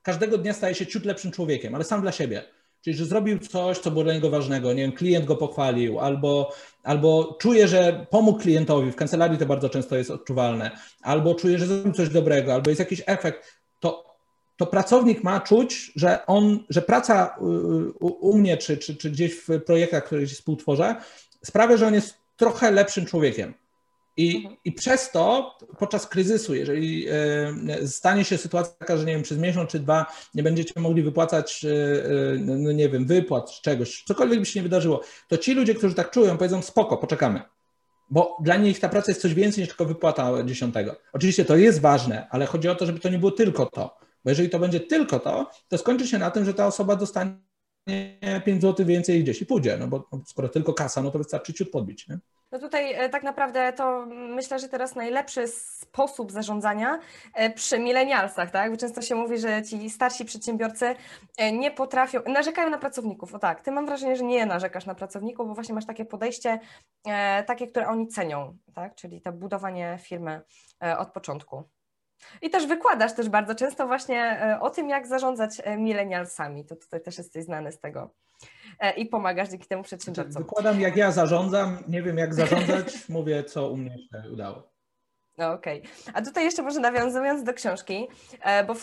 każdego 0.01 0.37
dnia 0.37 0.53
staje 0.53 0.75
się 0.75 0.87
ciut 0.87 1.05
lepszym 1.05 1.31
człowiekiem, 1.31 1.75
ale 1.75 1.83
sam 1.83 2.01
dla 2.01 2.11
siebie. 2.11 2.43
Czyli, 2.81 2.97
że 2.97 3.05
zrobił 3.05 3.39
coś, 3.39 3.79
co 3.79 3.91
było 3.91 4.03
dla 4.03 4.13
niego 4.13 4.29
ważnego, 4.29 4.73
nie 4.73 4.81
wiem, 4.81 4.91
klient 4.91 5.25
go 5.25 5.35
pochwalił, 5.35 5.99
albo, 5.99 6.53
albo 6.87 7.37
czuje, 7.39 7.67
że 7.67 8.05
pomógł 8.09 8.39
klientowi, 8.39 8.91
w 8.91 8.95
kancelarii 8.95 9.37
to 9.37 9.45
bardzo 9.45 9.69
często 9.69 9.95
jest 9.95 10.11
odczuwalne, 10.11 10.71
albo 11.01 11.35
czuje, 11.35 11.59
że 11.59 11.65
zrobił 11.65 11.93
coś 11.93 12.09
dobrego, 12.09 12.53
albo 12.53 12.69
jest 12.69 12.79
jakiś 12.79 13.01
efekt, 13.05 13.61
to, 13.79 14.15
to 14.57 14.65
pracownik 14.65 15.23
ma 15.23 15.39
czuć, 15.39 15.91
że 15.95 16.25
on, 16.25 16.59
że 16.69 16.81
praca 16.81 17.35
u, 17.99 18.29
u 18.29 18.37
mnie, 18.37 18.57
czy, 18.57 18.77
czy, 18.77 18.95
czy 18.95 19.09
gdzieś 19.09 19.33
w 19.33 19.61
projektach, 19.65 20.05
które 20.05 20.25
współtworzę, 20.25 20.95
sprawia, 21.43 21.77
że 21.77 21.87
on 21.87 21.93
jest 21.93 22.15
trochę 22.37 22.71
lepszym 22.71 23.05
człowiekiem. 23.05 23.53
I, 24.17 24.35
mhm. 24.35 24.55
I 24.65 24.71
przez 24.71 25.11
to 25.11 25.57
podczas 25.79 26.07
kryzysu, 26.07 26.55
jeżeli 26.55 27.07
e, 27.09 27.87
stanie 27.87 28.23
się 28.23 28.37
sytuacja 28.37 28.73
taka, 28.73 28.97
że 28.97 29.05
nie 29.05 29.13
wiem, 29.13 29.23
przez 29.23 29.37
miesiąc 29.37 29.69
czy 29.69 29.79
dwa 29.79 30.05
nie 30.35 30.43
będziecie 30.43 30.79
mogli 30.79 31.03
wypłacać, 31.03 31.65
e, 31.65 31.69
e, 31.69 32.37
no 32.39 32.71
nie 32.71 32.89
wiem, 32.89 33.05
wypłat 33.05 33.51
czy 33.51 33.61
czegoś, 33.61 34.03
cokolwiek 34.03 34.39
by 34.39 34.45
się 34.45 34.59
nie 34.59 34.63
wydarzyło, 34.63 35.01
to 35.27 35.37
ci 35.37 35.53
ludzie, 35.53 35.75
którzy 35.75 35.95
tak 35.95 36.11
czują, 36.11 36.37
powiedzą 36.37 36.61
spoko, 36.61 36.97
poczekamy. 36.97 37.41
Bo 38.09 38.37
dla 38.41 38.55
nich 38.55 38.79
ta 38.79 38.89
praca 38.89 39.11
jest 39.11 39.21
coś 39.21 39.33
więcej 39.33 39.61
niż 39.61 39.69
tylko 39.69 39.85
wypłata 39.85 40.43
dziesiątego. 40.43 40.95
Oczywiście 41.13 41.45
to 41.45 41.57
jest 41.57 41.81
ważne, 41.81 42.27
ale 42.29 42.45
chodzi 42.45 42.69
o 42.69 42.75
to, 42.75 42.85
żeby 42.85 42.99
to 42.99 43.09
nie 43.09 43.19
było 43.19 43.31
tylko 43.31 43.65
to. 43.65 43.97
Bo 44.23 44.31
jeżeli 44.31 44.49
to 44.49 44.59
będzie 44.59 44.79
tylko 44.79 45.19
to, 45.19 45.51
to 45.67 45.77
skończy 45.77 46.07
się 46.07 46.17
na 46.17 46.31
tym, 46.31 46.45
że 46.45 46.53
ta 46.53 46.67
osoba 46.67 46.95
dostanie 46.95 47.37
5 48.45 48.61
zł 48.61 48.85
więcej 48.85 49.23
gdzieś 49.23 49.41
i 49.41 49.45
pójdzie. 49.45 49.77
No 49.79 49.87
bo 49.87 50.09
skoro 50.25 50.49
tylko 50.49 50.73
kasa, 50.73 51.01
no 51.01 51.11
to 51.11 51.17
wystarczy 51.17 51.53
ciut 51.53 51.71
podbić. 51.71 52.07
Nie? 52.07 52.19
No 52.51 52.59
tutaj 52.59 52.93
e, 52.93 53.09
tak 53.09 53.23
naprawdę 53.23 53.73
to 53.73 54.05
myślę, 54.09 54.59
że 54.59 54.69
teraz 54.69 54.95
najlepszy 54.95 55.47
sposób 55.47 56.31
zarządzania 56.31 56.99
e, 57.33 57.49
przy 57.49 57.79
milenialsach, 57.79 58.51
tak? 58.51 58.71
Bo 58.71 58.77
często 58.77 59.01
się 59.01 59.15
mówi, 59.15 59.37
że 59.37 59.63
ci 59.63 59.89
starsi 59.89 60.25
przedsiębiorcy 60.25 60.95
e, 61.37 61.51
nie 61.51 61.71
potrafią, 61.71 62.19
narzekają 62.27 62.69
na 62.69 62.77
pracowników. 62.77 63.35
O 63.35 63.39
tak, 63.39 63.61
ty 63.61 63.71
mam 63.71 63.85
wrażenie, 63.85 64.15
że 64.15 64.23
nie 64.23 64.45
narzekasz 64.45 64.85
na 64.85 64.95
pracowników, 64.95 65.47
bo 65.47 65.53
właśnie 65.53 65.75
masz 65.75 65.85
takie 65.85 66.05
podejście, 66.05 66.59
takie, 67.45 67.67
które 67.67 67.87
oni 67.87 68.07
cenią, 68.07 68.57
tak? 68.75 68.95
Czyli 68.95 69.21
to 69.21 69.31
budowanie 69.31 69.97
firmy 70.01 70.41
od 70.97 71.11
początku. 71.11 71.63
I 72.41 72.49
też 72.49 72.67
wykładasz 72.67 73.13
też 73.13 73.29
bardzo 73.29 73.55
często 73.55 73.87
właśnie 73.87 74.39
o 74.61 74.69
tym, 74.69 74.89
jak 74.89 75.07
zarządzać 75.07 75.61
milenialsami. 75.77 76.65
To 76.65 76.75
tutaj 76.75 77.01
też 77.01 77.17
jesteś 77.17 77.43
znany 77.43 77.71
z 77.71 77.79
tego. 77.79 78.09
E, 78.79 78.93
i 78.95 79.05
pomagasz 79.05 79.49
dzięki 79.49 79.67
temu 79.67 79.83
przedsiębiorcom. 79.83 80.43
Wykładam 80.43 80.81
jak 80.81 80.97
ja 80.97 81.11
zarządzam, 81.11 81.77
nie 81.87 82.03
wiem 82.03 82.17
jak 82.17 82.33
zarządzać, 82.33 83.09
mówię 83.09 83.43
co 83.43 83.69
u 83.71 83.77
mnie 83.77 83.97
się 83.97 84.31
udało. 84.31 84.76
No 85.37 85.51
okej. 85.51 85.79
Okay. 85.79 86.13
A 86.13 86.21
tutaj 86.21 86.45
jeszcze 86.45 86.63
może 86.63 86.79
nawiązując 86.79 87.43
do 87.43 87.53
książki, 87.53 88.07
e, 88.41 88.63
bo 88.63 88.73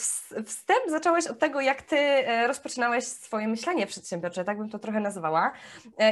wstęp 0.46 0.88
zacząłeś 0.88 1.26
od 1.26 1.38
tego, 1.38 1.60
jak 1.60 1.82
ty 1.82 1.96
e, 1.98 2.46
rozpoczynałeś 2.46 3.04
swoje 3.04 3.48
myślenie 3.48 3.86
przedsiębiorcze, 3.86 4.44
tak 4.44 4.58
bym 4.58 4.70
to 4.70 4.78
trochę 4.78 5.00
nazwała. 5.00 5.52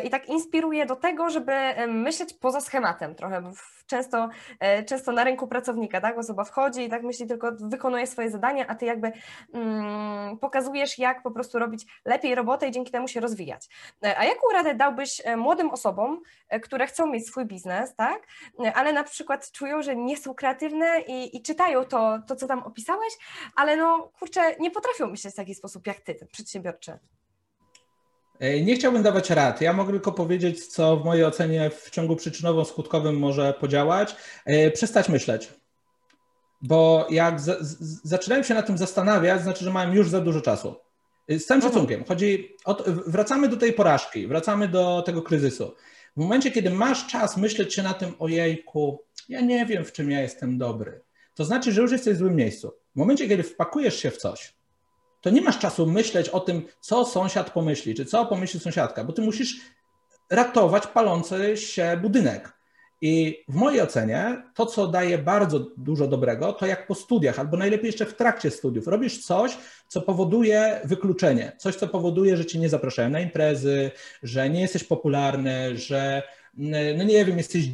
I 0.05 0.11
tak 0.11 0.29
inspiruje 0.29 0.87
do 0.87 0.97
tego, 0.97 1.31
żeby 1.31 1.53
myśleć 1.89 2.35
poza 2.35 2.61
schematem 2.61 3.15
trochę, 3.15 3.43
bo 3.43 3.53
często, 3.93 4.29
e, 4.61 4.85
często 4.85 5.13
na 5.13 5.25
rynku 5.25 5.47
pracownika, 5.47 6.01
tak? 6.01 6.19
Osoba 6.19 6.45
wchodzi 6.45 6.83
i 6.83 6.89
tak 6.89 7.03
myśli 7.03 7.27
tylko 7.27 7.53
wykonuje 7.53 8.07
swoje 8.07 8.31
zadania, 8.31 8.67
a 8.67 8.75
ty 8.75 8.87
jakby 8.87 9.13
mm, 9.55 10.39
pokazujesz, 10.39 10.99
jak 10.99 11.23
po 11.23 11.31
prostu 11.31 11.59
robić 11.59 11.87
lepiej 12.05 12.35
robotę 12.35 12.69
i 12.69 12.71
dzięki 12.71 12.93
temu 12.93 13.09
się 13.09 13.21
rozwijać. 13.21 13.69
E, 14.05 14.19
a 14.19 14.25
jaką 14.25 14.47
radę 14.53 14.75
dałbyś 14.75 15.23
e, 15.25 15.37
młodym 15.37 15.71
osobom, 15.71 16.21
które 16.63 16.87
chcą 16.87 17.07
mieć 17.07 17.27
swój 17.27 17.45
biznes, 17.47 17.95
tak? 17.95 18.27
Ale 18.75 18.93
na 18.93 19.05
przykład 19.05 19.51
czują, 19.53 19.83
że 19.83 19.97
nie 19.97 20.17
są 20.17 20.32
kreatywne 20.35 21.01
i, 21.09 21.37
i 21.37 21.43
czytają 21.43 21.85
to, 21.85 22.19
to, 22.29 22.37
co 22.37 22.47
tam 22.47 22.63
opisałeś, 22.63 23.13
ale 23.57 23.77
no 23.77 24.13
kurczę, 24.19 24.57
nie 24.61 24.71
potrafią 24.71 25.07
myśleć 25.07 25.35
w 25.35 25.37
taki 25.37 25.55
sposób 25.55 25.87
jak 25.87 26.01
ty, 26.01 26.15
ten 26.15 26.29
przedsiębiorczy. 26.29 26.99
E, 28.43 28.61
nie 28.61 28.75
chciałbym 28.75 29.03
dawać 29.03 29.31
rad. 29.31 29.61
Ja 29.61 29.73
mogę 29.73 29.93
tylko 29.93 30.13
powiedzieć, 30.13 30.67
co 30.67 30.97
w 30.97 31.05
mojej 31.05 31.25
ocenie 31.25 31.71
w 31.71 31.91
ciągu 31.91 32.15
przyczynowo-skutkowym 32.15 33.13
może 33.19 33.55
podziałać. 33.61 34.17
E, 34.45 34.71
przestać 34.71 35.09
myśleć. 35.09 35.53
Bo 36.63 37.07
jak 37.11 37.41
z, 37.41 37.61
z, 37.61 38.01
zaczynają 38.05 38.43
się 38.43 38.55
na 38.55 38.63
tym 38.63 38.79
zastanawiać, 38.79 39.43
znaczy, 39.43 39.65
że 39.65 39.71
mają 39.71 39.93
już 39.93 40.11
za 40.11 40.21
dużo 40.21 40.41
czasu. 40.41 40.75
E, 41.29 41.39
z 41.39 41.47
całym 41.47 41.63
mhm. 41.63 41.73
szacunkiem. 41.73 42.05
Chodzi 42.05 42.57
o, 42.65 42.77
wracamy 43.07 43.49
do 43.49 43.57
tej 43.57 43.73
porażki, 43.73 44.27
wracamy 44.27 44.69
do 44.69 45.03
tego 45.07 45.23
kryzysu. 45.23 45.75
W 46.17 46.21
momencie, 46.21 46.51
kiedy 46.51 46.71
masz 46.71 47.07
czas 47.07 47.37
myśleć 47.37 47.75
się 47.75 47.83
na 47.83 47.95
tym, 47.95 48.15
ojejku, 48.19 49.05
ja 49.29 49.41
nie 49.41 49.67
wiem, 49.67 49.85
w 49.85 49.93
czym 49.93 50.11
ja 50.11 50.21
jestem 50.21 50.59
dobry, 50.59 51.01
to 51.35 51.45
znaczy, 51.45 51.73
że 51.73 51.83
już 51.83 51.93
jesteś 51.93 52.15
w 52.15 52.19
złym 52.19 52.37
miejscu. 52.37 52.73
W 52.95 52.99
momencie, 52.99 53.29
kiedy 53.29 53.43
wpakujesz 53.43 53.97
się 53.97 54.11
w 54.11 54.17
coś, 54.17 54.55
to 55.21 55.31
nie 55.31 55.41
masz 55.41 55.59
czasu 55.59 55.87
myśleć 55.87 56.29
o 56.29 56.41
tym, 56.41 56.63
co 56.81 57.05
sąsiad 57.05 57.51
pomyśli, 57.51 57.95
czy 57.95 58.05
co 58.05 58.27
pomyśli 58.27 58.61
sąsiadka, 58.61 59.05
bo 59.05 59.13
ty 59.13 59.23
musisz 59.23 59.57
ratować 60.31 60.87
palący 60.87 61.57
się 61.57 61.99
budynek. 62.03 62.53
I 63.05 63.45
w 63.49 63.55
mojej 63.55 63.81
ocenie 63.81 64.43
to, 64.55 64.67
co 64.67 64.87
daje 64.87 65.19
bardzo 65.19 65.59
dużo 65.77 66.07
dobrego, 66.07 66.53
to 66.53 66.67
jak 66.67 66.87
po 66.87 66.95
studiach, 66.95 67.39
albo 67.39 67.57
najlepiej 67.57 67.87
jeszcze 67.87 68.07
w 68.07 68.17
trakcie 68.17 68.51
studiów, 68.51 68.87
robisz 68.87 69.27
coś, 69.27 69.59
co 69.89 70.01
powoduje 70.01 70.81
wykluczenie, 70.85 71.53
coś, 71.59 71.77
co 71.77 71.89
powoduje, 71.89 72.37
że 72.37 72.47
cię 72.47 72.59
nie 72.59 72.69
zapraszają 72.69 73.11
na 73.11 73.21
imprezy, 73.21 73.91
że 74.23 74.51
nie 74.51 74.61
jesteś 74.61 74.85
popularny, 74.85 75.77
że, 75.77 76.23
no 76.97 77.05
nie 77.05 77.25
wiem, 77.25 77.39
jesteś 77.39 77.65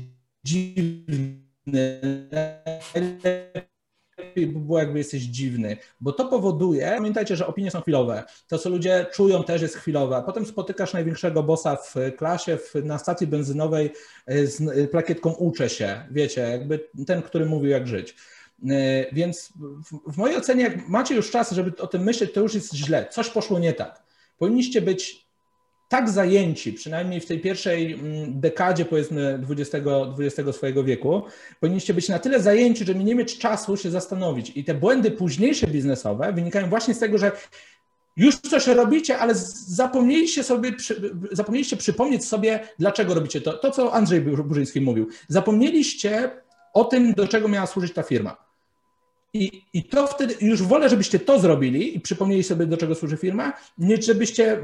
dziwny 0.44 2.01
lepiej 4.18 4.47
by 4.47 4.59
było, 4.59 4.78
jakby 4.78 4.99
jesteś 4.99 5.22
dziwny, 5.22 5.76
bo 6.01 6.12
to 6.12 6.24
powoduje, 6.24 6.93
pamiętajcie, 6.97 7.36
że 7.36 7.47
opinie 7.47 7.70
są 7.70 7.80
chwilowe. 7.80 8.24
To, 8.49 8.59
co 8.59 8.70
ludzie 8.70 9.07
czują, 9.12 9.45
też 9.45 9.62
jest 9.62 9.76
chwilowe. 9.76 10.16
A 10.16 10.22
potem 10.22 10.47
spotykasz 10.47 10.93
największego 10.93 11.43
bossa 11.43 11.76
w 11.76 11.95
klasie, 12.16 12.57
w, 12.57 12.74
na 12.84 12.99
stacji 12.99 13.26
benzynowej 13.26 13.93
e, 14.26 14.47
z 14.47 14.61
e, 14.61 14.89
plakietką 14.89 15.32
uczę 15.32 15.68
się, 15.68 16.07
wiecie, 16.11 16.41
jakby 16.41 16.89
ten, 17.07 17.22
który 17.22 17.47
mówił, 17.47 17.70
jak 17.70 17.86
żyć. 17.86 18.14
E, 18.70 19.14
więc 19.14 19.53
w, 19.91 20.12
w 20.12 20.16
mojej 20.16 20.36
ocenie, 20.36 20.62
jak 20.62 20.89
macie 20.89 21.14
już 21.14 21.30
czas, 21.30 21.51
żeby 21.53 21.82
o 21.82 21.86
tym 21.86 22.03
myśleć, 22.03 22.32
to 22.32 22.41
już 22.41 22.55
jest 22.55 22.74
źle. 22.74 23.07
Coś 23.11 23.30
poszło 23.30 23.59
nie 23.59 23.72
tak. 23.72 24.03
Powinniście 24.39 24.82
być 24.82 25.28
tak 25.89 26.11
zajęci, 26.11 26.72
przynajmniej 26.72 27.20
w 27.20 27.26
tej 27.26 27.41
pierwszej 27.41 27.93
mm, 27.93 28.41
dekadzie, 28.41 28.84
powiedzmy, 28.84 29.41
XX, 30.18 30.57
swojego 30.57 30.84
wieku, 30.84 31.22
powinniście 31.61 31.95
być 31.95 32.09
na 32.09 32.18
tyle 32.18 32.41
zajęci, 32.41 32.84
żeby 32.84 33.05
nie 33.05 33.14
mieć 33.14 33.39
czasu 33.39 33.76
się 33.76 33.91
zastanowić. 33.91 34.53
I 34.55 34.64
te 34.64 34.74
błędy 34.74 35.11
późniejsze 35.11 35.66
biznesowe 35.66 36.32
wynikają 36.32 36.68
właśnie 36.68 36.95
z 36.95 36.99
tego, 36.99 37.18
że 37.18 37.32
już 38.16 38.36
coś 38.36 38.66
robicie, 38.66 39.18
ale 39.18 39.34
zapomnieliście 39.66 40.45
sobie, 40.45 40.72
zapomnieliście 41.32 41.76
przypomnieć 41.76 42.24
sobie, 42.24 42.61
dlaczego 42.78 43.14
robicie 43.14 43.41
to. 43.41 43.53
To, 43.53 43.70
co 43.70 43.95
Andrzej 43.95 44.20
Burzyński 44.20 44.80
mówił. 44.80 45.09
Zapomnieliście 45.28 46.30
o 46.74 46.84
tym, 46.84 47.12
do 47.12 47.28
czego 47.28 47.49
miała 47.49 47.66
służyć 47.66 47.93
ta 47.93 48.03
firma. 48.03 48.47
I, 49.35 49.62
I 49.72 49.85
to 49.85 50.07
wtedy 50.07 50.35
już 50.41 50.62
wolę, 50.62 50.89
żebyście 50.89 51.18
to 51.18 51.39
zrobili 51.41 51.97
i 51.97 52.01
przypomnieli 52.01 52.43
sobie, 52.43 52.66
do 52.66 52.76
czego 52.76 52.95
służy 52.95 53.16
firma, 53.16 53.53
niż 53.79 54.07
żebyście 54.07 54.59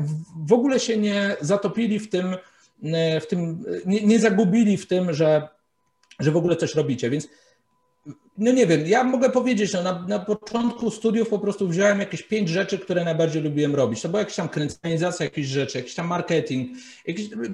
w 0.47 0.53
ogóle 0.53 0.81
się 0.81 0.97
nie 0.97 1.37
zatopili 1.41 1.99
w 1.99 2.11
tym, 2.11 2.37
e, 2.85 3.21
w 3.21 3.27
tym 3.27 3.65
nie, 3.87 4.01
nie 4.01 4.19
zagubili 4.21 4.77
w 4.77 4.87
tym, 4.87 5.15
że, 5.15 5.49
że 6.21 6.31
w 6.31 6.37
ogóle 6.37 6.57
coś 6.57 6.75
robicie. 6.75 7.11
Więc 7.11 7.29
no 8.39 8.53
nie 8.53 8.67
wiem, 8.67 8.87
ja 8.87 9.05
mogę 9.05 9.31
powiedzieć, 9.31 9.71
że 9.71 9.83
na, 9.83 10.07
na 10.09 10.19
początku 10.19 10.91
studiów 10.91 11.29
po 11.29 11.39
prostu 11.39 11.69
wziąłem 11.69 12.01
jakieś 12.01 12.23
pięć 12.23 12.49
rzeczy, 12.49 12.79
które 12.79 13.05
najbardziej 13.05 13.43
lubiłem 13.43 13.75
robić. 13.75 14.03
To 14.03 14.09
była 14.09 14.19
jakaś 14.19 14.37
tam 14.37 14.49
kręcenizacja 14.49 15.25
jakichś 15.25 15.49
rzeczy, 15.49 15.79
jakiś 15.79 15.95
tam 15.95 16.07
marketing. 16.07 16.71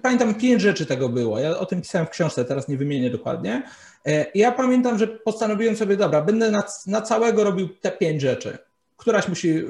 Pamiętam, 0.02 0.34
pięć 0.34 0.62
rzeczy 0.62 0.86
tego 0.86 1.08
było. 1.08 1.38
Ja 1.38 1.58
o 1.58 1.66
tym 1.66 1.80
pisałem 1.80 2.06
w 2.06 2.10
książce, 2.10 2.44
teraz 2.44 2.68
nie 2.68 2.76
wymienię 2.76 3.10
dokładnie. 3.10 3.62
E, 4.06 4.26
ja 4.34 4.52
pamiętam, 4.52 4.98
że 4.98 5.06
postanowiłem 5.06 5.76
sobie, 5.76 5.96
dobra, 5.96 6.22
będę 6.22 6.50
na, 6.50 6.62
na 6.86 7.02
całego 7.02 7.44
robił 7.44 7.68
te 7.68 7.90
pięć 7.90 8.20
rzeczy. 8.22 8.58
Któraś 8.96 9.28
musi, 9.28 9.50
e, 9.50 9.62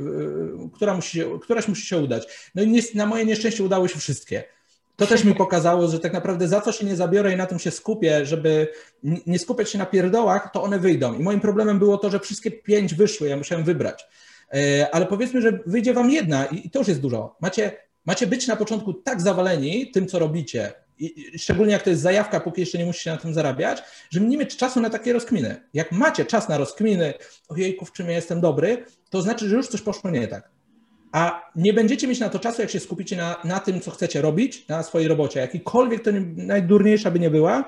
która 0.75 0.95
musi 0.95 1.23
któraś 1.43 1.69
musi 1.69 1.87
się 1.87 1.99
udać. 1.99 2.51
No 2.55 2.63
i 2.63 2.83
na 2.95 3.07
moje 3.07 3.25
nieszczęście 3.25 3.65
udało 3.65 3.89
się 3.89 3.99
wszystkie. 3.99 4.45
To 5.01 5.07
też 5.07 5.25
mi 5.25 5.35
pokazało, 5.35 5.89
że 5.89 6.01
tak 6.01 6.13
naprawdę 6.13 6.49
za 6.49 6.61
co 6.61 6.73
się 6.73 6.87
nie 6.87 6.97
zabiorę 6.97 7.33
i 7.33 7.37
na 7.37 7.47
tym 7.47 7.59
się 7.59 7.71
skupię, 7.71 8.27
żeby 8.27 8.69
nie 9.03 9.39
skupiać 9.39 9.71
się 9.71 9.79
na 9.79 9.87
pierdołach, 9.87 10.51
to 10.53 10.63
one 10.63 10.79
wyjdą. 10.79 11.15
I 11.15 11.23
moim 11.23 11.41
problemem 11.41 11.79
było 11.79 11.99
to, 11.99 12.11
że 12.11 12.21
wszystkie 12.21 12.51
pięć 12.51 12.95
wyszły, 12.95 13.29
ja 13.29 13.37
musiałem 13.37 13.65
wybrać. 13.65 14.07
E, 14.55 14.89
ale 14.95 15.07
powiedzmy, 15.07 15.43
że 15.43 15.59
wyjdzie 15.67 15.95
wam 15.95 16.11
jedna 16.11 16.47
i 16.47 16.71
to 16.71 16.79
już 16.79 16.89
jest 16.89 17.01
dużo. 17.01 17.37
Macie, 17.41 17.73
macie 18.05 18.27
być 18.27 18.47
na 18.47 18.57
początku 18.57 18.95
tak 18.95 19.21
zawaleni 19.21 19.91
tym, 19.91 20.07
co 20.07 20.19
robicie, 20.19 20.73
i 20.99 21.39
szczególnie 21.39 21.73
jak 21.73 21.83
to 21.83 21.91
jest 21.91 22.03
zajawka, 22.03 22.41
póki 22.41 22.61
jeszcze 22.61 22.79
nie 22.79 22.87
musicie 22.87 23.11
na 23.11 23.17
tym 23.17 23.35
zarabiać, 23.35 23.83
żeby 24.11 24.27
nie 24.27 24.39
mieć 24.39 24.57
czasu 24.57 24.81
na 24.81 24.91
takie 24.91 25.13
rozkminy. 25.13 25.57
Jak 25.75 25.93
macie 25.93 26.25
czas 26.25 26.49
na 26.49 26.59
rozkminy, 26.59 27.15
ojejku, 27.49 27.85
w 27.85 27.93
czym 27.93 28.07
ja 28.07 28.17
jestem 28.17 28.41
dobry, 28.41 28.85
to 29.11 29.23
znaczy, 29.23 29.49
że 29.49 29.57
już 29.57 29.69
coś 29.69 29.83
poszło 29.83 30.11
nie 30.11 30.29
tak. 30.29 30.51
A 31.13 31.51
nie 31.57 31.73
będziecie 31.73 32.07
mieć 32.09 32.21
na 32.21 32.29
to 32.29 32.39
czasu, 32.39 32.63
jak 32.63 32.71
się 32.71 32.81
skupicie 32.81 33.17
na, 33.17 33.37
na 33.45 33.61
tym, 33.61 33.81
co 33.81 33.91
chcecie 33.91 34.23
robić, 34.23 34.69
na 34.69 34.83
swojej 34.83 35.09
robocie, 35.09 35.41
jakikolwiek 35.41 36.05
to 36.05 36.11
nie, 36.11 36.21
najdurniejsza 36.21 37.11
by 37.11 37.19
nie 37.19 37.31
była, 37.31 37.65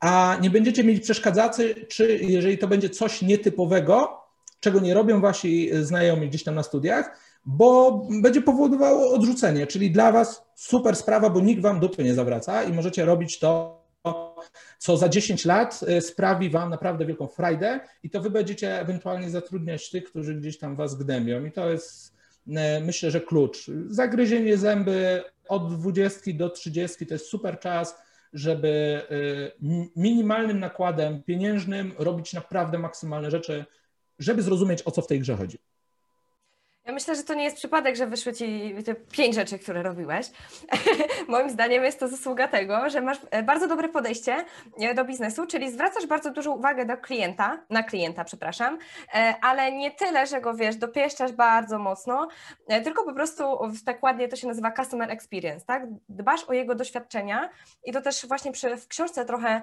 a 0.00 0.38
nie 0.42 0.50
będziecie 0.50 0.84
mieć 0.84 1.02
przeszkadzacy, 1.02 1.74
czy 1.88 2.18
jeżeli 2.22 2.58
to 2.58 2.68
będzie 2.68 2.90
coś 2.90 3.22
nietypowego, 3.22 4.22
czego 4.60 4.80
nie 4.80 4.94
robią 4.94 5.20
wasi 5.20 5.70
znajomi 5.80 6.28
gdzieś 6.28 6.44
tam 6.44 6.54
na 6.54 6.62
studiach, 6.62 7.18
bo 7.46 8.00
będzie 8.22 8.42
powodowało 8.42 9.14
odrzucenie, 9.14 9.66
czyli 9.66 9.90
dla 9.90 10.12
Was 10.12 10.42
super 10.54 10.96
sprawa, 10.96 11.30
bo 11.30 11.40
nikt 11.40 11.62
Wam 11.62 11.80
dupy 11.80 12.04
nie 12.04 12.14
zawraca 12.14 12.62
i 12.62 12.72
możecie 12.72 13.04
robić 13.04 13.38
to, 13.38 13.82
co 14.78 14.96
za 14.96 15.08
10 15.08 15.44
lat 15.44 15.80
e, 15.86 16.00
sprawi 16.00 16.50
Wam 16.50 16.70
naprawdę 16.70 17.06
wielką 17.06 17.26
frajdę 17.26 17.80
i 18.02 18.10
to 18.10 18.20
Wy 18.20 18.30
będziecie 18.30 18.80
ewentualnie 18.80 19.30
zatrudniać 19.30 19.90
tych, 19.90 20.04
którzy 20.04 20.34
gdzieś 20.34 20.58
tam 20.58 20.76
Was 20.76 20.94
gnębią. 20.94 21.44
I 21.44 21.52
to 21.52 21.70
jest 21.70 22.14
myślę, 22.80 23.10
że 23.10 23.20
klucz. 23.20 23.70
Zagryzienie 23.86 24.56
zęby 24.56 25.24
od 25.48 25.78
20 25.80 26.32
do 26.34 26.50
30 26.50 27.06
to 27.06 27.14
jest 27.14 27.26
super 27.26 27.58
czas, 27.58 28.02
żeby 28.32 29.02
e, 29.10 29.86
minimalnym 29.96 30.60
nakładem 30.60 31.22
pieniężnym 31.22 31.92
robić 31.98 32.32
naprawdę 32.32 32.78
maksymalne 32.78 33.30
rzeczy, 33.30 33.64
żeby 34.18 34.42
zrozumieć, 34.42 34.82
o 34.84 34.90
co 34.90 35.02
w 35.02 35.06
tej 35.06 35.20
grze 35.20 35.36
chodzi. 35.36 35.58
Ja 36.84 36.92
myślę, 36.92 37.14
że 37.14 37.22
to 37.22 37.34
nie 37.34 37.44
jest 37.44 37.56
przypadek, 37.56 37.96
że 37.96 38.06
wyszły 38.06 38.32
ci 38.32 38.74
te 38.84 38.94
pięć 38.94 39.34
rzeczy, 39.34 39.58
które 39.58 39.82
robiłeś. 39.82 40.26
Moim 41.28 41.50
zdaniem 41.50 41.84
jest 41.84 42.00
to 42.00 42.08
zasługa 42.08 42.48
tego, 42.48 42.90
że 42.90 43.00
masz 43.00 43.18
e, 43.30 43.42
bardzo 43.42 43.68
dobre 43.68 43.88
podejście 43.88 44.44
e, 44.78 44.94
do 44.94 45.04
biznesu, 45.04 45.46
czyli 45.46 45.70
zwracasz 45.70 46.06
bardzo 46.06 46.30
dużą 46.30 46.52
uwagę 46.52 46.86
do 46.86 46.96
klienta, 46.96 47.58
na 47.70 47.82
klienta, 47.82 48.24
przepraszam, 48.24 48.78
e, 49.14 49.34
ale 49.42 49.72
nie 49.72 49.90
tyle, 49.90 50.26
że 50.26 50.40
go 50.40 50.54
wiesz, 50.54 50.76
dopieszczasz 50.76 51.32
bardzo 51.32 51.78
mocno, 51.78 52.28
tylko 52.84 53.04
po 53.04 53.12
prostu 53.12 53.44
tak 53.84 54.02
ładnie 54.02 54.28
to 54.28 54.36
się 54.36 54.48
nazywa 54.48 54.72
customer 54.72 55.10
experience, 55.10 55.66
tak? 55.66 55.82
Dbasz 56.08 56.44
o 56.44 56.52
jego 56.52 56.74
doświadczenia 56.74 57.50
i 57.84 57.92
to 57.92 58.00
też 58.00 58.26
właśnie 58.26 58.52
przy, 58.52 58.76
w 58.76 58.88
książce 58.88 59.24
trochę, 59.24 59.62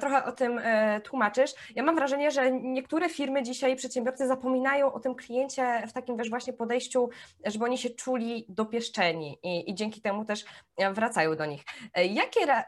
trochę 0.00 0.24
o 0.24 0.32
tym 0.32 0.60
tłumaczysz. 1.04 1.50
Ja 1.74 1.82
mam 1.82 1.94
wrażenie, 1.94 2.30
że 2.30 2.52
niektóre 2.52 3.08
firmy 3.08 3.42
dzisiaj, 3.42 3.76
przedsiębiorcy 3.76 4.26
zapominają 4.26 4.92
o 4.92 5.00
tym 5.00 5.14
kliencie 5.14 5.82
w 5.88 5.92
takim 5.92 6.16
wiesz, 6.16 6.30
właśnie 6.30 6.53
podejściu, 6.54 7.08
żeby 7.46 7.64
oni 7.64 7.78
się 7.78 7.90
czuli 7.90 8.46
dopieszczeni 8.48 9.38
i, 9.42 9.70
i 9.70 9.74
dzięki 9.74 10.00
temu 10.00 10.24
też 10.24 10.44
e, 10.76 10.92
wracają 10.92 11.36
do 11.36 11.46
nich. 11.46 11.62
E, 11.94 12.06
jakie, 12.06 12.40
e, 12.40 12.64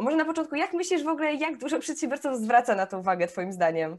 może 0.00 0.16
na 0.16 0.24
początku, 0.24 0.54
jak 0.56 0.72
myślisz 0.72 1.04
w 1.04 1.08
ogóle, 1.08 1.34
jak 1.34 1.58
dużo 1.58 1.78
przedsiębiorców 1.78 2.38
zwraca 2.38 2.74
na 2.74 2.86
to 2.86 2.98
uwagę 2.98 3.26
Twoim 3.26 3.52
zdaniem? 3.52 3.98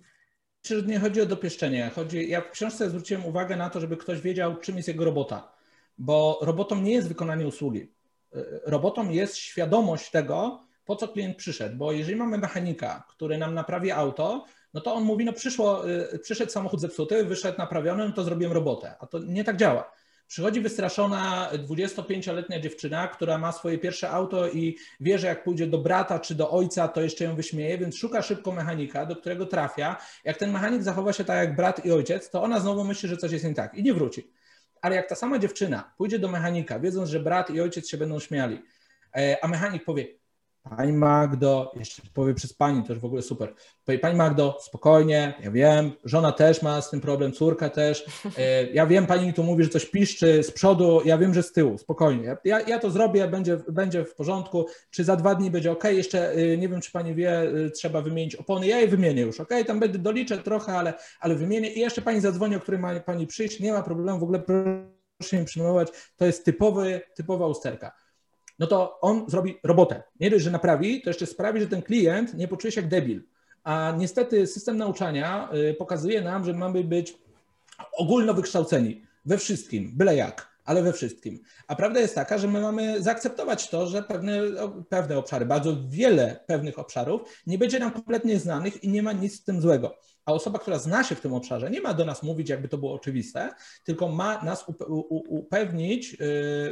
Że 0.66 0.82
nie 0.82 1.00
chodzi 1.00 1.22
o 1.22 1.26
dopieszczenie. 1.26 1.92
Chodzi, 1.96 2.30
ja 2.30 2.42
w 2.42 2.52
książce 2.52 2.90
zwróciłem 2.90 3.26
uwagę 3.26 3.56
na 3.56 3.70
to, 3.70 3.80
żeby 3.80 3.98
ktoś 3.98 4.22
wiedział, 4.22 4.56
czym 4.56 4.78
jest 4.78 4.88
jego 4.88 5.06
robota, 5.06 5.52
bo 5.98 6.40
robotą 6.42 6.82
nie 6.82 6.94
jest 6.94 7.08
wykonanie 7.08 7.48
usługi. 7.48 7.92
Robotą 8.66 9.10
jest 9.10 9.38
świadomość 9.38 10.12
tego, 10.12 10.66
po 10.86 10.96
co 10.96 11.08
klient 11.08 11.38
przyszedł, 11.38 11.78
bo 11.78 11.92
jeżeli 11.92 12.16
mamy 12.16 12.38
mechanika, 12.38 13.04
który 13.10 13.38
nam 13.38 13.54
naprawi 13.54 13.92
auto, 13.92 14.46
no 14.76 14.82
to 14.82 14.94
on 14.94 15.04
mówi, 15.04 15.26
no 15.26 15.34
przyszło, 15.34 15.90
y, 15.90 16.20
przyszedł 16.20 16.52
samochód 16.52 16.82
zepsuty, 16.82 17.24
wyszedł 17.24 17.58
naprawiony, 17.58 18.08
no 18.08 18.12
to 18.14 18.24
zrobiłem 18.24 18.54
robotę. 18.54 18.96
A 19.00 19.08
to 19.08 19.20
nie 19.20 19.44
tak 19.44 19.58
działa. 19.58 19.92
Przychodzi 20.28 20.62
wystraszona 20.62 21.50
25-letnia 21.54 22.60
dziewczyna, 22.60 23.08
która 23.08 23.38
ma 23.38 23.52
swoje 23.52 23.78
pierwsze 23.78 24.10
auto 24.10 24.50
i 24.50 24.78
wie, 25.00 25.20
że 25.20 25.28
jak 25.28 25.44
pójdzie 25.44 25.68
do 25.68 25.78
brata 25.78 26.20
czy 26.20 26.36
do 26.36 26.52
ojca, 26.52 26.88
to 26.88 27.02
jeszcze 27.02 27.24
ją 27.24 27.36
wyśmieje, 27.36 27.78
więc 27.78 27.98
szuka 27.98 28.22
szybko 28.22 28.52
mechanika, 28.52 29.06
do 29.06 29.16
którego 29.16 29.46
trafia. 29.46 29.98
Jak 30.24 30.38
ten 30.38 30.52
mechanik 30.52 30.84
zachowa 30.84 31.14
się 31.14 31.24
tak 31.24 31.38
jak 31.38 31.56
brat 31.56 31.86
i 31.86 31.92
ojciec, 31.92 32.30
to 32.30 32.44
ona 32.44 32.60
znowu 32.60 32.84
myśli, 32.84 33.10
że 33.10 33.18
coś 33.18 33.32
jest 33.32 33.46
nie 33.46 33.54
tak 33.54 33.74
i 33.74 33.84
nie 33.84 33.94
wróci. 33.94 34.32
Ale 34.82 34.96
jak 34.96 35.10
ta 35.10 35.16
sama 35.16 35.40
dziewczyna 35.40 35.94
pójdzie 35.98 36.20
do 36.20 36.28
mechanika, 36.28 36.80
wiedząc, 36.80 37.10
że 37.10 37.20
brat 37.20 37.50
i 37.50 37.62
ojciec 37.62 37.90
się 37.90 37.98
będą 37.98 38.20
śmiali, 38.20 38.62
e, 39.16 39.38
a 39.44 39.48
mechanik 39.48 39.86
powie, 39.86 40.08
Pani 40.70 40.94
Magdo, 40.94 41.72
jeszcze 41.76 42.02
powie 42.14 42.34
przez 42.34 42.54
pani, 42.54 42.84
to 42.84 42.94
już 42.94 43.02
w 43.02 43.06
ogóle 43.06 43.22
super. 43.22 43.54
Pani 44.02 44.18
Magdo, 44.18 44.58
spokojnie, 44.62 45.34
ja 45.44 45.52
wiem, 45.52 45.92
żona 46.04 46.32
też 46.32 46.62
ma 46.62 46.82
z 46.82 46.90
tym 46.90 47.02
problem, 47.02 47.32
córka 47.32 47.70
też. 47.70 48.06
E, 48.38 48.72
ja 48.72 48.86
wiem, 48.86 49.08
pani 49.08 49.34
tu 49.34 49.44
mówi, 49.44 49.64
że 49.64 49.70
coś 49.70 49.86
piszczy 49.86 50.44
z 50.44 50.52
przodu, 50.52 51.02
ja 51.06 51.18
wiem, 51.18 51.34
że 51.34 51.44
z 51.44 51.52
tyłu, 51.52 51.78
spokojnie. 51.78 52.38
Ja, 52.44 52.62
ja 52.62 52.80
to 52.80 52.92
zrobię, 52.92 53.28
będzie, 53.28 53.58
będzie 53.70 54.06
w 54.06 54.16
porządku. 54.16 54.66
Czy 54.90 55.04
za 55.04 55.16
dwa 55.16 55.36
dni 55.36 55.52
będzie 55.52 55.72
ok? 55.72 55.84
Jeszcze 55.84 56.32
e, 56.32 56.58
nie 56.58 56.70
wiem, 56.70 56.82
czy 56.82 56.92
pani 56.92 57.16
wie, 57.16 57.42
e, 57.42 57.70
trzeba 57.70 58.02
wymienić 58.02 58.36
opony. 58.36 58.68
Ja 58.68 58.80
je 58.80 58.88
wymienię 58.88 59.22
już, 59.22 59.40
ok? 59.40 59.50
Tam 59.68 59.80
będę 59.80 60.00
doliczę 60.00 60.38
trochę, 60.38 60.74
ale, 60.74 60.94
ale 61.20 61.36
wymienię. 61.36 61.74
I 61.74 61.80
jeszcze 61.80 62.02
pani 62.02 62.22
zadzwoni, 62.22 62.56
o 62.56 62.60
której 62.60 62.82
ma 62.82 63.00
pani 63.00 63.28
przyjść. 63.28 63.60
Nie 63.60 63.74
ma 63.74 63.84
problemu, 63.84 64.20
w 64.20 64.24
ogóle 64.24 64.40
proszę 65.18 65.40
mi 65.40 65.46
przyjmować. 65.46 65.88
To 66.16 66.26
jest 66.26 66.46
typowy, 66.46 67.02
typowa 67.16 67.48
usterka 67.48 68.05
no 68.60 68.68
to 68.68 69.00
on 69.02 69.30
zrobi 69.30 69.60
robotę. 69.64 70.04
Nie 70.20 70.30
dość, 70.30 70.44
że 70.44 70.52
naprawi, 70.52 71.02
to 71.02 71.10
jeszcze 71.10 71.26
sprawi, 71.26 71.62
że 71.62 71.68
ten 71.68 71.82
klient 71.82 72.34
nie 72.34 72.48
poczuje 72.48 72.72
się 72.72 72.82
jak 72.82 72.90
debil. 72.90 73.24
a 73.64 73.94
niestety 73.98 74.48
system 74.48 74.78
nauczania 74.78 75.50
pokazuje 75.78 76.22
nam, 76.22 76.46
że 76.46 76.54
mamy 76.54 76.84
być 76.84 77.18
ogólnowykształceni 77.98 79.02
we 79.26 79.38
wszystkim, 79.38 79.92
byle 79.96 80.16
jak 80.16 80.56
ale 80.66 80.84
we 80.84 80.94
wszystkim. 80.94 81.40
A 81.68 81.76
prawda 81.76 82.00
jest 82.00 82.16
taka, 82.16 82.38
że 82.38 82.48
my 82.48 82.62
mamy 82.62 83.02
zaakceptować 83.02 83.70
to, 83.70 83.88
że 83.88 84.04
pewne, 84.04 84.42
pewne 84.90 85.18
obszary, 85.18 85.46
bardzo 85.46 85.78
wiele 85.88 86.40
pewnych 86.48 86.80
obszarów 86.80 87.22
nie 87.48 87.58
będzie 87.58 87.80
nam 87.80 87.92
kompletnie 87.92 88.40
znanych 88.40 88.84
i 88.84 88.90
nie 88.90 89.04
ma 89.04 89.14
nic 89.14 89.36
z 89.36 89.44
tym 89.44 89.62
złego. 89.62 89.96
A 90.26 90.34
osoba, 90.34 90.60
która 90.60 90.80
zna 90.80 91.04
się 91.04 91.16
w 91.16 91.22
tym 91.22 91.34
obszarze, 91.34 91.70
nie 91.70 91.82
ma 91.82 91.94
do 91.94 92.06
nas 92.06 92.24
mówić, 92.24 92.50
jakby 92.50 92.68
to 92.68 92.78
było 92.78 92.94
oczywiste, 92.94 93.50
tylko 93.84 94.08
ma 94.08 94.44
nas 94.44 94.66
upewnić 95.30 96.14
y, 96.14 96.18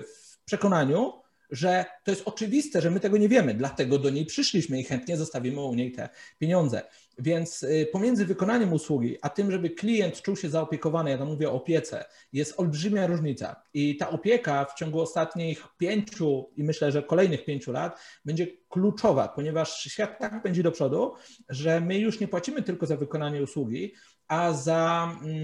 w 0.03 0.45
przekonaniu, 0.45 1.13
że 1.53 1.85
to 2.03 2.11
jest 2.11 2.23
oczywiste, 2.25 2.81
że 2.81 2.91
my 2.91 2.99
tego 2.99 3.17
nie 3.17 3.29
wiemy, 3.29 3.53
dlatego 3.53 3.99
do 3.99 4.09
niej 4.09 4.25
przyszliśmy 4.25 4.79
i 4.79 4.83
chętnie 4.83 5.17
zostawimy 5.17 5.61
u 5.61 5.75
niej 5.75 5.91
te 5.91 6.09
pieniądze. 6.39 6.81
Więc 7.19 7.63
y, 7.63 7.87
pomiędzy 7.91 8.25
wykonaniem 8.25 8.73
usługi, 8.73 9.17
a 9.21 9.29
tym, 9.29 9.51
żeby 9.51 9.69
klient 9.69 10.21
czuł 10.21 10.35
się 10.35 10.49
zaopiekowany, 10.49 11.09
ja 11.09 11.17
tam 11.17 11.27
mówię 11.27 11.49
o 11.49 11.53
opiece, 11.53 12.05
jest 12.33 12.59
olbrzymia 12.59 13.07
różnica. 13.07 13.63
I 13.73 13.97
ta 13.97 14.09
opieka 14.09 14.65
w 14.65 14.73
ciągu 14.73 15.01
ostatnich 15.01 15.67
pięciu 15.77 16.49
i 16.55 16.63
myślę, 16.63 16.91
że 16.91 17.03
kolejnych 17.03 17.45
pięciu 17.45 17.71
lat 17.71 17.99
będzie 18.25 18.47
kluczowa, 18.69 19.27
ponieważ 19.27 19.83
świat 19.83 20.19
tak 20.19 20.43
pędzi 20.43 20.63
do 20.63 20.71
przodu, 20.71 21.13
że 21.49 21.81
my 21.81 21.99
już 21.99 22.19
nie 22.19 22.27
płacimy 22.27 22.61
tylko 22.61 22.85
za 22.85 22.97
wykonanie 22.97 23.43
usługi, 23.43 23.93
a 24.27 24.53
za, 24.53 25.11
mm, 25.21 25.35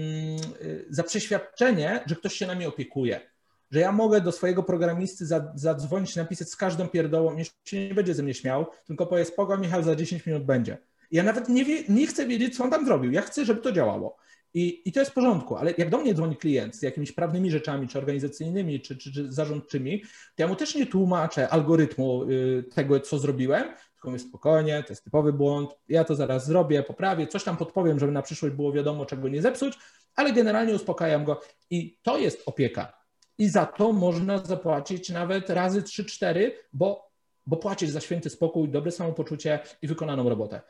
y, 0.62 0.86
za 0.88 1.02
przeświadczenie, 1.02 2.00
że 2.06 2.16
ktoś 2.16 2.34
się 2.34 2.46
nami 2.46 2.66
opiekuje 2.66 3.30
że 3.70 3.80
ja 3.80 3.92
mogę 3.92 4.20
do 4.20 4.32
swojego 4.32 4.62
programisty 4.62 5.26
zadzwonić, 5.54 6.16
napisać 6.16 6.48
z 6.48 6.56
każdą 6.56 6.88
pierdołą, 6.88 7.34
nie, 7.34 7.44
się 7.44 7.88
nie 7.88 7.94
będzie 7.94 8.14
ze 8.14 8.22
mnie 8.22 8.34
śmiał, 8.34 8.66
tylko 8.86 9.06
powie 9.06 9.24
spoko, 9.24 9.58
Michał, 9.58 9.82
za 9.82 9.96
10 9.96 10.26
minut 10.26 10.44
będzie. 10.44 10.78
Ja 11.10 11.22
nawet 11.22 11.48
nie, 11.48 11.64
wie, 11.64 11.82
nie 11.88 12.06
chcę 12.06 12.26
wiedzieć, 12.26 12.56
co 12.56 12.64
on 12.64 12.70
tam 12.70 12.86
zrobił. 12.86 13.12
Ja 13.12 13.22
chcę, 13.22 13.44
żeby 13.44 13.60
to 13.60 13.72
działało. 13.72 14.16
I, 14.54 14.82
I 14.84 14.92
to 14.92 15.00
jest 15.00 15.10
w 15.10 15.14
porządku, 15.14 15.56
ale 15.56 15.74
jak 15.78 15.90
do 15.90 15.98
mnie 15.98 16.14
dzwoni 16.14 16.36
klient 16.36 16.76
z 16.76 16.82
jakimiś 16.82 17.12
prawnymi 17.12 17.50
rzeczami, 17.50 17.88
czy 17.88 17.98
organizacyjnymi, 17.98 18.80
czy, 18.80 18.96
czy, 18.96 19.12
czy 19.12 19.32
zarządczymi, 19.32 20.00
to 20.02 20.42
ja 20.42 20.48
mu 20.48 20.56
też 20.56 20.74
nie 20.74 20.86
tłumaczę 20.86 21.48
algorytmu 21.48 22.24
y, 22.24 22.64
tego, 22.74 23.00
co 23.00 23.18
zrobiłem, 23.18 23.64
tylko 23.92 24.10
mówię 24.10 24.18
spokojnie, 24.18 24.82
to 24.82 24.92
jest 24.92 25.04
typowy 25.04 25.32
błąd, 25.32 25.70
ja 25.88 26.04
to 26.04 26.14
zaraz 26.14 26.46
zrobię, 26.46 26.82
poprawię, 26.82 27.26
coś 27.26 27.44
tam 27.44 27.56
podpowiem, 27.56 27.98
żeby 27.98 28.12
na 28.12 28.22
przyszłość 28.22 28.54
było 28.54 28.72
wiadomo, 28.72 29.06
czego 29.06 29.28
nie 29.28 29.42
zepsuć, 29.42 29.78
ale 30.14 30.32
generalnie 30.32 30.74
uspokajam 30.74 31.24
go 31.24 31.40
i 31.70 31.98
to 32.02 32.18
jest 32.18 32.42
opieka. 32.46 32.99
I 33.40 33.48
za 33.48 33.66
to 33.66 33.92
można 33.92 34.38
zapłacić 34.38 35.10
nawet 35.10 35.50
razy 35.50 35.82
3-4, 35.82 36.50
bo, 36.72 37.10
bo 37.46 37.56
płacisz 37.56 37.90
za 37.90 38.00
święty 38.00 38.30
spokój, 38.30 38.68
dobre 38.68 38.92
samopoczucie 38.92 39.58
i 39.82 39.86
wykonaną 39.86 40.28
robotę. 40.28 40.60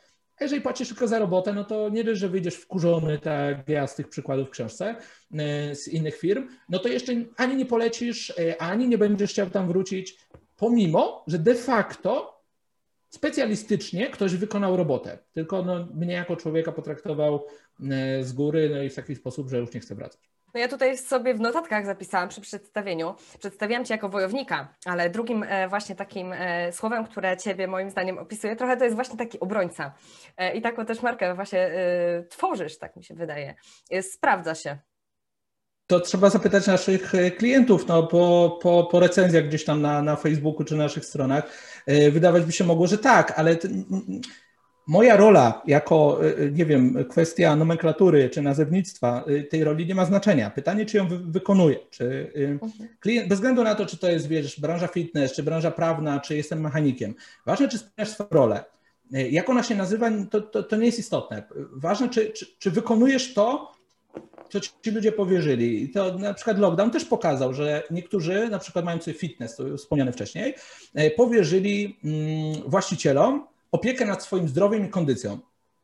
A 0.41 0.45
jeżeli 0.45 0.63
płacisz 0.63 0.89
tylko 0.89 1.09
za 1.09 1.19
robotę, 1.19 1.53
no 1.53 1.65
to 1.65 1.89
nie 1.89 2.05
dość, 2.05 2.21
że 2.21 2.29
wyjdziesz 2.29 2.55
wkurzony, 2.55 3.19
tak 3.19 3.69
ja 3.69 3.87
z 3.87 3.95
tych 3.95 4.09
przykładów 4.09 4.49
w 4.49 4.51
książce, 4.51 4.97
e, 5.39 5.75
z 5.75 5.89
innych 5.89 6.17
firm, 6.17 6.49
no 6.69 6.79
to 6.79 6.89
jeszcze 6.89 7.13
ani 7.37 7.57
nie 7.57 7.67
polecisz, 7.67 8.31
e, 8.39 8.63
ani 8.63 8.89
nie 8.89 8.99
będziesz 8.99 9.31
chciał 9.31 9.51
tam 9.51 9.69
wrócić, 9.69 10.19
pomimo, 10.57 11.25
że 11.27 11.39
de 11.39 11.55
facto 11.55 12.43
specjalistycznie 13.09 14.11
ktoś 14.11 14.35
wykonał 14.35 14.77
robotę, 14.77 15.19
tylko 15.33 15.63
no, 15.63 15.89
mnie 15.95 16.15
jako 16.15 16.37
człowieka 16.37 16.73
potraktował 16.73 17.47
e, 17.91 18.25
z 18.25 18.33
góry 18.33 18.71
no 18.75 18.83
i 18.83 18.91
w 18.91 18.95
taki 18.95 19.17
sposób, 19.17 19.49
że 19.49 19.59
już 19.59 19.75
nie 19.75 19.81
chcę 19.81 19.95
wracać. 19.95 20.30
No 20.55 20.61
ja 20.61 20.69
tutaj 20.69 20.99
sobie 20.99 21.35
w 21.35 21.41
notatkach 21.41 21.87
zapisałam 21.87 22.29
przy 22.29 22.41
przedstawieniu. 22.41 23.15
Przedstawiałam 23.39 23.85
Cię 23.85 23.95
jako 23.95 24.09
wojownika, 24.09 24.75
ale 24.85 25.11
drugim 25.11 25.45
e, 25.49 25.69
właśnie 25.69 25.95
takim 25.95 26.33
e, 26.33 26.73
słowem, 26.73 27.05
które 27.05 27.37
Ciebie 27.37 27.67
moim 27.67 27.91
zdaniem 27.91 28.19
opisuje 28.19 28.57
trochę, 28.57 28.77
to 28.77 28.85
jest 28.85 28.97
właśnie 28.97 29.17
taki 29.17 29.41
obrońca. 29.41 29.93
E, 30.37 30.55
I 30.55 30.63
taką 30.63 30.87
też 30.87 31.03
markę 31.03 31.35
właśnie 31.35 31.71
tworzysz, 32.29 32.79
tak 32.79 32.97
mi 32.97 33.05
się 33.05 33.15
wydaje. 33.15 33.55
Sprawdza 34.03 34.55
się. 34.55 34.79
To 35.87 36.01
trzeba 36.01 36.31
zapytać 36.31 36.67
naszych 36.67 37.13
klientów, 37.39 37.87
no 37.89 38.03
po, 38.03 38.59
po, 38.63 38.89
po 38.91 39.01
recenzjach 39.01 39.45
gdzieś 39.45 39.65
tam 39.65 39.83
na, 39.83 40.03
na 40.03 40.17
Facebooku 40.17 40.65
czy 40.65 40.75
naszych 40.75 41.05
stronach. 41.05 41.45
Wydawać 42.13 42.45
by 42.45 42.53
się 42.53 42.65
mogło, 42.65 42.87
że 42.87 42.99
tak, 42.99 43.39
ale 43.39 43.57
Moja 44.87 45.17
rola 45.17 45.63
jako, 45.67 46.25
y, 46.25 46.41
y, 46.41 46.53
nie 46.53 46.67
wiem, 46.67 47.05
kwestia 47.09 47.57
nomenklatury 47.57 48.31
czy 48.31 48.43
nazewnictwa, 48.43 49.25
y, 49.29 49.45
tej 49.45 49.65
roli 49.65 49.87
nie 49.87 49.95
ma 49.95 50.05
znaczenia. 50.05 50.51
Pytanie, 50.51 50.87
czy 50.87 50.97
ją 50.97 51.09
wy 51.09 51.19
wykonuję, 51.19 51.77
czy 51.91 52.33
mhm. 52.35 52.73
klient, 53.01 53.29
bez 53.29 53.39
względu 53.39 53.65
na 53.65 53.75
to, 53.75 53.87
czy 53.87 53.97
to 53.97 54.11
jest, 54.11 54.29
wiesz, 54.29 54.61
branża 54.61 54.87
fitness, 54.87 55.33
czy 55.33 55.43
branża 55.43 55.71
prawna, 55.71 56.21
czy 56.21 56.37
jestem 56.37 56.61
mechanikiem. 56.61 57.15
Ważne, 57.47 57.69
czy 57.69 57.79
spełniasz 57.79 58.15
swoją 58.15 58.31
rolę. 58.31 58.65
Jak 59.11 59.51
ona 59.51 59.63
się 59.63 59.75
nazywa, 59.75 60.11
to, 60.31 60.41
to, 60.41 60.63
to 60.63 60.77
nie 60.77 60.87
jest 60.87 60.99
istotne. 60.99 61.43
Ważne, 61.73 62.09
czy, 62.09 62.31
czy, 62.31 62.47
czy 62.59 62.71
wykonujesz 62.71 63.35
to, 63.35 63.73
co 64.51 64.61
ci 64.61 64.91
ludzie 64.91 65.13
powierzyli. 65.13 65.83
I 65.83 65.89
to 65.89 66.19
na 66.19 66.35
przykład 66.35 66.59
lockdown 66.59 66.91
też 66.91 67.05
pokazał, 67.05 67.55
że 67.55 67.83
niektórzy, 67.91 68.49
na 68.49 68.59
przykład 68.59 68.85
mający 68.85 69.15
fitness, 69.15 69.57
to 69.57 69.77
wspomniane 69.77 70.13
wcześniej, 70.13 70.55
powierzyli 71.17 71.99
mm, 72.05 72.71
właścicielom 72.71 73.47
opiekę 73.73 74.07
nad 74.07 74.23
swoim 74.23 74.49
zdrowiem 74.49 74.87
i 74.87 74.89
kondycją, 74.89 75.39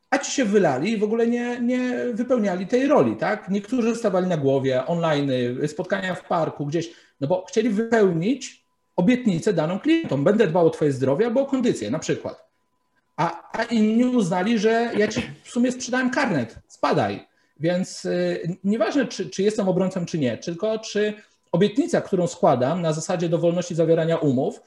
a 0.09 0.17
ci 0.17 0.31
się 0.31 0.45
wylali 0.45 0.91
i 0.91 0.97
w 0.97 1.03
ogóle 1.03 1.27
nie, 1.27 1.59
nie 1.61 2.05
wypełniali 2.13 2.67
tej 2.67 2.87
roli, 2.87 3.15
tak? 3.15 3.49
Niektórzy 3.49 3.95
stawali 3.95 4.27
na 4.27 4.37
głowie, 4.37 4.85
online, 4.85 5.31
spotkania 5.67 6.15
w 6.15 6.27
parku, 6.27 6.65
gdzieś, 6.65 6.89
no 7.21 7.27
bo 7.27 7.45
chcieli 7.45 7.69
wypełnić 7.69 8.65
obietnicę 8.95 9.53
daną 9.53 9.79
klientom. 9.79 10.23
Będę 10.23 10.47
dbał 10.47 10.67
o 10.67 10.69
twoje 10.69 10.91
zdrowie 10.91 11.25
albo 11.25 11.41
o 11.41 11.45
kondycję 11.45 11.91
na 11.91 11.99
przykład. 11.99 12.47
A, 13.17 13.51
a 13.59 13.63
inni 13.63 14.05
uznali, 14.05 14.59
że 14.59 14.91
ja 14.97 15.07
ci 15.07 15.21
w 15.43 15.49
sumie 15.49 15.71
sprzedałem 15.71 16.09
karnet, 16.09 16.55
spadaj. 16.67 17.27
Więc 17.59 18.05
y, 18.05 18.57
nieważne, 18.63 19.05
czy, 19.05 19.29
czy 19.29 19.43
jestem 19.43 19.69
obrońcą, 19.69 20.05
czy 20.05 20.19
nie, 20.19 20.37
tylko 20.37 20.79
czy 20.79 21.13
obietnica, 21.51 22.01
którą 22.01 22.27
składam 22.27 22.81
na 22.81 22.93
zasadzie 22.93 23.29
dowolności 23.29 23.75
zawierania 23.75 24.17
umów, 24.17 24.61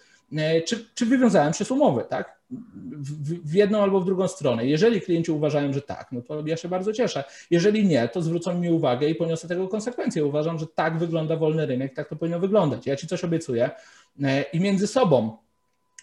czy, 0.66 0.84
czy 0.94 1.06
wywiązałem 1.06 1.52
się 1.52 1.64
z 1.64 1.70
umowy, 1.70 2.04
tak? 2.08 2.40
w, 2.50 3.50
w 3.50 3.54
jedną 3.54 3.82
albo 3.82 4.00
w 4.00 4.04
drugą 4.04 4.28
stronę. 4.28 4.66
Jeżeli 4.66 5.00
klienci 5.00 5.32
uważają, 5.32 5.72
że 5.72 5.82
tak, 5.82 6.08
no 6.12 6.22
to 6.22 6.42
ja 6.46 6.56
się 6.56 6.68
bardzo 6.68 6.92
cieszę. 6.92 7.24
Jeżeli 7.50 7.86
nie, 7.86 8.08
to 8.08 8.22
zwrócą 8.22 8.54
mi 8.54 8.70
uwagę 8.70 9.08
i 9.08 9.14
poniosę 9.14 9.48
tego 9.48 9.68
konsekwencje. 9.68 10.24
Uważam, 10.24 10.58
że 10.58 10.66
tak 10.66 10.98
wygląda 10.98 11.36
wolny 11.36 11.66
rynek, 11.66 11.94
tak 11.94 12.08
to 12.08 12.16
powinno 12.16 12.40
wyglądać. 12.40 12.86
Ja 12.86 12.96
ci 12.96 13.06
coś 13.06 13.24
obiecuję 13.24 13.70
e, 14.22 14.42
i 14.42 14.60
między 14.60 14.86
sobą 14.86 15.36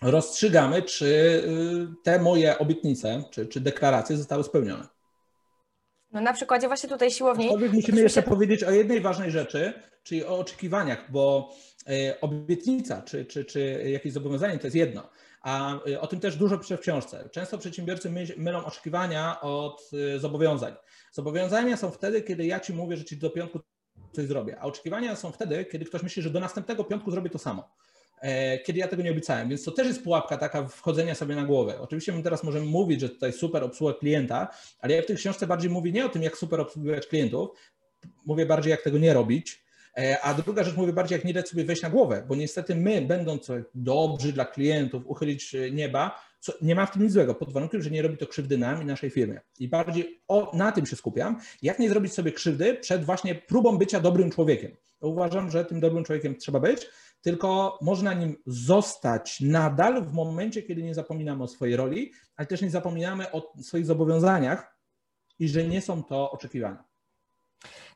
rozstrzygamy, 0.01 0.81
czy 0.81 1.05
y, 1.05 2.03
te 2.03 2.19
moje 2.19 2.57
obietnice, 2.57 3.23
czy, 3.31 3.45
czy 3.45 3.59
deklaracje 3.59 4.17
zostały 4.17 4.43
spełnione. 4.43 4.87
No 6.11 6.21
na 6.21 6.33
przykładzie 6.33 6.67
właśnie 6.67 6.89
tutaj 6.89 7.11
siłowni. 7.11 7.45
Aczkolwiek 7.45 7.73
musimy 7.73 8.01
jeszcze 8.01 8.23
powiedzieć 8.23 8.63
o 8.63 8.71
jednej 8.71 9.01
ważnej 9.01 9.31
rzeczy, 9.31 9.73
czyli 10.03 10.25
o 10.25 10.39
oczekiwaniach, 10.39 11.11
bo 11.11 11.49
e, 11.49 11.76
obietnica 12.21 13.01
czy, 13.01 13.25
czy, 13.25 13.45
czy 13.45 13.89
jakieś 13.91 14.13
zobowiązanie 14.13 14.59
to 14.59 14.67
jest 14.67 14.75
jedno, 14.75 15.09
a 15.41 15.79
y, 15.87 15.99
o 15.99 16.07
tym 16.07 16.19
też 16.19 16.35
dużo 16.35 16.57
piszę 16.57 16.77
w 16.77 16.79
książce. 16.79 17.29
Często 17.31 17.57
przedsiębiorcy 17.57 18.11
mylą 18.37 18.65
oczekiwania 18.65 19.41
od 19.41 19.89
y, 19.93 20.19
zobowiązań. 20.19 20.73
Zobowiązania 21.11 21.77
są 21.77 21.91
wtedy, 21.91 22.21
kiedy 22.21 22.45
ja 22.45 22.59
ci 22.59 22.73
mówię, 22.73 22.97
że 22.97 23.05
ci 23.05 23.17
do 23.17 23.29
piątku 23.29 23.59
coś 24.11 24.25
zrobię, 24.25 24.59
a 24.59 24.63
oczekiwania 24.63 25.15
są 25.15 25.31
wtedy, 25.31 25.65
kiedy 25.65 25.85
ktoś 25.85 26.03
myśli, 26.03 26.21
że 26.23 26.29
do 26.29 26.39
następnego 26.39 26.83
piątku 26.83 27.11
zrobię 27.11 27.29
to 27.29 27.39
samo. 27.39 27.69
E, 28.21 28.59
kiedy 28.59 28.79
ja 28.79 28.87
tego 28.87 29.03
nie 29.03 29.11
obiecałem, 29.11 29.49
więc 29.49 29.63
to 29.63 29.71
też 29.71 29.87
jest 29.87 30.03
pułapka 30.03 30.37
taka 30.37 30.67
wchodzenia 30.67 31.15
sobie 31.15 31.35
na 31.35 31.43
głowę. 31.43 31.81
Oczywiście 31.81 32.11
my 32.11 32.23
teraz 32.23 32.43
możemy 32.43 32.65
mówić, 32.65 33.01
że 33.01 33.09
tutaj 33.09 33.33
super 33.33 33.63
obsługa 33.63 33.93
klienta, 33.93 34.47
ale 34.79 34.95
ja 34.95 35.01
w 35.01 35.05
tej 35.05 35.15
książce 35.15 35.47
bardziej 35.47 35.71
mówię 35.71 35.91
nie 35.91 36.05
o 36.05 36.09
tym, 36.09 36.23
jak 36.23 36.37
super 36.37 36.61
obsługiwać 36.61 37.07
klientów, 37.07 37.49
mówię 38.25 38.45
bardziej, 38.45 38.71
jak 38.71 38.81
tego 38.81 38.97
nie 38.97 39.13
robić, 39.13 39.66
E, 39.66 39.66
a 40.21 40.33
druga 40.33 40.63
rzecz, 40.63 40.75
mówię 40.75 40.93
bardziej, 40.93 41.15
jak 41.15 41.25
nie 41.25 41.33
dać 41.33 41.49
sobie 41.49 41.65
wejść 41.65 41.81
na 41.81 41.89
głowę, 41.89 42.23
bo 42.27 42.35
niestety 42.35 42.75
my, 42.75 43.01
będąc 43.01 43.51
dobrzy 43.75 44.33
dla 44.33 44.45
klientów, 44.45 45.03
uchylić 45.05 45.55
e, 45.55 45.71
nieba, 45.71 46.21
co, 46.39 46.53
nie 46.61 46.75
ma 46.75 46.85
w 46.85 46.91
tym 46.91 47.03
nic 47.03 47.11
złego, 47.11 47.35
pod 47.35 47.53
warunkiem, 47.53 47.81
że 47.81 47.89
nie 47.89 48.01
robi 48.01 48.17
to 48.17 48.27
krzywdy 48.27 48.57
nam 48.57 48.81
i 48.81 48.85
naszej 48.85 49.09
firmie. 49.09 49.41
I 49.59 49.67
bardziej 49.67 50.21
o, 50.27 50.51
na 50.57 50.71
tym 50.71 50.85
się 50.85 50.95
skupiam, 50.95 51.39
jak 51.61 51.79
nie 51.79 51.89
zrobić 51.89 52.13
sobie 52.13 52.31
krzywdy 52.31 52.73
przed 52.73 53.05
właśnie 53.05 53.35
próbą 53.35 53.77
bycia 53.77 53.99
dobrym 53.99 54.31
człowiekiem. 54.31 54.71
Uważam, 55.01 55.51
że 55.51 55.65
tym 55.65 55.79
dobrym 55.79 56.03
człowiekiem 56.03 56.35
trzeba 56.35 56.59
być, 56.59 56.87
tylko 57.21 57.79
można 57.81 58.13
nim 58.13 58.35
zostać 58.45 59.41
nadal 59.41 60.03
w 60.03 60.13
momencie, 60.13 60.63
kiedy 60.63 60.83
nie 60.83 60.93
zapominamy 60.93 61.43
o 61.43 61.47
swojej 61.47 61.75
roli, 61.75 62.11
ale 62.35 62.47
też 62.47 62.61
nie 62.61 62.69
zapominamy 62.69 63.31
o 63.31 63.53
swoich 63.61 63.85
zobowiązaniach 63.85 64.77
i 65.39 65.49
że 65.49 65.63
nie 65.63 65.81
są 65.81 66.03
to 66.03 66.31
oczekiwania. 66.31 66.86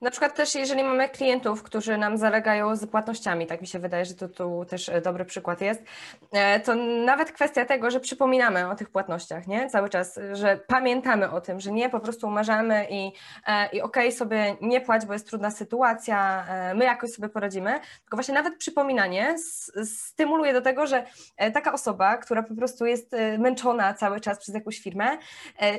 Na 0.01 0.12
przykład 0.12 0.36
też, 0.36 0.55
jeżeli 0.55 0.84
mamy 0.84 1.09
klientów, 1.09 1.64
którzy 1.64 1.97
nam 1.97 2.18
zalegają 2.18 2.76
z 2.76 2.86
płatnościami, 2.86 3.47
tak 3.47 3.62
mi 3.62 3.68
się 3.68 3.80
wydaje, 3.80 4.05
że 4.05 4.14
to 4.14 4.30
tu 4.30 4.66
też 4.66 4.89
e, 4.89 5.01
dobry 5.01 5.26
przykład 5.26 5.62
jest, 5.62 5.84
e, 6.32 6.59
to 6.59 6.76
nawet 7.05 7.32
kwestia 7.32 7.66
tego, 7.66 7.91
że 7.91 7.99
przypominamy 7.99 8.70
o 8.70 8.76
tych 8.76 8.89
płatnościach, 8.89 9.47
nie? 9.47 9.70
Cały 9.70 9.89
czas, 9.89 10.20
że 10.34 10.59
pamiętamy 10.68 11.32
o 11.32 11.41
tym, 11.41 11.59
że 11.59 11.72
nie 11.72 11.89
po 11.89 11.99
prostu 11.99 12.28
umarzamy 12.28 12.88
i, 12.89 13.12
e, 13.47 13.66
i 13.66 13.82
okej, 13.82 14.07
okay, 14.07 14.12
sobie 14.12 14.55
nie 14.62 14.82
płać, 14.82 15.05
bo 15.05 15.14
jest 15.14 15.28
trudna 15.28 15.51
sytuacja, 15.51 16.45
my 16.76 16.86
jakoś 16.86 17.12
sobie 17.12 17.30
poradzimy, 17.30 17.72
tylko 17.72 18.18
właśnie 18.18 18.34
nawet 18.34 18.57
przypominanie 18.57 19.36
stymuluje 19.86 20.53
do 20.53 20.62
tego, 20.62 20.88
że 20.88 21.05
taka 21.53 21.74
osoba, 21.74 22.18
która 22.18 22.43
po 22.43 22.55
prostu 22.55 22.86
jest 22.86 23.16
męczona 23.39 23.93
cały 23.93 24.20
czas 24.20 24.39
przez 24.39 24.55
jakąś 24.55 24.80
firmę, 24.80 25.18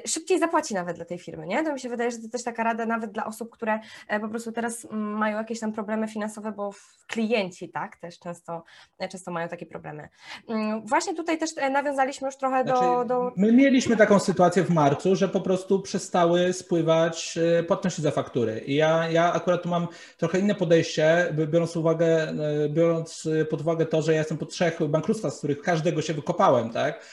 szybciej 0.06 0.38
zapłaci 0.38 0.74
nawet 0.74 0.96
dla 0.96 1.04
tej 1.04 1.18
firmy, 1.18 1.46
nie? 1.46 1.64
To 1.64 1.72
mi 1.72 1.80
się 1.80 1.88
wydaje, 1.88 2.10
że 2.10 2.18
to 2.18 2.28
też 2.28 2.44
taka 2.44 2.62
rada 2.62 2.86
nawet 2.86 3.10
dla 3.10 3.24
osób, 3.24 3.50
które 3.50 3.71
E, 4.08 4.20
po 4.20 4.28
prostu 4.28 4.52
teraz 4.52 4.84
mm, 4.84 5.18
mają 5.18 5.36
jakieś 5.36 5.60
tam 5.60 5.72
problemy 5.72 6.08
finansowe, 6.08 6.52
bo 6.52 6.70
klienci, 7.06 7.68
tak, 7.68 7.96
też 7.96 8.18
często, 8.18 8.64
e, 8.98 9.08
często 9.08 9.30
mają 9.30 9.48
takie 9.48 9.66
problemy. 9.66 10.08
Mm, 10.48 10.86
właśnie 10.86 11.14
tutaj 11.14 11.38
też 11.38 11.50
e, 11.56 11.70
nawiązaliśmy 11.70 12.28
już 12.28 12.36
trochę 12.36 12.64
do, 12.64 12.76
znaczy, 12.76 13.08
do... 13.08 13.32
My 13.36 13.52
mieliśmy 13.52 13.96
taką 13.96 14.18
sytuację 14.18 14.62
w 14.62 14.70
marcu, 14.70 15.16
że 15.16 15.28
po 15.28 15.40
prostu 15.40 15.80
przestały 15.80 16.52
spływać 16.52 17.38
płatności 17.66 18.02
za 18.02 18.10
faktury. 18.10 18.62
I 18.66 18.74
ja, 18.74 19.10
ja 19.10 19.32
akurat 19.32 19.62
tu 19.62 19.68
mam 19.68 19.88
trochę 20.16 20.38
inne 20.38 20.54
podejście, 20.54 21.34
biorąc, 21.48 21.76
uwagę, 21.76 22.32
biorąc 22.68 23.28
pod 23.50 23.60
uwagę 23.60 23.86
to, 23.86 24.02
że 24.02 24.12
ja 24.12 24.18
jestem 24.18 24.38
po 24.38 24.46
trzech 24.46 24.88
bankructwach, 24.88 25.32
z 25.32 25.38
których 25.38 25.62
każdego 25.62 26.02
się 26.02 26.14
wykopałem, 26.14 26.70
tak, 26.70 27.04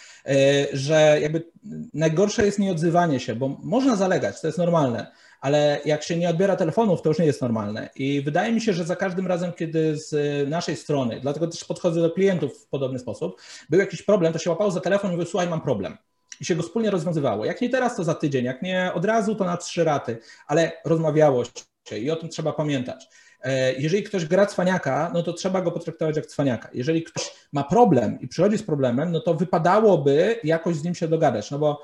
że 0.74 1.18
jakby 1.22 1.52
najgorsze 1.94 2.46
jest 2.46 2.60
nieodzywanie 2.60 3.20
się, 3.20 3.36
bo 3.36 3.58
można 3.64 3.96
zalegać, 3.96 4.42
to 4.42 4.48
jest 4.48 4.58
normalne, 4.58 5.12
ale 5.42 5.82
jak 5.86 6.04
się 6.04 6.18
nie 6.18 6.30
odbiera 6.30 6.56
telefonów, 6.56 7.02
to 7.02 7.10
już 7.10 7.20
nie 7.20 7.26
jest 7.26 7.42
normalne. 7.42 7.90
I 7.96 8.22
wydaje 8.22 8.54
mi 8.54 8.62
się, 8.62 8.74
że 8.74 8.84
za 8.84 8.96
każdym 8.96 9.28
razem, 9.28 9.54
kiedy 9.54 9.98
z 9.98 10.50
naszej 10.50 10.76
strony, 10.76 11.20
dlatego 11.22 11.48
też 11.48 11.64
podchodzę 11.64 12.02
do 12.02 12.12
klientów 12.12 12.58
w 12.58 12.68
podobny 12.68 13.00
sposób, 13.00 13.42
był 13.70 13.80
jakiś 13.80 14.02
problem, 14.02 14.34
to 14.34 14.40
się 14.40 14.50
łapało 14.50 14.72
za 14.72 14.80
telefon 14.80 15.10
i 15.10 15.14
mówił, 15.14 15.28
słuchaj, 15.28 15.50
mam 15.50 15.62
problem. 15.62 15.98
I 16.42 16.46
się 16.46 16.56
go 16.56 16.64
wspólnie 16.64 16.92
rozwiązywało. 16.92 17.46
Jak 17.46 17.62
nie 17.62 17.70
teraz, 17.70 17.96
to 17.96 18.04
za 18.04 18.16
tydzień, 18.16 18.46
jak 18.46 18.62
nie 18.62 18.92
od 18.94 19.06
razu, 19.06 19.36
to 19.36 19.44
na 19.44 19.58
trzy 19.58 19.84
raty, 19.84 20.18
ale 20.48 20.72
rozmawiało 20.86 21.44
się 21.46 21.98
i 21.98 22.12
o 22.12 22.16
tym 22.16 22.30
trzeba 22.30 22.54
pamiętać. 22.54 23.08
E, 23.42 23.74
jeżeli 23.74 24.04
ktoś 24.04 24.26
gra 24.26 24.46
cwaniaka, 24.46 25.12
no 25.14 25.24
to 25.24 25.34
trzeba 25.34 25.62
go 25.62 25.72
potraktować 25.72 26.16
jak 26.16 26.26
cwaniaka. 26.26 26.70
Jeżeli 26.74 27.04
ktoś 27.04 27.32
ma 27.54 27.64
problem 27.64 28.20
i 28.22 28.28
przychodzi 28.28 28.58
z 28.58 28.64
problemem, 28.64 29.12
no 29.12 29.20
to 29.20 29.34
wypadałoby 29.34 30.40
jakoś 30.44 30.76
z 30.76 30.84
nim 30.84 30.96
się 30.96 31.08
dogadać, 31.08 31.52
no 31.52 31.60
bo 31.60 31.84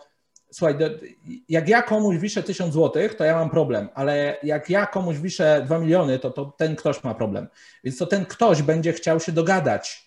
słuchaj, 0.52 0.76
jak 1.50 1.70
ja 1.70 1.82
komuś 1.82 2.18
wiszę 2.18 2.44
1000 2.44 2.74
złotych, 2.74 3.16
to 3.16 3.24
ja 3.24 3.36
mam 3.36 3.50
problem, 3.50 3.90
ale 3.94 4.38
jak 4.44 4.70
ja 4.70 4.86
komuś 4.86 5.18
wiszę 5.18 5.62
2 5.66 5.80
miliony, 5.80 6.20
to, 6.20 6.32
to 6.32 6.46
ten 6.58 6.76
ktoś 6.76 7.04
ma 7.04 7.16
problem. 7.16 7.48
Więc 7.84 7.98
to 7.98 8.06
ten 8.06 8.26
ktoś 8.26 8.62
będzie 8.62 8.94
chciał 8.94 9.20
się 9.20 9.32
dogadać 9.32 10.05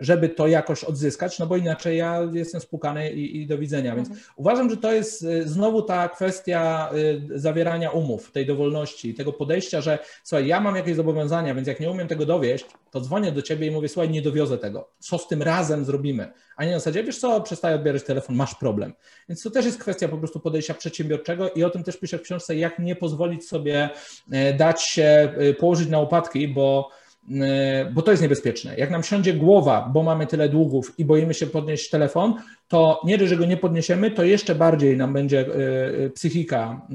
żeby 0.00 0.28
to 0.28 0.46
jakoś 0.46 0.84
odzyskać, 0.84 1.38
no 1.38 1.46
bo 1.46 1.56
inaczej 1.56 1.98
ja 1.98 2.20
jestem 2.32 2.60
spukany 2.60 3.10
i, 3.10 3.42
i 3.42 3.46
do 3.46 3.58
widzenia. 3.58 3.96
Więc 3.96 4.08
mhm. 4.08 4.26
uważam, 4.36 4.70
że 4.70 4.76
to 4.76 4.92
jest 4.92 5.22
y, 5.22 5.48
znowu 5.48 5.82
ta 5.82 6.08
kwestia 6.08 6.90
y, 7.34 7.40
zawierania 7.40 7.90
umów, 7.90 8.32
tej 8.32 8.46
dowolności, 8.46 9.14
tego 9.14 9.32
podejścia, 9.32 9.80
że 9.80 9.98
słuchaj, 10.24 10.46
ja 10.46 10.60
mam 10.60 10.76
jakieś 10.76 10.96
zobowiązania, 10.96 11.54
więc 11.54 11.68
jak 11.68 11.80
nie 11.80 11.90
umiem 11.90 12.08
tego 12.08 12.26
dowieść, 12.26 12.66
to 12.90 13.00
dzwonię 13.00 13.32
do 13.32 13.42
ciebie 13.42 13.66
i 13.66 13.70
mówię, 13.70 13.88
słuchaj, 13.88 14.10
nie 14.10 14.22
dowiozę 14.22 14.58
tego. 14.58 14.88
Co 14.98 15.18
z 15.18 15.28
tym 15.28 15.42
razem 15.42 15.84
zrobimy? 15.84 16.32
A 16.56 16.64
nie 16.64 16.70
na 16.70 16.78
zasadzie, 16.78 17.04
wiesz 17.04 17.18
co, 17.18 17.40
przestaję 17.40 17.76
odbierać 17.76 18.02
telefon, 18.02 18.36
masz 18.36 18.54
problem. 18.54 18.92
Więc 19.28 19.42
to 19.42 19.50
też 19.50 19.64
jest 19.64 19.78
kwestia 19.78 20.08
po 20.08 20.18
prostu 20.18 20.40
podejścia 20.40 20.74
przedsiębiorczego 20.74 21.50
i 21.50 21.64
o 21.64 21.70
tym 21.70 21.84
też 21.84 21.96
piszę 21.96 22.18
w 22.18 22.22
książce, 22.22 22.56
jak 22.56 22.78
nie 22.78 22.96
pozwolić 22.96 23.48
sobie 23.48 23.90
e, 24.32 24.54
dać 24.54 24.82
się 24.82 25.02
e, 25.02 25.54
położyć 25.54 25.88
na 25.88 26.00
upadki, 26.00 26.48
bo 26.48 26.90
bo 27.92 28.02
to 28.02 28.10
jest 28.10 28.22
niebezpieczne. 28.22 28.76
Jak 28.76 28.90
nam 28.90 29.02
siądzie 29.02 29.34
głowa, 29.34 29.90
bo 29.92 30.02
mamy 30.02 30.26
tyle 30.26 30.48
długów 30.48 30.98
i 30.98 31.04
boimy 31.04 31.34
się 31.34 31.46
podnieść 31.46 31.90
telefon, 31.90 32.34
to 32.68 33.00
nie, 33.04 33.26
że 33.26 33.36
go 33.36 33.44
nie 33.44 33.56
podniesiemy, 33.56 34.10
to 34.10 34.24
jeszcze 34.24 34.54
bardziej 34.54 34.96
nam 34.96 35.12
będzie 35.12 35.40
e, 35.40 35.44
e, 36.04 36.10
psychika 36.10 36.86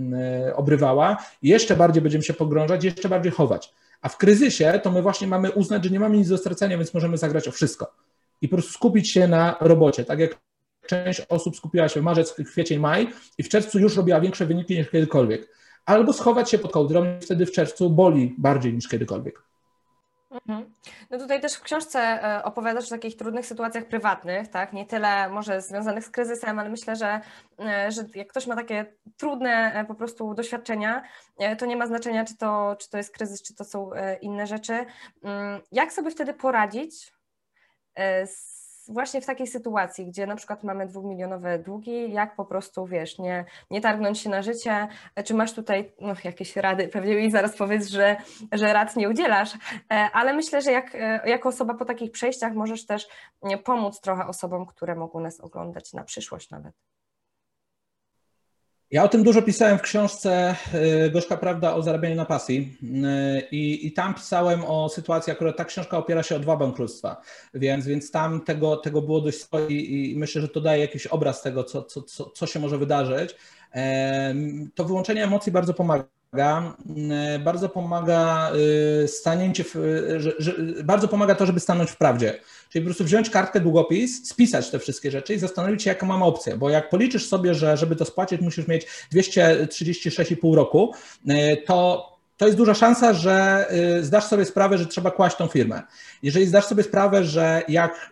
obrywała, 0.56 1.18
jeszcze 1.42 1.76
bardziej 1.76 2.02
będziemy 2.02 2.24
się 2.24 2.34
pogrążać, 2.34 2.84
jeszcze 2.84 3.10
bardziej 3.10 3.32
chować. 3.32 3.74
A 4.02 4.10
w 4.10 4.18
kryzysie 4.18 4.80
to 4.84 4.92
my 4.92 5.02
właśnie 5.02 5.28
mamy 5.28 5.52
uznać, 5.52 5.84
że 5.84 5.90
nie 5.90 6.00
mamy 6.00 6.18
nic 6.18 6.30
do 6.30 6.38
stracenia, 6.38 6.78
więc 6.78 6.94
możemy 6.94 7.18
zagrać 7.18 7.48
o 7.48 7.52
wszystko 7.52 7.94
i 8.44 8.48
po 8.48 8.56
prostu 8.56 8.74
skupić 8.74 9.12
się 9.12 9.28
na 9.28 9.56
robocie. 9.62 10.06
Tak 10.06 10.20
jak 10.20 10.38
część 10.88 11.22
osób 11.30 11.56
skupiła 11.56 11.90
się 11.90 12.00
w 12.00 12.04
marzec, 12.04 12.34
kwiecień, 12.34 12.80
maj 12.80 13.08
i 13.38 13.44
w 13.44 13.50
czerwcu 13.50 13.80
już 13.80 13.98
robiła 13.98 14.22
większe 14.22 14.46
wyniki 14.46 14.78
niż 14.78 14.90
kiedykolwiek. 14.90 15.50
Albo 15.86 16.14
schować 16.14 16.52
się 16.52 16.58
pod 16.58 16.72
kołdrą, 16.72 17.06
wtedy 17.22 17.46
w 17.46 17.52
czerwcu 17.52 17.90
boli 17.90 18.36
bardziej 18.38 18.74
niż 18.74 18.88
kiedykolwiek. 18.88 19.44
Mhm. 20.34 20.74
No 21.10 21.18
tutaj 21.18 21.42
też 21.42 21.54
w 21.54 21.62
książce 21.62 22.00
e, 22.00 22.44
opowiadasz 22.44 22.86
o 22.86 22.90
takich 22.90 23.18
trudnych 23.18 23.46
sytuacjach 23.46 23.86
prywatnych, 23.86 24.48
tak? 24.48 24.74
Nie 24.74 24.86
tyle 24.86 25.30
może 25.30 25.62
związanych 25.62 26.06
z 26.06 26.10
kryzysem, 26.10 26.60
ale 26.60 26.70
myślę, 26.70 26.96
że, 26.96 27.22
e, 27.60 27.92
że 27.92 28.06
jak 28.16 28.28
ktoś 28.28 28.48
ma 28.48 28.56
takie 28.56 28.86
trudne 29.18 29.74
e, 29.74 29.86
po 29.86 29.96
prostu 29.96 30.34
doświadczenia, 30.34 31.04
to 31.58 31.66
nie 31.66 31.76
ma 31.76 31.88
znaczenia, 31.88 32.26
czy 32.26 32.38
to, 32.38 32.76
czy 32.80 32.90
to 32.90 32.98
jest 32.98 33.14
kryzys, 33.14 33.44
czy 33.44 33.56
to 33.56 33.64
są 33.64 33.92
inne 34.22 34.48
rzeczy. 34.48 34.74
Mm, 35.24 35.62
jak 35.72 35.94
sobie 35.94 36.12
wtedy 36.12 36.34
poradzić 36.34 37.14
z 38.26 38.53
właśnie 38.88 39.22
w 39.22 39.26
takiej 39.26 39.48
sytuacji, 39.48 40.06
gdzie 40.06 40.28
na 40.28 40.36
przykład 40.36 40.64
mamy 40.64 40.88
dwumilionowe 40.88 41.60
długi, 41.60 42.12
jak 42.12 42.36
po 42.36 42.46
prostu, 42.46 42.86
wiesz, 42.86 43.20
nie, 43.20 43.46
nie 43.72 43.82
targnąć 43.82 44.20
się 44.20 44.30
na 44.30 44.42
życie, 44.42 44.88
czy 45.26 45.34
masz 45.34 45.54
tutaj 45.54 45.94
no, 46.02 46.14
jakieś 46.24 46.56
rady, 46.56 46.88
pewnie 46.88 47.16
mi 47.16 47.32
zaraz 47.32 47.58
powiedz, 47.58 47.88
że, 47.88 48.16
że 48.52 48.74
rad 48.74 48.96
nie 48.96 49.10
udzielasz, 49.10 49.54
e, 49.54 50.10
ale 50.14 50.34
myślę, 50.34 50.62
że 50.62 50.72
jak, 50.72 50.96
e, 50.96 51.30
jako 51.30 51.50
osoba 51.50 51.74
po 51.74 51.86
takich 51.86 52.12
przejściach 52.12 52.54
możesz 52.54 52.86
też 52.86 53.08
pomóc 53.64 54.02
trochę 54.02 54.28
osobom, 54.28 54.66
które 54.66 54.96
mogą 54.96 55.20
nas 55.20 55.40
oglądać 55.40 55.94
na 55.94 56.04
przyszłość 56.04 56.50
nawet. 56.50 56.74
Ja 58.94 59.04
o 59.04 59.08
tym 59.08 59.24
dużo 59.24 59.42
pisałem 59.42 59.78
w 59.78 59.82
książce 59.82 60.56
y, 61.06 61.10
Gorzka 61.10 61.38
Prawda 61.38 61.76
o 61.76 61.82
zarabianiu 61.82 62.16
na 62.16 62.26
pasji 62.26 62.78
y, 62.84 63.48
I, 63.52 63.88
i 63.88 63.92
tam 63.92 64.14
pisałem 64.14 64.64
o 64.66 64.90
sytuacji, 64.90 65.34
akurat 65.34 65.58
ta 65.58 65.66
książka 65.66 65.98
opiera 65.98 66.24
się 66.24 66.36
o 66.36 66.40
dwa 66.40 66.58
bankructwa, 66.58 67.22
więc, 67.54 67.86
więc 67.86 68.12
tam 68.12 68.42
tego, 68.42 68.78
tego 68.78 69.02
było 69.02 69.22
dość 69.22 69.42
sporo 69.42 69.68
i 69.70 70.14
myślę, 70.18 70.42
że 70.42 70.48
to 70.48 70.62
daje 70.62 70.82
jakiś 70.82 71.08
obraz 71.08 71.42
tego, 71.42 71.64
co, 71.64 71.84
co, 71.84 72.02
co, 72.02 72.26
co 72.26 72.48
się 72.48 72.60
może 72.60 72.78
wydarzyć. 72.78 73.36
To 74.76 74.86
wyłączenie 74.86 75.24
emocji 75.24 75.52
bardzo 75.52 75.74
pomaga 75.74 76.04
bardzo 77.40 77.70
pomaga 77.70 78.52
y, 79.04 79.08
stanięcie, 79.08 79.64
w, 79.64 79.76
że, 80.18 80.32
że, 80.40 80.54
bardzo 80.84 81.08
pomaga 81.08 81.36
to, 81.36 81.46
żeby 81.46 81.60
stanąć 81.60 81.92
w 81.92 81.98
prawdzie. 81.98 82.40
Czyli 82.70 82.86
po 82.86 82.88
prostu 82.88 83.04
wziąć 83.04 83.30
kartkę, 83.30 83.60
długopis, 83.60 84.30
spisać 84.30 84.70
te 84.70 84.80
wszystkie 84.80 85.12
rzeczy 85.12 85.34
i 85.34 85.40
zastanowić 85.40 85.84
się, 85.84 85.90
jaką 85.90 86.06
mamy 86.06 86.24
opcję. 86.24 86.58
Bo 86.58 86.70
jak 86.70 86.90
policzysz 86.90 87.28
sobie, 87.28 87.54
że 87.54 87.78
żeby 87.78 87.96
to 87.96 88.06
spłacić, 88.06 88.42
musisz 88.42 88.68
mieć 88.68 88.88
236,5 89.14 90.56
roku, 90.56 90.94
to 91.66 92.10
to 92.38 92.46
jest 92.46 92.58
duża 92.58 92.74
szansa, 92.74 93.14
że 93.14 93.68
zdasz 94.02 94.24
sobie 94.24 94.46
sprawę, 94.46 94.78
że 94.78 94.86
trzeba 94.86 95.12
kłaść 95.12 95.38
tą 95.38 95.48
firmę. 95.48 95.82
Jeżeli 96.24 96.46
zdasz 96.46 96.66
sobie 96.66 96.84
sprawę, 96.84 97.24
że 97.24 97.62
jak 97.68 98.12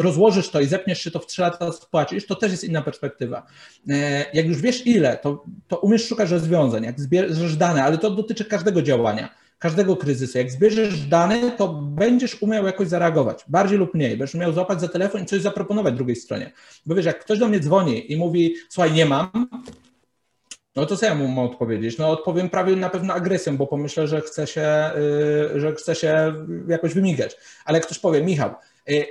rozłożysz 0.00 0.48
to 0.48 0.60
i 0.60 0.66
zepniesz 0.66 1.02
się 1.02 1.10
to 1.10 1.18
w 1.18 1.26
3 1.26 1.42
lata 1.42 1.72
spłacisz, 1.72 2.26
to 2.26 2.34
też 2.34 2.50
jest 2.50 2.64
inna 2.64 2.82
perspektywa. 2.82 3.46
E, 3.88 4.24
jak 4.34 4.46
już 4.46 4.60
wiesz 4.60 4.86
ile, 4.86 5.18
to, 5.22 5.44
to 5.68 5.78
umiesz 5.78 6.08
szukać 6.08 6.30
rozwiązań, 6.30 6.84
jak 6.84 7.00
zbierzesz 7.00 7.56
dane, 7.56 7.84
ale 7.84 7.98
to 7.98 8.10
dotyczy 8.10 8.44
każdego 8.44 8.82
działania, 8.82 9.28
każdego 9.58 9.96
kryzysu. 9.96 10.38
Jak 10.38 10.50
zbierzesz 10.50 11.00
dane, 11.00 11.50
to 11.50 11.68
będziesz 11.68 12.42
umiał 12.42 12.66
jakoś 12.66 12.88
zareagować, 12.88 13.44
bardziej 13.48 13.78
lub 13.78 13.94
mniej. 13.94 14.16
Będziesz 14.16 14.34
umiał 14.34 14.52
złapać 14.52 14.80
za 14.80 14.88
telefon 14.88 15.22
i 15.22 15.26
coś 15.26 15.40
zaproponować 15.40 15.94
drugiej 15.94 16.16
stronie. 16.16 16.52
Bo 16.86 16.94
wiesz, 16.94 17.06
jak 17.06 17.20
ktoś 17.20 17.38
do 17.38 17.48
mnie 17.48 17.60
dzwoni 17.60 18.12
i 18.12 18.16
mówi, 18.16 18.54
słuchaj, 18.68 18.92
nie 18.92 19.06
mam, 19.06 19.48
no 20.76 20.86
to 20.86 20.96
co 20.96 21.06
ja 21.06 21.14
mu 21.14 21.28
mam 21.28 21.38
odpowiedzieć? 21.46 21.98
No 21.98 22.10
odpowiem 22.10 22.50
prawie 22.50 22.76
na 22.76 22.90
pewno 22.90 23.14
agresją, 23.14 23.56
bo 23.56 23.66
pomyślę, 23.66 24.08
że 24.08 24.20
chce 24.20 24.46
się, 24.46 24.90
yy, 25.54 25.60
że 25.60 25.74
chce 25.74 25.94
się 25.94 26.34
jakoś 26.68 26.94
wymigać. 26.94 27.36
Ale 27.64 27.80
ktoś 27.80 27.98
powie, 27.98 28.22
Michał, 28.22 28.54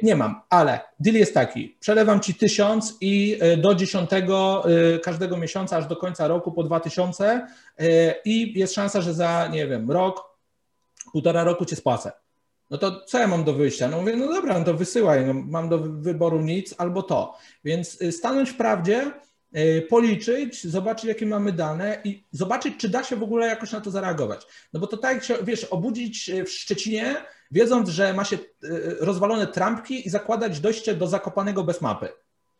nie 0.02 0.16
mam, 0.16 0.42
ale 0.50 0.80
deal 1.00 1.16
jest 1.16 1.34
taki, 1.34 1.78
przelewam 1.80 2.20
ci 2.20 2.36
tysiąc 2.36 2.98
i 3.02 3.38
yy, 3.42 3.58
do 3.58 3.76
dziesiątego 3.76 4.64
yy, 4.68 5.00
każdego 5.00 5.38
miesiąca, 5.38 5.78
aż 5.78 5.86
do 5.86 5.96
końca 5.96 6.28
roku 6.28 6.52
po 6.52 6.64
dwa 6.64 6.80
tysiące 6.80 7.48
yy, 7.80 7.88
i 8.26 8.60
jest 8.60 8.74
szansa, 8.74 9.02
że 9.02 9.14
za, 9.14 9.48
nie 9.48 9.68
wiem, 9.68 9.92
rok, 9.92 10.38
półtora 11.12 11.44
roku 11.44 11.66
cię 11.66 11.76
spłacę. 11.76 12.12
No 12.70 12.78
to 12.78 13.06
co 13.06 13.20
ja 13.20 13.28
mam 13.28 13.44
do 13.44 13.54
wyjścia? 13.54 13.88
No 13.88 13.98
mówię, 13.98 14.16
no 14.16 14.28
dobra, 14.28 14.60
no 14.60 14.66
to 14.66 14.74
wysyłaj, 14.74 15.26
no 15.26 15.34
mam 15.34 15.70
do 15.70 15.78
wyboru 15.80 16.42
nic 16.42 16.76
albo 16.78 17.04
to. 17.04 17.38
Więc 17.64 18.00
stanąć 18.12 18.50
w 18.50 18.58
prawdzie, 18.58 19.12
E, 19.12 19.29
policzyć, 19.89 20.68
zobaczyć, 20.68 21.06
jakie 21.06 21.26
mamy 21.26 21.52
dane 21.52 22.02
i 22.04 22.24
zobaczyć, 22.32 22.74
czy 22.78 22.89
da 22.89 23.04
się 23.04 23.16
w 23.16 23.24
ogóle 23.24 23.47
jakoś 23.47 23.72
na 23.72 23.82
to 23.82 23.91
zareagować. 23.91 24.47
No 24.74 24.80
bo 24.80 24.88
to 24.88 24.97
tak, 24.97 25.24
się, 25.24 25.38
wiesz, 25.43 25.64
obudzić 25.64 26.32
w 26.45 26.50
Szczecinie, 26.50 27.16
wiedząc, 27.52 27.89
że 27.89 28.14
ma 28.14 28.24
się 28.24 28.36
e, 28.36 28.39
rozwalone 29.00 29.47
trampki 29.47 30.08
i 30.08 30.10
zakładać 30.10 30.60
dojście 30.60 30.95
do 30.95 31.08
Zakopanego 31.08 31.64
bez 31.64 31.82
mapy. 31.82 32.10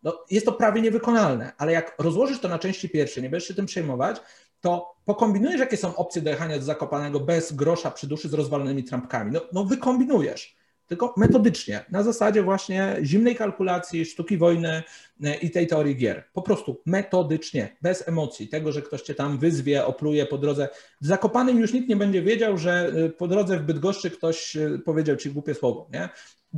no, 0.03 0.25
jest 0.29 0.45
to 0.45 0.51
prawie 0.51 0.81
niewykonalne, 0.81 1.51
ale 1.57 1.71
jak 1.71 1.95
rozłożysz 1.99 2.39
to 2.39 2.47
na 2.47 2.59
części 2.59 2.89
pierwsze, 2.89 3.21
nie 3.21 3.29
będziesz 3.29 3.47
się 3.47 3.53
tym 3.53 3.65
przejmować, 3.65 4.17
to 4.61 4.95
pokombinujesz, 5.05 5.59
jakie 5.59 5.77
są 5.77 5.95
opcje 5.95 6.21
dojechania 6.21 6.57
do 6.57 6.63
Zakopanego 6.63 7.19
bez 7.19 7.53
grosza 7.53 7.91
przy 7.91 8.07
duszy 8.07 8.29
z 8.29 8.33
rozwalonymi 8.33 8.83
trampkami. 8.83 9.31
No, 9.31 9.41
no 9.53 9.63
wykombinujesz, 9.63 10.59
tylko 10.89 11.13
metodycznie, 11.17 11.85
na 11.91 12.03
zasadzie 12.03 12.43
właśnie 12.43 12.97
zimnej 13.03 13.35
kalkulacji, 13.35 14.05
sztuki 14.05 14.37
wojny 14.37 14.83
e, 15.23 15.35
i 15.35 15.51
tej 15.51 15.67
teorii 15.67 15.95
gier. 15.95 16.23
Po 16.33 16.41
prostu 16.41 16.81
metodycznie, 16.85 17.77
bez 17.81 18.07
emocji, 18.07 18.47
tego, 18.47 18.71
że 18.71 18.81
ktoś 18.81 19.01
cię 19.01 19.15
tam 19.15 19.37
wyzwie, 19.37 19.85
opluje 19.85 20.25
po 20.25 20.37
drodze. 20.37 20.69
W 21.01 21.05
Zakopanym 21.05 21.59
już 21.59 21.73
nikt 21.73 21.89
nie 21.89 21.95
będzie 21.95 22.21
wiedział, 22.21 22.57
że 22.57 22.91
e, 23.05 23.09
po 23.09 23.27
drodze 23.27 23.59
w 23.59 23.63
Bydgoszczy 23.63 24.11
ktoś 24.11 24.55
e, 24.55 24.79
powiedział 24.85 25.15
ci 25.15 25.31
głupie 25.31 25.53
słowo, 25.53 25.89
nie? 25.93 26.09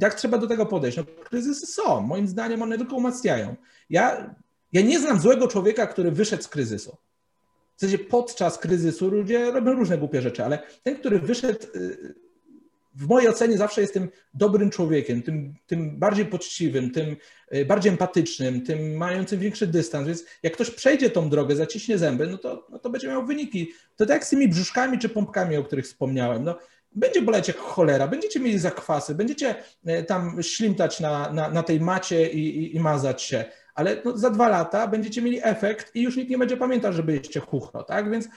Jak 0.01 0.13
trzeba 0.13 0.37
do 0.37 0.47
tego 0.47 0.65
podejść? 0.65 0.97
No, 0.97 1.03
kryzysy 1.23 1.65
są, 1.65 2.01
moim 2.01 2.27
zdaniem 2.27 2.61
one 2.61 2.77
tylko 2.77 2.95
umacniają. 2.95 3.55
Ja, 3.89 4.35
ja 4.73 4.81
nie 4.81 4.99
znam 4.99 5.19
złego 5.19 5.47
człowieka, 5.47 5.87
który 5.87 6.11
wyszedł 6.11 6.43
z 6.43 6.47
kryzysu. 6.47 6.97
W 7.75 7.81
sensie 7.81 7.97
podczas 7.97 8.57
kryzysu 8.57 9.09
ludzie 9.09 9.51
robią 9.51 9.73
różne 9.73 9.97
głupie 9.97 10.21
rzeczy, 10.21 10.45
ale 10.45 10.59
ten, 10.83 10.95
który 10.95 11.19
wyszedł, 11.19 11.67
w 12.95 13.07
mojej 13.07 13.29
ocenie 13.29 13.57
zawsze 13.57 13.81
jest 13.81 13.93
tym 13.93 14.09
dobrym 14.33 14.69
człowiekiem, 14.69 15.21
tym, 15.21 15.53
tym 15.67 15.99
bardziej 15.99 16.25
poczciwym, 16.25 16.91
tym 16.91 17.15
y, 17.55 17.65
bardziej 17.65 17.91
empatycznym, 17.91 18.65
tym 18.65 18.95
mającym 18.95 19.39
większy 19.39 19.67
dystans. 19.67 20.07
Więc 20.07 20.25
jak 20.43 20.53
ktoś 20.53 20.71
przejdzie 20.71 21.09
tą 21.09 21.29
drogę, 21.29 21.55
zaciśnie 21.55 21.97
zęby, 21.97 22.27
no 22.27 22.37
to, 22.37 22.67
no 22.69 22.79
to 22.79 22.89
będzie 22.89 23.07
miał 23.07 23.25
wyniki. 23.25 23.71
To 23.95 24.05
tak 24.05 24.09
jak 24.09 24.25
z 24.25 24.29
tymi 24.29 24.47
brzuszkami 24.47 24.99
czy 24.99 25.09
pompkami, 25.09 25.57
o 25.57 25.63
których 25.63 25.85
wspomniałem. 25.85 26.43
No, 26.43 26.57
będzie 26.91 27.21
boleć 27.21 27.47
jak 27.47 27.57
cholera, 27.57 28.07
będziecie 28.07 28.39
mieli 28.39 28.59
zakwasy, 28.59 29.15
będziecie 29.15 29.55
y, 29.89 30.03
tam 30.03 30.43
ślimtać 30.43 30.99
na, 30.99 31.33
na, 31.33 31.49
na 31.49 31.63
tej 31.63 31.79
macie 31.79 32.31
i, 32.31 32.57
i, 32.57 32.75
i 32.75 32.79
mazać 32.79 33.21
się 33.21 33.45
ale 33.73 34.01
no, 34.05 34.17
za 34.17 34.29
dwa 34.29 34.49
lata 34.49 34.87
będziecie 34.87 35.21
mieli 35.21 35.39
efekt 35.43 35.95
i 35.95 36.01
już 36.01 36.17
nikt 36.17 36.29
nie 36.29 36.37
będzie 36.37 36.57
pamiętał, 36.57 36.93
że 36.93 37.03
byliście 37.03 37.39
chuchro, 37.39 37.83
tak? 37.83 38.11
Więc 38.11 38.27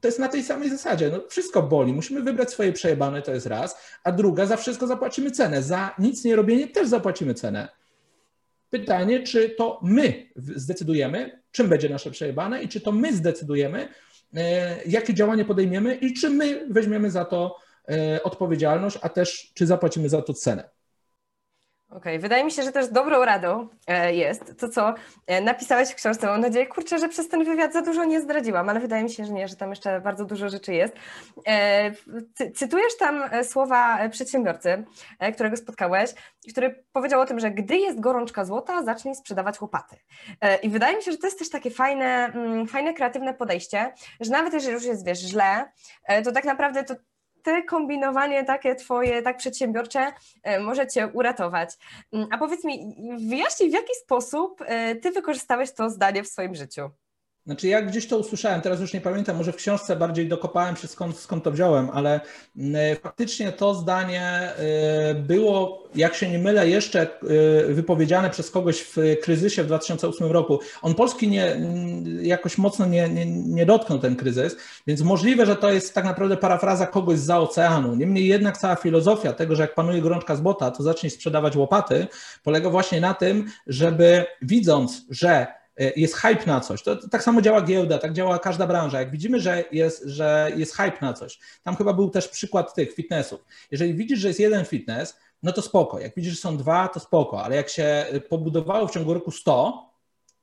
to 0.00 0.08
jest 0.08 0.18
na 0.18 0.28
tej 0.28 0.42
samej 0.42 0.70
zasadzie. 0.70 1.10
No, 1.10 1.20
wszystko 1.28 1.62
boli. 1.62 1.92
Musimy 1.92 2.22
wybrać 2.22 2.50
swoje 2.50 2.72
przejebane, 2.72 3.22
to 3.22 3.34
jest 3.34 3.46
raz. 3.46 3.76
A 4.04 4.12
druga, 4.12 4.46
za 4.46 4.56
wszystko 4.56 4.86
zapłacimy 4.86 5.30
cenę. 5.30 5.62
Za 5.62 5.94
nic 5.98 6.24
nie 6.24 6.36
robienie 6.36 6.68
też 6.68 6.88
zapłacimy 6.88 7.34
cenę. 7.34 7.68
Pytanie, 8.70 9.22
czy 9.22 9.50
to 9.50 9.80
my 9.82 10.26
zdecydujemy, 10.36 11.42
czym 11.50 11.68
będzie 11.68 11.88
nasze 11.88 12.10
przejebane 12.10 12.62
i 12.62 12.68
czy 12.68 12.80
to 12.80 12.92
my 12.92 13.12
zdecydujemy, 13.12 13.88
e, 14.34 14.84
jakie 14.86 15.14
działanie 15.14 15.44
podejmiemy 15.44 15.94
i 15.94 16.14
czy 16.14 16.30
my 16.30 16.66
weźmiemy 16.70 17.10
za 17.10 17.24
to 17.24 17.56
e, 17.88 18.22
odpowiedzialność, 18.22 18.98
a 19.02 19.08
też 19.08 19.52
czy 19.54 19.66
zapłacimy 19.66 20.08
za 20.08 20.22
to 20.22 20.34
cenę. 20.34 20.70
Okej, 21.92 22.00
okay. 22.00 22.18
wydaje 22.18 22.44
mi 22.44 22.50
się, 22.50 22.62
że 22.62 22.72
też 22.72 22.88
dobrą 22.88 23.24
radą 23.24 23.68
e, 23.86 24.14
jest 24.14 24.60
to, 24.60 24.68
co 24.68 24.94
e, 25.26 25.40
napisałeś 25.40 25.90
w 25.90 25.94
książce. 25.94 26.26
Mam 26.26 26.40
nadzieję, 26.40 26.66
kurczę, 26.66 26.98
że 26.98 27.08
przez 27.08 27.28
ten 27.28 27.44
wywiad 27.44 27.72
za 27.72 27.82
dużo 27.82 28.04
nie 28.04 28.20
zdradziłam, 28.20 28.68
ale 28.68 28.80
wydaje 28.80 29.02
mi 29.02 29.10
się, 29.10 29.24
że 29.24 29.32
nie, 29.32 29.48
że 29.48 29.56
tam 29.56 29.70
jeszcze 29.70 30.00
bardzo 30.00 30.24
dużo 30.24 30.48
rzeczy 30.48 30.74
jest. 30.74 30.94
E, 31.46 31.92
cytujesz 32.54 32.96
tam 32.98 33.22
słowa 33.42 34.08
przedsiębiorcy, 34.08 34.84
którego 35.34 35.56
spotkałeś, 35.56 36.10
który 36.50 36.84
powiedział 36.92 37.20
o 37.20 37.26
tym, 37.26 37.40
że 37.40 37.50
gdy 37.50 37.76
jest 37.76 38.00
gorączka 38.00 38.44
złota, 38.44 38.82
zacznij 38.82 39.14
sprzedawać 39.14 39.60
łopaty. 39.60 39.96
I 40.62 40.68
wydaje 40.68 40.96
mi 40.96 41.02
się, 41.02 41.12
że 41.12 41.18
to 41.18 41.26
jest 41.26 41.38
też 41.38 41.50
takie 41.50 41.70
fajne, 41.70 42.32
mm, 42.34 42.66
fajne 42.66 42.94
kreatywne 42.94 43.34
podejście, 43.34 43.94
że 44.20 44.30
nawet 44.30 44.54
jeżeli 44.54 44.74
już 44.74 44.84
jest, 44.84 45.06
wiesz, 45.06 45.18
źle, 45.18 45.72
to 46.24 46.32
tak 46.32 46.44
naprawdę 46.44 46.84
to 46.84 46.94
te 47.42 47.62
kombinowanie 47.62 48.44
takie 48.44 48.74
twoje, 48.74 49.22
tak 49.22 49.36
przedsiębiorcze 49.36 50.12
e, 50.42 50.60
może 50.60 50.86
cię 50.86 51.08
uratować. 51.08 51.70
Mm, 52.12 52.28
a 52.30 52.38
powiedz 52.38 52.64
mi, 52.64 52.94
wyjaśnij 53.28 53.70
w 53.70 53.72
jaki 53.72 53.94
sposób 54.04 54.62
e, 54.66 54.94
ty 54.94 55.10
wykorzystałeś 55.10 55.72
to 55.72 55.90
zdanie 55.90 56.22
w 56.22 56.28
swoim 56.28 56.54
życiu? 56.54 56.90
Znaczy 57.46 57.68
ja 57.68 57.82
gdzieś 57.82 58.08
to 58.08 58.18
usłyszałem, 58.18 58.60
teraz 58.60 58.80
już 58.80 58.92
nie 58.92 59.00
pamiętam, 59.00 59.36
może 59.36 59.52
w 59.52 59.56
książce 59.56 59.96
bardziej 59.96 60.28
dokopałem 60.28 60.76
się 60.76 60.88
skąd, 60.88 61.18
skąd 61.18 61.44
to 61.44 61.50
wziąłem, 61.50 61.90
ale 61.92 62.20
mm, 62.56 62.96
faktycznie 62.96 63.52
to 63.52 63.74
zdanie 63.74 64.52
y, 65.10 65.14
było, 65.14 65.84
jak 65.94 66.14
się 66.14 66.30
nie 66.30 66.38
mylę, 66.38 66.68
jeszcze 66.68 67.06
y, 67.70 67.74
wypowiedziane 67.74 68.30
przez 68.30 68.50
kogoś 68.50 68.80
w 68.80 68.96
kryzysie 69.22 69.62
w 69.62 69.66
2008 69.66 70.32
roku. 70.32 70.60
On 70.82 70.94
Polski 70.94 71.28
nie, 71.28 71.52
mm, 71.52 72.24
jakoś 72.24 72.58
mocno 72.58 72.86
nie, 72.86 73.08
nie, 73.08 73.26
nie 73.26 73.66
dotknął 73.66 73.98
ten 73.98 74.16
kryzys, 74.16 74.56
więc 74.86 75.00
możliwe, 75.00 75.46
że 75.46 75.56
to 75.56 75.72
jest 75.72 75.94
tak 75.94 76.04
naprawdę 76.04 76.36
parafraza 76.36 76.86
kogoś 76.86 77.18
za 77.18 77.38
oceanu. 77.38 77.94
Niemniej 77.94 78.26
jednak 78.26 78.58
cała 78.58 78.76
filozofia 78.76 79.32
tego, 79.32 79.56
że 79.56 79.62
jak 79.62 79.74
panuje 79.74 80.02
gorączka 80.02 80.36
z 80.36 80.40
bota, 80.40 80.70
to 80.70 80.82
zacznij 80.82 81.10
sprzedawać 81.10 81.56
łopaty, 81.56 82.06
polega 82.42 82.70
właśnie 82.70 83.00
na 83.00 83.14
tym, 83.14 83.46
żeby 83.66 84.24
widząc, 84.42 85.02
że 85.10 85.46
E, 85.46 85.61
jest 85.96 86.14
hype 86.14 86.46
na 86.46 86.60
coś. 86.60 86.82
To, 86.82 87.08
tak 87.08 87.22
samo 87.22 87.42
działa 87.42 87.62
giełda, 87.62 87.98
tak 87.98 88.12
działa 88.12 88.38
każda 88.38 88.66
branża. 88.66 89.00
Jak 89.00 89.10
widzimy, 89.10 89.40
że 89.40 89.64
jest, 89.72 90.04
że 90.04 90.52
jest 90.56 90.76
hype 90.76 90.98
na 91.00 91.12
coś, 91.12 91.38
tam 91.62 91.76
chyba 91.76 91.92
był 91.92 92.10
też 92.10 92.28
przykład 92.28 92.74
tych 92.74 92.94
fitnessów. 92.94 93.44
Jeżeli 93.70 93.94
widzisz, 93.94 94.18
że 94.18 94.28
jest 94.28 94.40
jeden 94.40 94.64
fitness, 94.64 95.16
no 95.42 95.52
to 95.52 95.62
spoko. 95.62 96.00
Jak 96.00 96.14
widzisz, 96.16 96.32
że 96.32 96.40
są 96.40 96.56
dwa, 96.56 96.88
to 96.88 97.00
spoko, 97.00 97.44
ale 97.44 97.56
jak 97.56 97.68
się 97.68 98.06
pobudowało 98.28 98.88
w 98.88 98.92
ciągu 98.92 99.14
roku 99.14 99.30
100, 99.30 99.92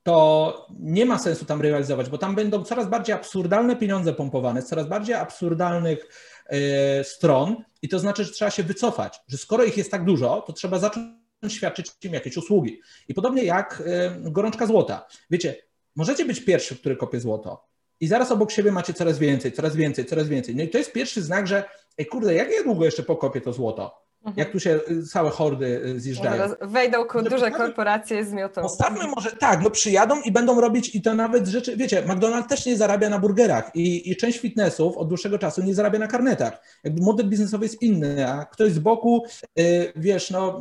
to 0.02 0.66
nie 0.78 1.06
ma 1.06 1.18
sensu 1.18 1.44
tam 1.44 1.60
rywalizować, 1.60 2.08
bo 2.08 2.18
tam 2.18 2.34
będą 2.34 2.64
coraz 2.64 2.88
bardziej 2.88 3.14
absurdalne 3.14 3.76
pieniądze 3.76 4.12
pompowane, 4.12 4.62
z 4.62 4.66
coraz 4.66 4.86
bardziej 4.86 5.14
absurdalnych 5.14 6.08
y, 6.52 7.04
stron 7.04 7.56
i 7.82 7.88
to 7.88 7.98
znaczy, 7.98 8.24
że 8.24 8.32
trzeba 8.32 8.50
się 8.50 8.62
wycofać, 8.62 9.20
że 9.28 9.38
skoro 9.38 9.64
ich 9.64 9.76
jest 9.76 9.90
tak 9.90 10.04
dużo, 10.04 10.44
to 10.46 10.52
trzeba 10.52 10.78
zacząć 10.78 11.19
świadczyć 11.48 11.92
im 12.04 12.12
jakieś 12.12 12.36
usługi. 12.36 12.80
I 13.08 13.14
podobnie 13.14 13.44
jak 13.44 13.82
y, 14.26 14.30
gorączka 14.30 14.66
złota. 14.66 15.06
Wiecie, 15.30 15.56
możecie 15.96 16.24
być 16.24 16.40
pierwszy, 16.40 16.76
który 16.76 16.96
kopie 16.96 17.20
złoto 17.20 17.70
i 18.00 18.06
zaraz 18.06 18.30
obok 18.30 18.50
siebie 18.50 18.72
macie 18.72 18.94
coraz 18.94 19.18
więcej, 19.18 19.52
coraz 19.52 19.76
więcej, 19.76 20.04
coraz 20.04 20.28
więcej. 20.28 20.56
No 20.56 20.62
i 20.62 20.68
to 20.68 20.78
jest 20.78 20.92
pierwszy 20.92 21.22
znak, 21.22 21.46
że 21.46 21.64
ej 21.98 22.06
kurde, 22.06 22.34
jak 22.34 22.50
ja 22.50 22.62
długo 22.62 22.84
jeszcze 22.84 23.02
pokopię 23.02 23.40
to 23.40 23.52
złoto? 23.52 24.09
Mhm. 24.24 24.34
Jak 24.36 24.52
tu 24.52 24.60
się 24.60 24.80
y, 24.90 25.06
całe 25.06 25.30
hordy 25.30 25.82
y, 25.84 26.00
zjeżdżają. 26.00 26.48
No, 26.60 26.68
wejdą 26.68 27.04
duże 27.30 27.50
korporacje 27.50 28.24
z 28.24 28.32
miotą. 28.32 28.62
Postawmy 28.62 29.06
może 29.06 29.30
tak, 29.30 29.62
no 29.62 29.70
przyjadą 29.70 30.20
i 30.20 30.32
będą 30.32 30.60
robić 30.60 30.94
i 30.94 31.02
to 31.02 31.14
nawet 31.14 31.46
rzeczy, 31.46 31.76
wiecie, 31.76 32.02
McDonald's 32.02 32.46
też 32.46 32.66
nie 32.66 32.76
zarabia 32.76 33.10
na 33.10 33.18
burgerach 33.18 33.70
i, 33.74 34.10
i 34.10 34.16
część 34.16 34.38
fitnessów 34.38 34.96
od 34.96 35.08
dłuższego 35.08 35.38
czasu 35.38 35.62
nie 35.62 35.74
zarabia 35.74 35.98
na 35.98 36.06
karnetach. 36.06 36.62
Jakby 36.84 37.02
model 37.02 37.28
biznesowy 37.28 37.64
jest 37.64 37.82
inny, 37.82 38.28
a 38.28 38.44
ktoś 38.44 38.72
z 38.72 38.78
boku, 38.78 39.24
yy, 39.56 39.92
wiesz, 39.96 40.30
no 40.30 40.60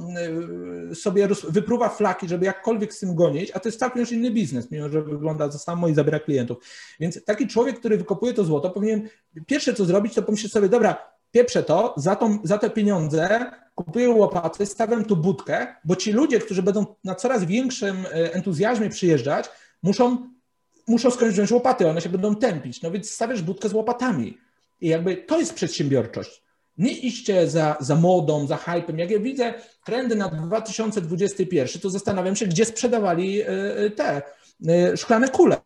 yy, 0.90 0.96
sobie 0.96 1.28
wypruwa 1.50 1.90
flaki, 1.90 2.28
żeby 2.28 2.46
jakkolwiek 2.46 2.94
z 2.94 3.00
tym 3.00 3.16
gonić, 3.16 3.52
a 3.52 3.60
to 3.60 3.70
jest 3.70 3.80
całkiem 3.80 4.00
już 4.00 4.12
inny 4.12 4.32
biznes, 4.32 4.72
mimo 4.72 4.90
że 4.90 5.02
wygląda 5.02 5.52
za 5.52 5.60
samo 5.60 5.88
i 5.88 5.94
zabiera 5.94 6.20
klientów. 6.20 6.58
Więc 7.00 7.26
taki 7.26 7.48
człowiek, 7.48 7.80
który 7.80 7.98
wykopuje 7.98 8.34
to 8.34 8.44
złoto, 8.44 8.70
powinien 8.70 9.10
pierwsze 9.48 9.74
co 9.74 9.86
zrobić, 9.86 10.14
to 10.14 10.24
pomyśleć 10.24 10.52
sobie, 10.52 10.70
dobra, 10.70 11.19
pieprzę 11.32 11.64
to, 11.64 11.94
za, 11.98 12.16
tą, 12.16 12.40
za 12.44 12.58
te 12.58 12.70
pieniądze 12.70 13.52
kupuję 13.76 14.10
łopaty, 14.10 14.66
stawiam 14.66 15.06
tu 15.06 15.18
budkę, 15.18 15.68
bo 15.86 15.96
ci 15.96 16.12
ludzie, 16.12 16.40
którzy 16.40 16.64
będą 16.64 16.86
na 17.04 17.16
coraz 17.16 17.46
większym 17.46 18.06
e, 18.06 18.34
entuzjazmie 18.34 18.90
przyjeżdżać, 18.90 19.50
muszą, 19.84 20.30
muszą 20.88 21.12
skądś 21.12 21.34
wziąć 21.34 21.52
łopaty, 21.52 21.90
one 21.90 22.02
się 22.02 22.10
będą 22.10 22.36
tępić. 22.36 22.82
No 22.82 22.92
więc 22.92 23.10
stawiasz 23.10 23.42
budkę 23.42 23.70
z 23.70 23.74
łopatami. 23.74 24.38
I 24.82 24.88
jakby 24.88 25.18
to 25.18 25.40
jest 25.40 25.54
przedsiębiorczość. 25.54 26.44
Nie 26.78 26.92
iście 26.92 27.50
za, 27.50 27.78
za 27.80 27.96
modą, 27.96 28.48
za 28.48 28.58
hypem. 28.58 29.00
Jak 29.00 29.12
ja 29.12 29.20
widzę 29.20 29.54
trendy 29.86 30.16
na 30.16 30.30
2021, 30.30 31.82
to 31.82 31.90
zastanawiam 31.90 32.36
się, 32.36 32.46
gdzie 32.46 32.66
sprzedawali 32.66 33.42
e, 33.42 33.48
e, 33.48 33.90
te 33.90 34.22
szklane 34.96 35.28
kule. 35.28 35.58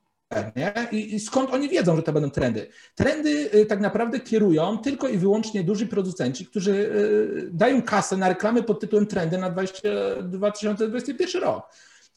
Nie? 0.55 0.73
I, 0.91 1.15
I, 1.15 1.19
skąd 1.19 1.49
oni 1.53 1.69
wiedzą, 1.69 1.95
że 1.95 2.03
to 2.03 2.13
będą 2.13 2.29
trendy? 2.29 2.67
Trendy 2.95 3.49
y, 3.55 3.65
tak 3.65 3.79
naprawdę 3.79 4.19
kierują 4.19 4.77
tylko 4.77 5.07
i 5.07 5.17
wyłącznie 5.17 5.63
duży 5.63 5.87
producenci, 5.87 6.45
którzy 6.45 6.71
y, 6.71 7.49
dają 7.51 7.81
kasę 7.81 8.17
na 8.17 8.29
reklamy 8.29 8.63
pod 8.63 8.79
tytułem 8.79 9.07
trendy 9.07 9.37
na 9.37 9.49
20, 9.49 9.81
2021 10.23 11.41
rok. 11.41 11.69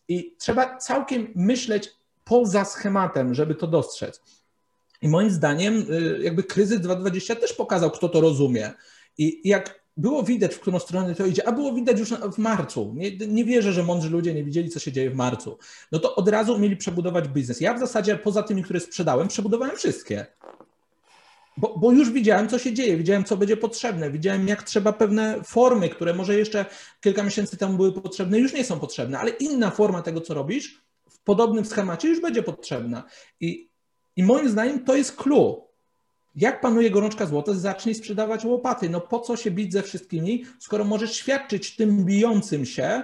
I 0.09 0.35
trzeba 0.39 0.77
całkiem 0.77 1.33
myśleć 1.35 1.91
poza 2.25 2.65
schematem, 2.65 3.35
żeby 3.35 3.55
to 3.55 3.67
dostrzec. 3.67 4.23
I 5.03 5.09
moim 5.09 5.31
zdaniem 5.31 5.87
y, 5.93 6.19
jakby 6.23 6.43
kryzys 6.43 6.81
2020 6.81 7.37
też 7.37 7.53
pokazał, 7.53 7.91
kto 7.91 8.09
to 8.09 8.21
rozumie. 8.21 8.73
I 9.19 9.49
jak 9.49 9.86
było 9.97 10.23
widać, 10.23 10.55
w 10.55 10.61
którą 10.61 10.79
stronę 10.79 11.15
to 11.15 11.27
idzie, 11.27 11.49
a 11.49 11.53
było 11.53 11.73
widać 11.73 11.99
już 11.99 12.11
w 12.11 12.39
marcu. 12.39 12.93
Nie, 12.97 13.17
nie 13.17 13.45
wierzę, 13.45 13.73
że 13.73 13.83
mądrzy 13.83 14.11
ludzie 14.11 14.35
nie 14.35 14.45
widzieli, 14.45 14.71
co 14.71 14.81
się 14.81 14.93
dzieje 14.93 15.11
w 15.11 15.15
marcu. 15.15 15.59
No 15.93 15.99
to 15.99 16.15
od 16.15 16.29
razu 16.29 16.59
mieli 16.59 16.77
przebudować 16.77 17.29
biznes. 17.29 17.61
Ja 17.61 17.75
w 17.75 17.79
zasadzie 17.79 18.17
poza 18.17 18.43
tymi, 18.43 18.63
które 18.63 18.81
sprzedałem, 18.81 19.29
przebudowałem 19.29 19.77
wszystkie. 19.77 20.27
Bo, 21.57 21.79
bo, 21.79 21.93
już 21.93 22.11
widziałem, 22.11 22.49
co 22.49 22.59
się 22.59 22.73
dzieje, 22.73 22.97
widziałem, 22.97 23.25
co 23.25 23.37
będzie 23.37 23.57
potrzebne, 23.57 24.11
widziałem, 24.11 24.49
jak 24.49 24.63
trzeba 24.63 24.93
pewne 24.93 25.43
formy, 25.45 25.89
które 25.89 26.15
może 26.15 26.39
jeszcze 26.39 26.67
kilka 27.01 27.23
miesięcy 27.23 27.57
temu 27.57 27.77
były 27.77 27.93
potrzebne, 27.93 28.39
już 28.39 28.53
nie 28.53 28.65
są 28.65 28.81
potrzebne, 28.81 29.19
ale 29.19 29.31
inna 29.31 29.71
forma 29.71 30.03
tego, 30.03 30.21
co 30.21 30.35
robisz, 30.35 30.83
w 31.11 31.19
podobnym 31.19 31.65
schemacie 31.65 32.09
już 32.09 32.21
będzie 32.21 32.43
potrzebna. 32.43 33.05
I, 33.41 33.71
i 34.17 34.23
moim 34.23 34.49
zdaniem 34.49 34.85
to 34.85 34.97
jest 34.97 35.17
clue. 35.17 35.66
Jak 36.37 36.61
panuje 36.61 36.91
gorączka 36.91 37.27
złota, 37.27 37.55
zacznij 37.55 37.95
sprzedawać 37.95 38.45
łopaty. 38.45 38.91
No 38.91 39.01
po 39.01 39.21
co 39.21 39.37
się 39.37 39.51
bić 39.51 39.73
ze 39.73 39.83
wszystkimi, 39.83 40.45
skoro 40.59 40.85
możesz 40.85 41.13
świadczyć 41.13 41.77
tym 41.77 42.05
bijącym 42.05 42.67
się 42.67 43.03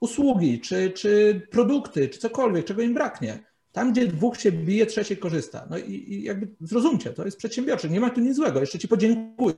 usługi, 0.00 0.60
czy, 0.60 0.90
czy 0.90 1.42
produkty, 1.50 2.08
czy 2.08 2.18
cokolwiek, 2.18 2.64
czego 2.64 2.82
im 2.82 2.94
braknie. 2.94 3.38
Tam, 3.72 3.92
gdzie 3.92 4.06
dwóch 4.06 4.36
się 4.36 4.52
bije, 4.52 4.86
trzeci 4.86 5.16
korzysta. 5.16 5.66
No 5.70 5.78
i, 5.78 5.92
i 5.92 6.22
jakby 6.22 6.48
zrozumcie, 6.60 7.10
to 7.10 7.24
jest 7.24 7.36
przedsiębiorcze, 7.36 7.88
nie 7.88 8.00
ma 8.00 8.10
tu 8.10 8.20
nic 8.20 8.36
złego. 8.36 8.60
Jeszcze 8.60 8.78
ci 8.78 8.88
podziękuję 8.88 9.54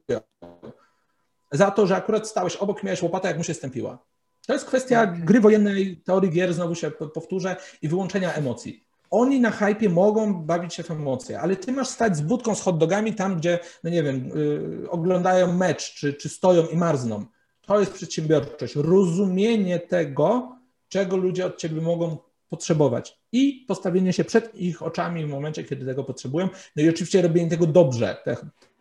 za 1.52 1.70
to, 1.70 1.86
że 1.86 1.96
akurat 1.96 2.28
stałeś 2.28 2.56
obok, 2.56 2.82
miałeś 2.82 3.02
łopatę, 3.02 3.28
jak 3.28 3.38
mu 3.38 3.44
się 3.44 3.54
stępiła. 3.54 3.98
To 4.46 4.52
jest 4.52 4.64
kwestia 4.64 5.02
okay. 5.02 5.20
gry 5.20 5.40
wojennej, 5.40 5.96
teorii 5.96 6.30
gier, 6.30 6.54
znowu 6.54 6.74
się 6.74 6.90
powtórzę, 6.90 7.56
i 7.82 7.88
wyłączenia 7.88 8.32
emocji. 8.32 8.84
Oni 9.12 9.40
na 9.40 9.50
hypie 9.50 9.88
mogą 9.88 10.34
bawić 10.34 10.74
się 10.74 10.82
w 10.82 10.90
emocje, 10.90 11.40
ale 11.40 11.56
ty 11.56 11.72
masz 11.72 11.88
stać 11.88 12.16
z 12.16 12.20
budką 12.20 12.54
z 12.54 12.60
hotdogami 12.60 13.14
tam, 13.14 13.36
gdzie, 13.36 13.58
no 13.84 13.90
nie 13.90 14.02
wiem, 14.02 14.28
yy, 14.28 14.90
oglądają 14.90 15.52
mecz, 15.52 15.94
czy, 15.94 16.14
czy 16.14 16.28
stoją 16.28 16.66
i 16.66 16.76
marzną. 16.76 17.26
To 17.60 17.80
jest 17.80 17.92
przedsiębiorczość. 17.92 18.76
Rozumienie 18.76 19.80
tego, 19.80 20.56
czego 20.88 21.16
ludzie 21.16 21.46
od 21.46 21.56
ciebie 21.56 21.80
mogą 21.80 22.16
potrzebować 22.48 23.18
i 23.32 23.64
postawienie 23.68 24.12
się 24.12 24.24
przed 24.24 24.54
ich 24.54 24.82
oczami 24.82 25.26
w 25.26 25.28
momencie, 25.28 25.64
kiedy 25.64 25.86
tego 25.86 26.04
potrzebują. 26.04 26.48
No 26.76 26.82
i 26.82 26.88
oczywiście 26.88 27.22
robienie 27.22 27.50
tego 27.50 27.66
dobrze. 27.66 28.16
Te, 28.24 28.36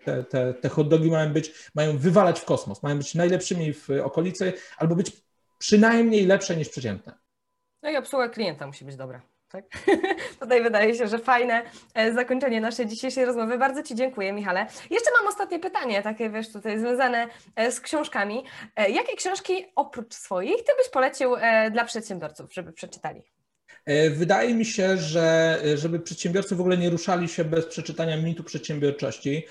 te, 0.05 0.23
te, 0.23 0.53
te 0.53 0.69
hot 0.69 0.89
dogi 0.89 1.11
mają 1.11 1.33
być, 1.33 1.53
mają 1.75 1.97
wywalać 1.97 2.39
w 2.39 2.45
kosmos, 2.45 2.83
mają 2.83 2.97
być 2.97 3.15
najlepszymi 3.15 3.73
w 3.73 3.89
okolicy 4.03 4.53
albo 4.77 4.95
być 4.95 5.11
przynajmniej 5.57 6.25
lepsze 6.25 6.55
niż 6.55 6.69
przeciętne. 6.69 7.13
No 7.83 7.91
i 7.91 7.97
obsługa 7.97 8.29
klienta 8.29 8.67
musi 8.67 8.85
być 8.85 8.95
dobra. 8.95 9.30
Tak? 9.51 9.65
Tutaj 10.39 10.63
wydaje 10.63 10.95
się, 10.95 11.07
że 11.07 11.19
fajne 11.19 11.61
e, 11.93 12.13
zakończenie 12.13 12.61
naszej 12.61 12.87
dzisiejszej 12.87 13.25
rozmowy. 13.25 13.57
Bardzo 13.57 13.83
Ci 13.83 13.95
dziękuję, 13.95 14.33
Michale. 14.33 14.65
Jeszcze 14.89 15.11
mam 15.19 15.27
ostatnie 15.27 15.59
pytanie, 15.59 16.01
takie 16.01 16.29
wiesz, 16.29 16.51
tutaj 16.51 16.79
związane 16.79 17.27
e, 17.55 17.71
z 17.71 17.79
książkami. 17.79 18.43
E, 18.75 18.89
jakie 18.91 19.15
książki 19.15 19.65
oprócz 19.75 20.13
swoich 20.13 20.57
Ty 20.57 20.71
byś 20.77 20.89
polecił 20.89 21.35
dla 21.71 21.85
przedsiębiorców, 21.85 22.53
żeby 22.53 22.73
przeczytali? 22.73 23.21
Wydaje 24.11 24.53
mi 24.53 24.65
się, 24.65 24.97
że 24.97 25.59
żeby 25.75 25.99
przedsiębiorcy 25.99 26.55
w 26.55 26.61
ogóle 26.61 26.77
nie 26.77 26.89
ruszali 26.89 27.27
się 27.27 27.43
bez 27.43 27.65
przeczytania 27.65 28.17
mitu 28.17 28.43
przedsiębiorczości. 28.43 29.45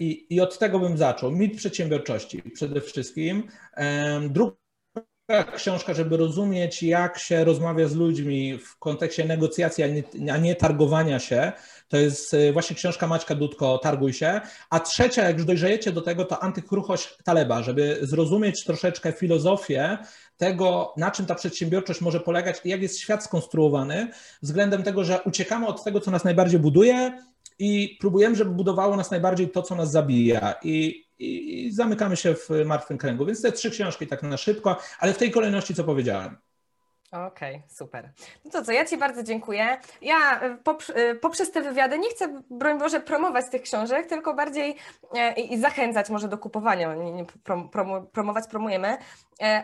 I, 0.00 0.26
i 0.30 0.40
od 0.40 0.58
tego 0.58 0.78
bym 0.78 0.98
zaczął. 0.98 1.30
Mit 1.30 1.56
przedsiębiorczości 1.56 2.42
przede 2.42 2.80
wszystkim. 2.80 3.48
Druga 4.28 4.63
książka, 5.56 5.94
żeby 5.94 6.16
rozumieć, 6.16 6.82
jak 6.82 7.18
się 7.18 7.44
rozmawia 7.44 7.88
z 7.88 7.94
ludźmi 7.94 8.58
w 8.58 8.78
kontekście 8.78 9.24
negocjacji, 9.24 9.84
a 9.84 9.86
nie, 9.86 10.32
a 10.32 10.36
nie 10.36 10.54
targowania 10.54 11.18
się. 11.18 11.52
To 11.88 11.96
jest 11.96 12.34
e, 12.34 12.52
właśnie 12.52 12.76
książka 12.76 13.06
Maćka 13.06 13.34
Dudko, 13.34 13.78
Targuj 13.78 14.12
się. 14.12 14.40
A 14.70 14.80
trzecia, 14.80 15.22
jak 15.22 15.36
już 15.36 15.46
dojrzejecie 15.46 15.92
do 15.92 16.00
tego, 16.00 16.24
to 16.24 16.42
Antykruchość 16.42 17.16
Taleba, 17.24 17.62
żeby 17.62 17.98
zrozumieć 18.02 18.64
troszeczkę 18.64 19.12
filozofię 19.12 19.98
tego, 20.36 20.94
na 20.96 21.10
czym 21.10 21.26
ta 21.26 21.34
przedsiębiorczość 21.34 22.00
może 22.00 22.20
polegać 22.20 22.60
i 22.64 22.68
jak 22.68 22.82
jest 22.82 23.00
świat 23.00 23.24
skonstruowany, 23.24 24.08
względem 24.42 24.82
tego, 24.82 25.04
że 25.04 25.22
uciekamy 25.22 25.66
od 25.66 25.84
tego, 25.84 26.00
co 26.00 26.10
nas 26.10 26.24
najbardziej 26.24 26.60
buduje 26.60 27.18
i 27.58 27.96
próbujemy, 28.00 28.36
żeby 28.36 28.50
budowało 28.50 28.96
nas 28.96 29.10
najbardziej 29.10 29.50
to, 29.50 29.62
co 29.62 29.74
nas 29.74 29.90
zabija. 29.90 30.54
I 30.62 31.03
i, 31.18 31.72
zamykamy 31.72 32.16
się 32.16 32.34
w 32.34 32.48
martwym 32.64 32.98
kręgu. 32.98 33.26
Więc 33.26 33.42
te 33.42 33.52
trzy 33.52 33.70
książki 33.70 34.06
tak 34.06 34.22
na 34.22 34.36
szybko, 34.36 34.78
ale 34.98 35.14
w 35.14 35.18
tej 35.18 35.30
kolejności, 35.30 35.74
co 35.74 35.84
powiedziałem. 35.84 36.36
Okej, 37.14 37.56
okay, 37.56 37.68
super. 37.68 38.10
No 38.44 38.50
to 38.50 38.62
co, 38.62 38.72
ja 38.72 38.84
Ci 38.84 38.96
bardzo 38.96 39.22
dziękuję. 39.22 39.78
Ja 40.02 40.40
e, 40.40 40.56
e, 40.94 41.14
poprzez 41.14 41.50
te 41.50 41.62
wywiady 41.62 41.98
nie 41.98 42.10
chcę, 42.10 42.42
broń 42.50 42.78
Boże, 42.78 43.00
promować 43.00 43.50
tych 43.50 43.62
książek, 43.62 44.06
tylko 44.06 44.34
bardziej 44.34 44.76
e, 45.16 45.40
i 45.40 45.58
zachęcać 45.58 46.10
może 46.10 46.28
do 46.28 46.38
kupowania. 46.38 46.94
Nie, 46.94 47.12
nie 47.12 47.24
prom, 47.24 47.68
promować 48.12 48.46
promujemy, 48.46 48.96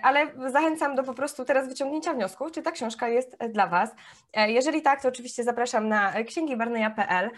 ale 0.02 0.26
zachęcam 0.52 0.94
do 0.94 1.02
po 1.02 1.14
prostu 1.14 1.44
teraz 1.44 1.68
wyciągnięcia 1.68 2.12
wniosków, 2.12 2.52
czy 2.52 2.62
ta 2.62 2.70
książka 2.70 3.08
jest 3.08 3.36
dla 3.48 3.66
Was. 3.66 3.90
Jeżeli 4.36 4.82
tak, 4.82 5.02
to 5.02 5.08
oczywiście 5.08 5.44
zapraszam 5.44 5.88
na 5.88 6.12
księgibarneja.pl. 6.24 7.30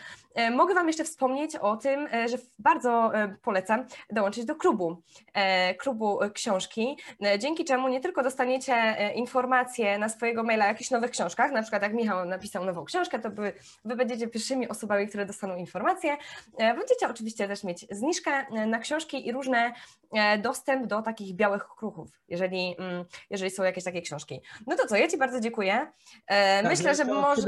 Mogę 0.52 0.74
Wam 0.74 0.86
jeszcze 0.86 1.04
wspomnieć 1.04 1.56
o 1.56 1.76
tym, 1.76 2.08
że 2.26 2.38
bardzo 2.58 3.12
polecam 3.42 3.84
dołączyć 4.10 4.44
do 4.44 4.54
klubu, 4.56 5.02
klubu 5.78 6.18
książki, 6.34 6.98
dzięki 7.38 7.64
czemu 7.64 7.88
nie 7.88 8.00
tylko 8.00 8.22
dostaniecie 8.22 8.96
informacje 9.14 9.98
na 10.02 10.08
swojego 10.08 10.42
maila 10.42 10.64
o 10.64 10.68
jakichś 10.68 10.90
nowych 10.90 11.10
książkach, 11.10 11.52
na 11.52 11.62
przykład 11.62 11.82
jak 11.82 11.94
Michał 11.94 12.24
napisał 12.24 12.64
nową 12.64 12.84
książkę, 12.84 13.18
to 13.18 13.30
wy, 13.30 13.52
wy 13.84 13.96
będziecie 13.96 14.28
pierwszymi 14.28 14.68
osobami, 14.68 15.08
które 15.08 15.26
dostaną 15.26 15.56
informacje. 15.56 16.16
E, 16.58 16.74
będziecie 16.74 17.08
oczywiście 17.08 17.48
też 17.48 17.64
mieć 17.64 17.86
zniżkę 17.90 18.30
e, 18.30 18.66
na 18.66 18.78
książki 18.78 19.26
i 19.26 19.32
różne 19.32 19.72
e, 20.12 20.38
dostęp 20.38 20.86
do 20.86 21.02
takich 21.02 21.34
białych 21.34 21.66
kruchów, 21.78 22.08
jeżeli, 22.28 22.74
mm, 22.78 23.04
jeżeli 23.30 23.50
są 23.50 23.62
jakieś 23.62 23.84
takie 23.84 24.02
książki. 24.02 24.40
No 24.66 24.76
to 24.76 24.86
co, 24.86 24.96
ja 24.96 25.08
Ci 25.08 25.18
bardzo 25.18 25.40
dziękuję. 25.40 25.86
Tak, 26.26 26.64
Myślę, 26.64 26.94
że 26.94 27.04
może... 27.04 27.42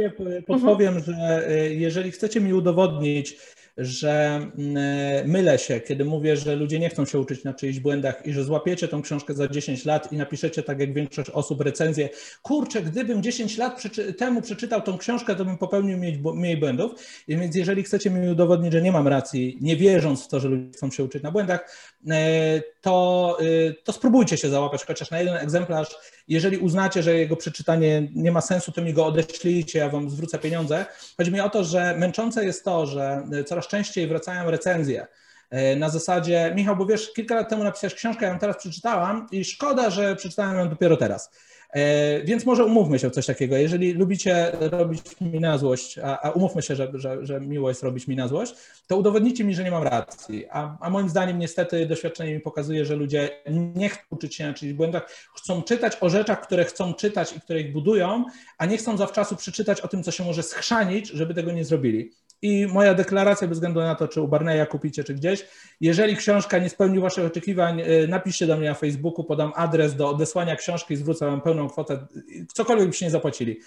Podpowiem, 0.47 0.97
mhm. 0.97 1.05
że 1.05 1.49
jeżeli 1.71 2.11
chcecie 2.11 2.41
mi 2.41 2.55
udowodnić, 2.55 3.37
że 3.77 4.41
mm, 4.59 5.31
mylę 5.31 5.59
się, 5.59 5.81
kiedy 5.81 6.05
mówię, 6.05 6.37
że 6.37 6.57
ludzie 6.57 6.79
nie 6.79 6.89
chcą 6.89 7.05
się 7.05 7.19
uczyć 7.19 7.45
na 7.45 7.55
czyichś 7.55 7.79
błędach 7.79 8.27
i 8.27 8.33
że 8.33 8.45
złapiecie 8.45 8.89
tą 8.89 9.03
książkę 9.03 9.35
za 9.35 9.49
10 9.49 9.85
lat 9.85 10.13
i 10.13 10.17
napiszecie 10.17 10.63
tak 10.63 10.81
jak 10.81 10.95
większość 10.95 11.31
osób 11.31 11.61
recenzję, 11.61 12.09
kurczę, 12.45 12.83
gdybym 12.83 13.23
10 13.23 13.59
lat 13.59 13.77
przeczy 13.77 14.15
temu 14.15 14.43
przeczytał 14.43 14.83
tą 14.83 14.99
książkę, 14.99 15.35
to 15.35 15.45
bym 15.45 15.59
popełnił 15.59 15.99
mniej, 15.99 16.23
mniej 16.35 16.57
błędów. 16.57 16.93
I 17.29 17.37
więc 17.37 17.57
jeżeli 17.57 17.83
chcecie 17.83 18.11
mi 18.11 18.29
udowodnić, 18.29 18.73
że 18.73 18.83
nie 18.83 18.93
mam 18.93 19.09
racji, 19.09 19.59
nie 19.61 19.77
wierząc 19.77 20.25
w 20.25 20.29
to, 20.29 20.41
że 20.41 20.49
ludzie 20.49 20.73
chcą 20.73 20.91
się 20.91 21.05
uczyć 21.05 21.23
na 21.23 21.31
błędach, 21.31 21.77
e, 22.11 22.63
to, 22.81 23.37
e, 23.41 23.73
to 23.73 23.93
spróbujcie 23.93 24.37
się 24.37 24.49
załapać 24.49 24.85
chociaż 24.85 25.11
na 25.11 25.21
jeden 25.21 25.37
egzemplarz. 25.37 25.97
Jeżeli 26.29 26.59
uznacie, 26.59 27.03
że 27.03 27.19
jego 27.19 27.37
przeczytanie 27.37 28.09
nie 28.15 28.33
ma 28.33 28.41
sensu, 28.41 28.73
to 28.73 28.83
mi 28.83 28.93
go 28.93 29.07
odeślijcie, 29.07 29.79
ja 29.79 29.89
wam 29.89 30.11
zwrócę 30.11 30.39
pieniądze. 30.39 30.87
Chodzi 31.17 31.33
mi 31.33 31.41
o 31.41 31.51
to, 31.51 31.65
że 31.65 31.97
męczące 31.99 32.45
jest 32.45 32.65
to, 32.65 32.87
że 32.87 33.23
coraz 33.47 33.69
częściej 33.69 34.07
wracają 34.07 34.51
recenzje 34.51 35.07
e, 35.51 35.77
na 35.77 35.89
zasadzie, 35.89 36.53
Michał, 36.57 36.77
bo 36.77 36.87
wiesz, 36.87 37.13
kilka 37.13 37.35
lat 37.35 37.49
temu 37.49 37.65
napisałeś 37.65 37.95
książkę, 37.95 38.27
ja 38.27 38.33
ją 38.33 38.39
teraz 38.39 38.57
przeczytałam 38.57 39.27
i 39.33 39.45
szkoda, 39.45 39.91
że 39.91 40.17
przeczytałem 40.17 40.59
ją 40.59 40.69
dopiero 40.69 40.97
teraz. 40.97 41.31
E, 41.75 42.25
więc 42.25 42.47
może 42.47 42.65
umówmy 42.65 42.99
się 42.99 43.11
w 43.11 43.13
coś 43.13 43.27
takiego. 43.27 43.57
Jeżeli 43.57 43.93
lubicie 43.93 44.53
robić 44.61 45.03
mi 45.21 45.41
na 45.41 45.59
złość, 45.59 45.99
a, 45.99 46.21
a 46.23 46.31
umówmy 46.31 46.63
się, 46.63 46.77
że, 46.77 46.93
że, 46.95 47.27
że 47.27 47.41
miło 47.41 47.69
jest 47.69 47.83
robić 47.83 48.09
mi 48.09 48.17
na 48.17 48.29
złość, 48.29 48.55
to 48.87 48.97
udowodnijcie 48.97 49.45
mi, 49.45 49.55
że 49.55 49.65
nie 49.65 49.71
mam 49.71 49.83
racji. 49.83 50.47
A, 50.51 50.77
a 50.81 50.91
moim 50.91 51.09
zdaniem 51.09 51.39
niestety 51.39 51.87
doświadczenie 51.87 52.35
mi 52.35 52.41
pokazuje, 52.41 52.85
że 52.85 52.97
ludzie 52.97 53.31
nie 53.51 53.89
chcą 53.89 54.03
uczyć 54.11 54.35
się 54.35 54.47
na 54.47 54.55
czyichś 54.55 54.73
błędach, 54.73 55.11
chcą 55.37 55.63
czytać 55.63 55.97
o 56.01 56.11
rzeczach, 56.11 56.41
które 56.41 56.65
chcą 56.65 56.95
czytać 56.95 57.37
i 57.37 57.41
które 57.41 57.61
ich 57.61 57.73
budują, 57.73 58.25
a 58.59 58.67
nie 58.67 58.77
chcą 58.77 58.97
zawczasu 58.97 59.37
przeczytać 59.37 59.81
o 59.81 59.89
tym, 59.89 60.03
co 60.03 60.11
się 60.11 60.25
może 60.25 60.43
schrzanić, 60.43 61.09
żeby 61.09 61.35
tego 61.35 61.53
nie 61.53 61.65
zrobili. 61.65 62.11
I 62.45 62.67
moja 62.67 62.95
deklaracja, 62.95 63.49
bez 63.49 63.57
względu 63.57 63.81
na 63.81 63.95
to, 63.95 64.09
czy 64.09 64.21
u 64.21 64.29
Barneya 64.29 64.67
kupicie, 64.67 65.05
czy 65.05 65.15
gdzieś, 65.15 65.47
jeżeli 65.81 66.17
książka 66.17 66.59
nie 66.59 66.69
spełni 66.69 67.01
Waszych 67.01 67.27
oczekiwań, 67.27 67.81
y, 67.81 68.09
napiszcie 68.09 68.47
do 68.47 68.57
mnie 68.57 68.69
na 68.69 68.75
Facebooku, 68.75 69.25
podam 69.25 69.53
adres 69.57 69.97
do 69.97 70.09
odesłania 70.09 70.57
książki 70.57 70.97
zwrócę 70.97 71.27
Wam 71.27 71.41
pełną 71.41 71.69
kwotę, 71.69 72.07
cokolwiek 72.55 72.87
byście 72.87 73.07
nie 73.07 73.11
zapłacili. 73.11 73.61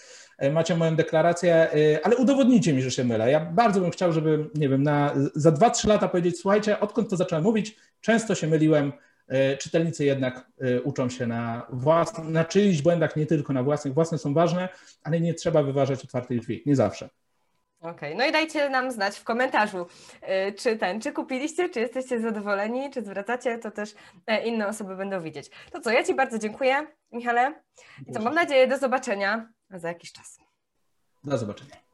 Y, 0.43 0.51
macie 0.51 0.75
moją 0.75 0.95
deklarację, 0.95 1.75
y, 1.75 1.99
ale 2.03 2.17
udowodnijcie 2.17 2.73
mi, 2.73 2.81
że 2.81 2.91
się 2.91 3.03
mylę. 3.03 3.31
Ja 3.31 3.39
bardzo 3.39 3.81
bym 3.81 3.91
chciał, 3.91 4.13
żeby, 4.13 4.49
nie 4.55 4.69
wiem, 4.69 4.83
na, 4.83 5.13
za 5.35 5.51
2-3 5.51 5.87
lata 5.87 6.07
powiedzieć, 6.07 6.39
słuchajcie, 6.39 6.79
odkąd 6.79 7.09
to 7.09 7.17
zacząłem 7.17 7.43
mówić, 7.43 7.75
często 8.01 8.35
się 8.35 8.47
myliłem, 8.47 8.93
czytelnicy 9.59 10.05
jednak 10.05 10.51
uczą 10.83 11.09
się 11.09 11.27
na, 11.27 11.67
własnych, 11.69 12.27
na 12.27 12.45
czyichś 12.45 12.81
błędach, 12.81 13.15
nie 13.15 13.25
tylko 13.25 13.53
na 13.53 13.63
własnych. 13.63 13.93
Własne 13.93 14.17
są 14.17 14.33
ważne, 14.33 14.69
ale 15.03 15.19
nie 15.21 15.33
trzeba 15.33 15.63
wyważać 15.63 16.03
otwartej 16.03 16.39
drzwi, 16.39 16.63
nie 16.65 16.75
zawsze. 16.75 17.09
Okej, 17.87 18.13
okay. 18.13 18.15
no 18.15 18.25
i 18.25 18.31
dajcie 18.31 18.69
nam 18.69 18.91
znać 18.91 19.17
w 19.17 19.23
komentarzu, 19.23 19.87
y, 20.47 20.53
czy 20.53 20.77
ten, 20.77 21.01
czy 21.01 21.11
kupiliście, 21.11 21.69
czy 21.69 21.79
jesteście 21.79 22.19
zadowoleni, 22.19 22.91
czy 22.91 23.01
zwracacie, 23.01 23.57
to 23.57 23.71
też 23.71 23.95
e, 24.27 24.45
inne 24.45 24.67
osoby 24.67 24.95
będą 24.95 25.21
widzieć. 25.21 25.49
To 25.71 25.79
co, 25.79 25.91
ja 25.91 26.03
Ci 26.03 26.15
bardzo 26.15 26.39
dziękuję, 26.39 26.87
Michale. 27.11 27.63
I 28.07 28.11
co, 28.11 28.21
mam 28.21 28.33
nadzieję 28.33 28.67
do 28.67 28.77
zobaczenia 28.77 29.49
za 29.69 29.87
jakiś 29.87 30.11
czas. 30.11 30.39
Do 31.23 31.37
zobaczenia. 31.37 31.86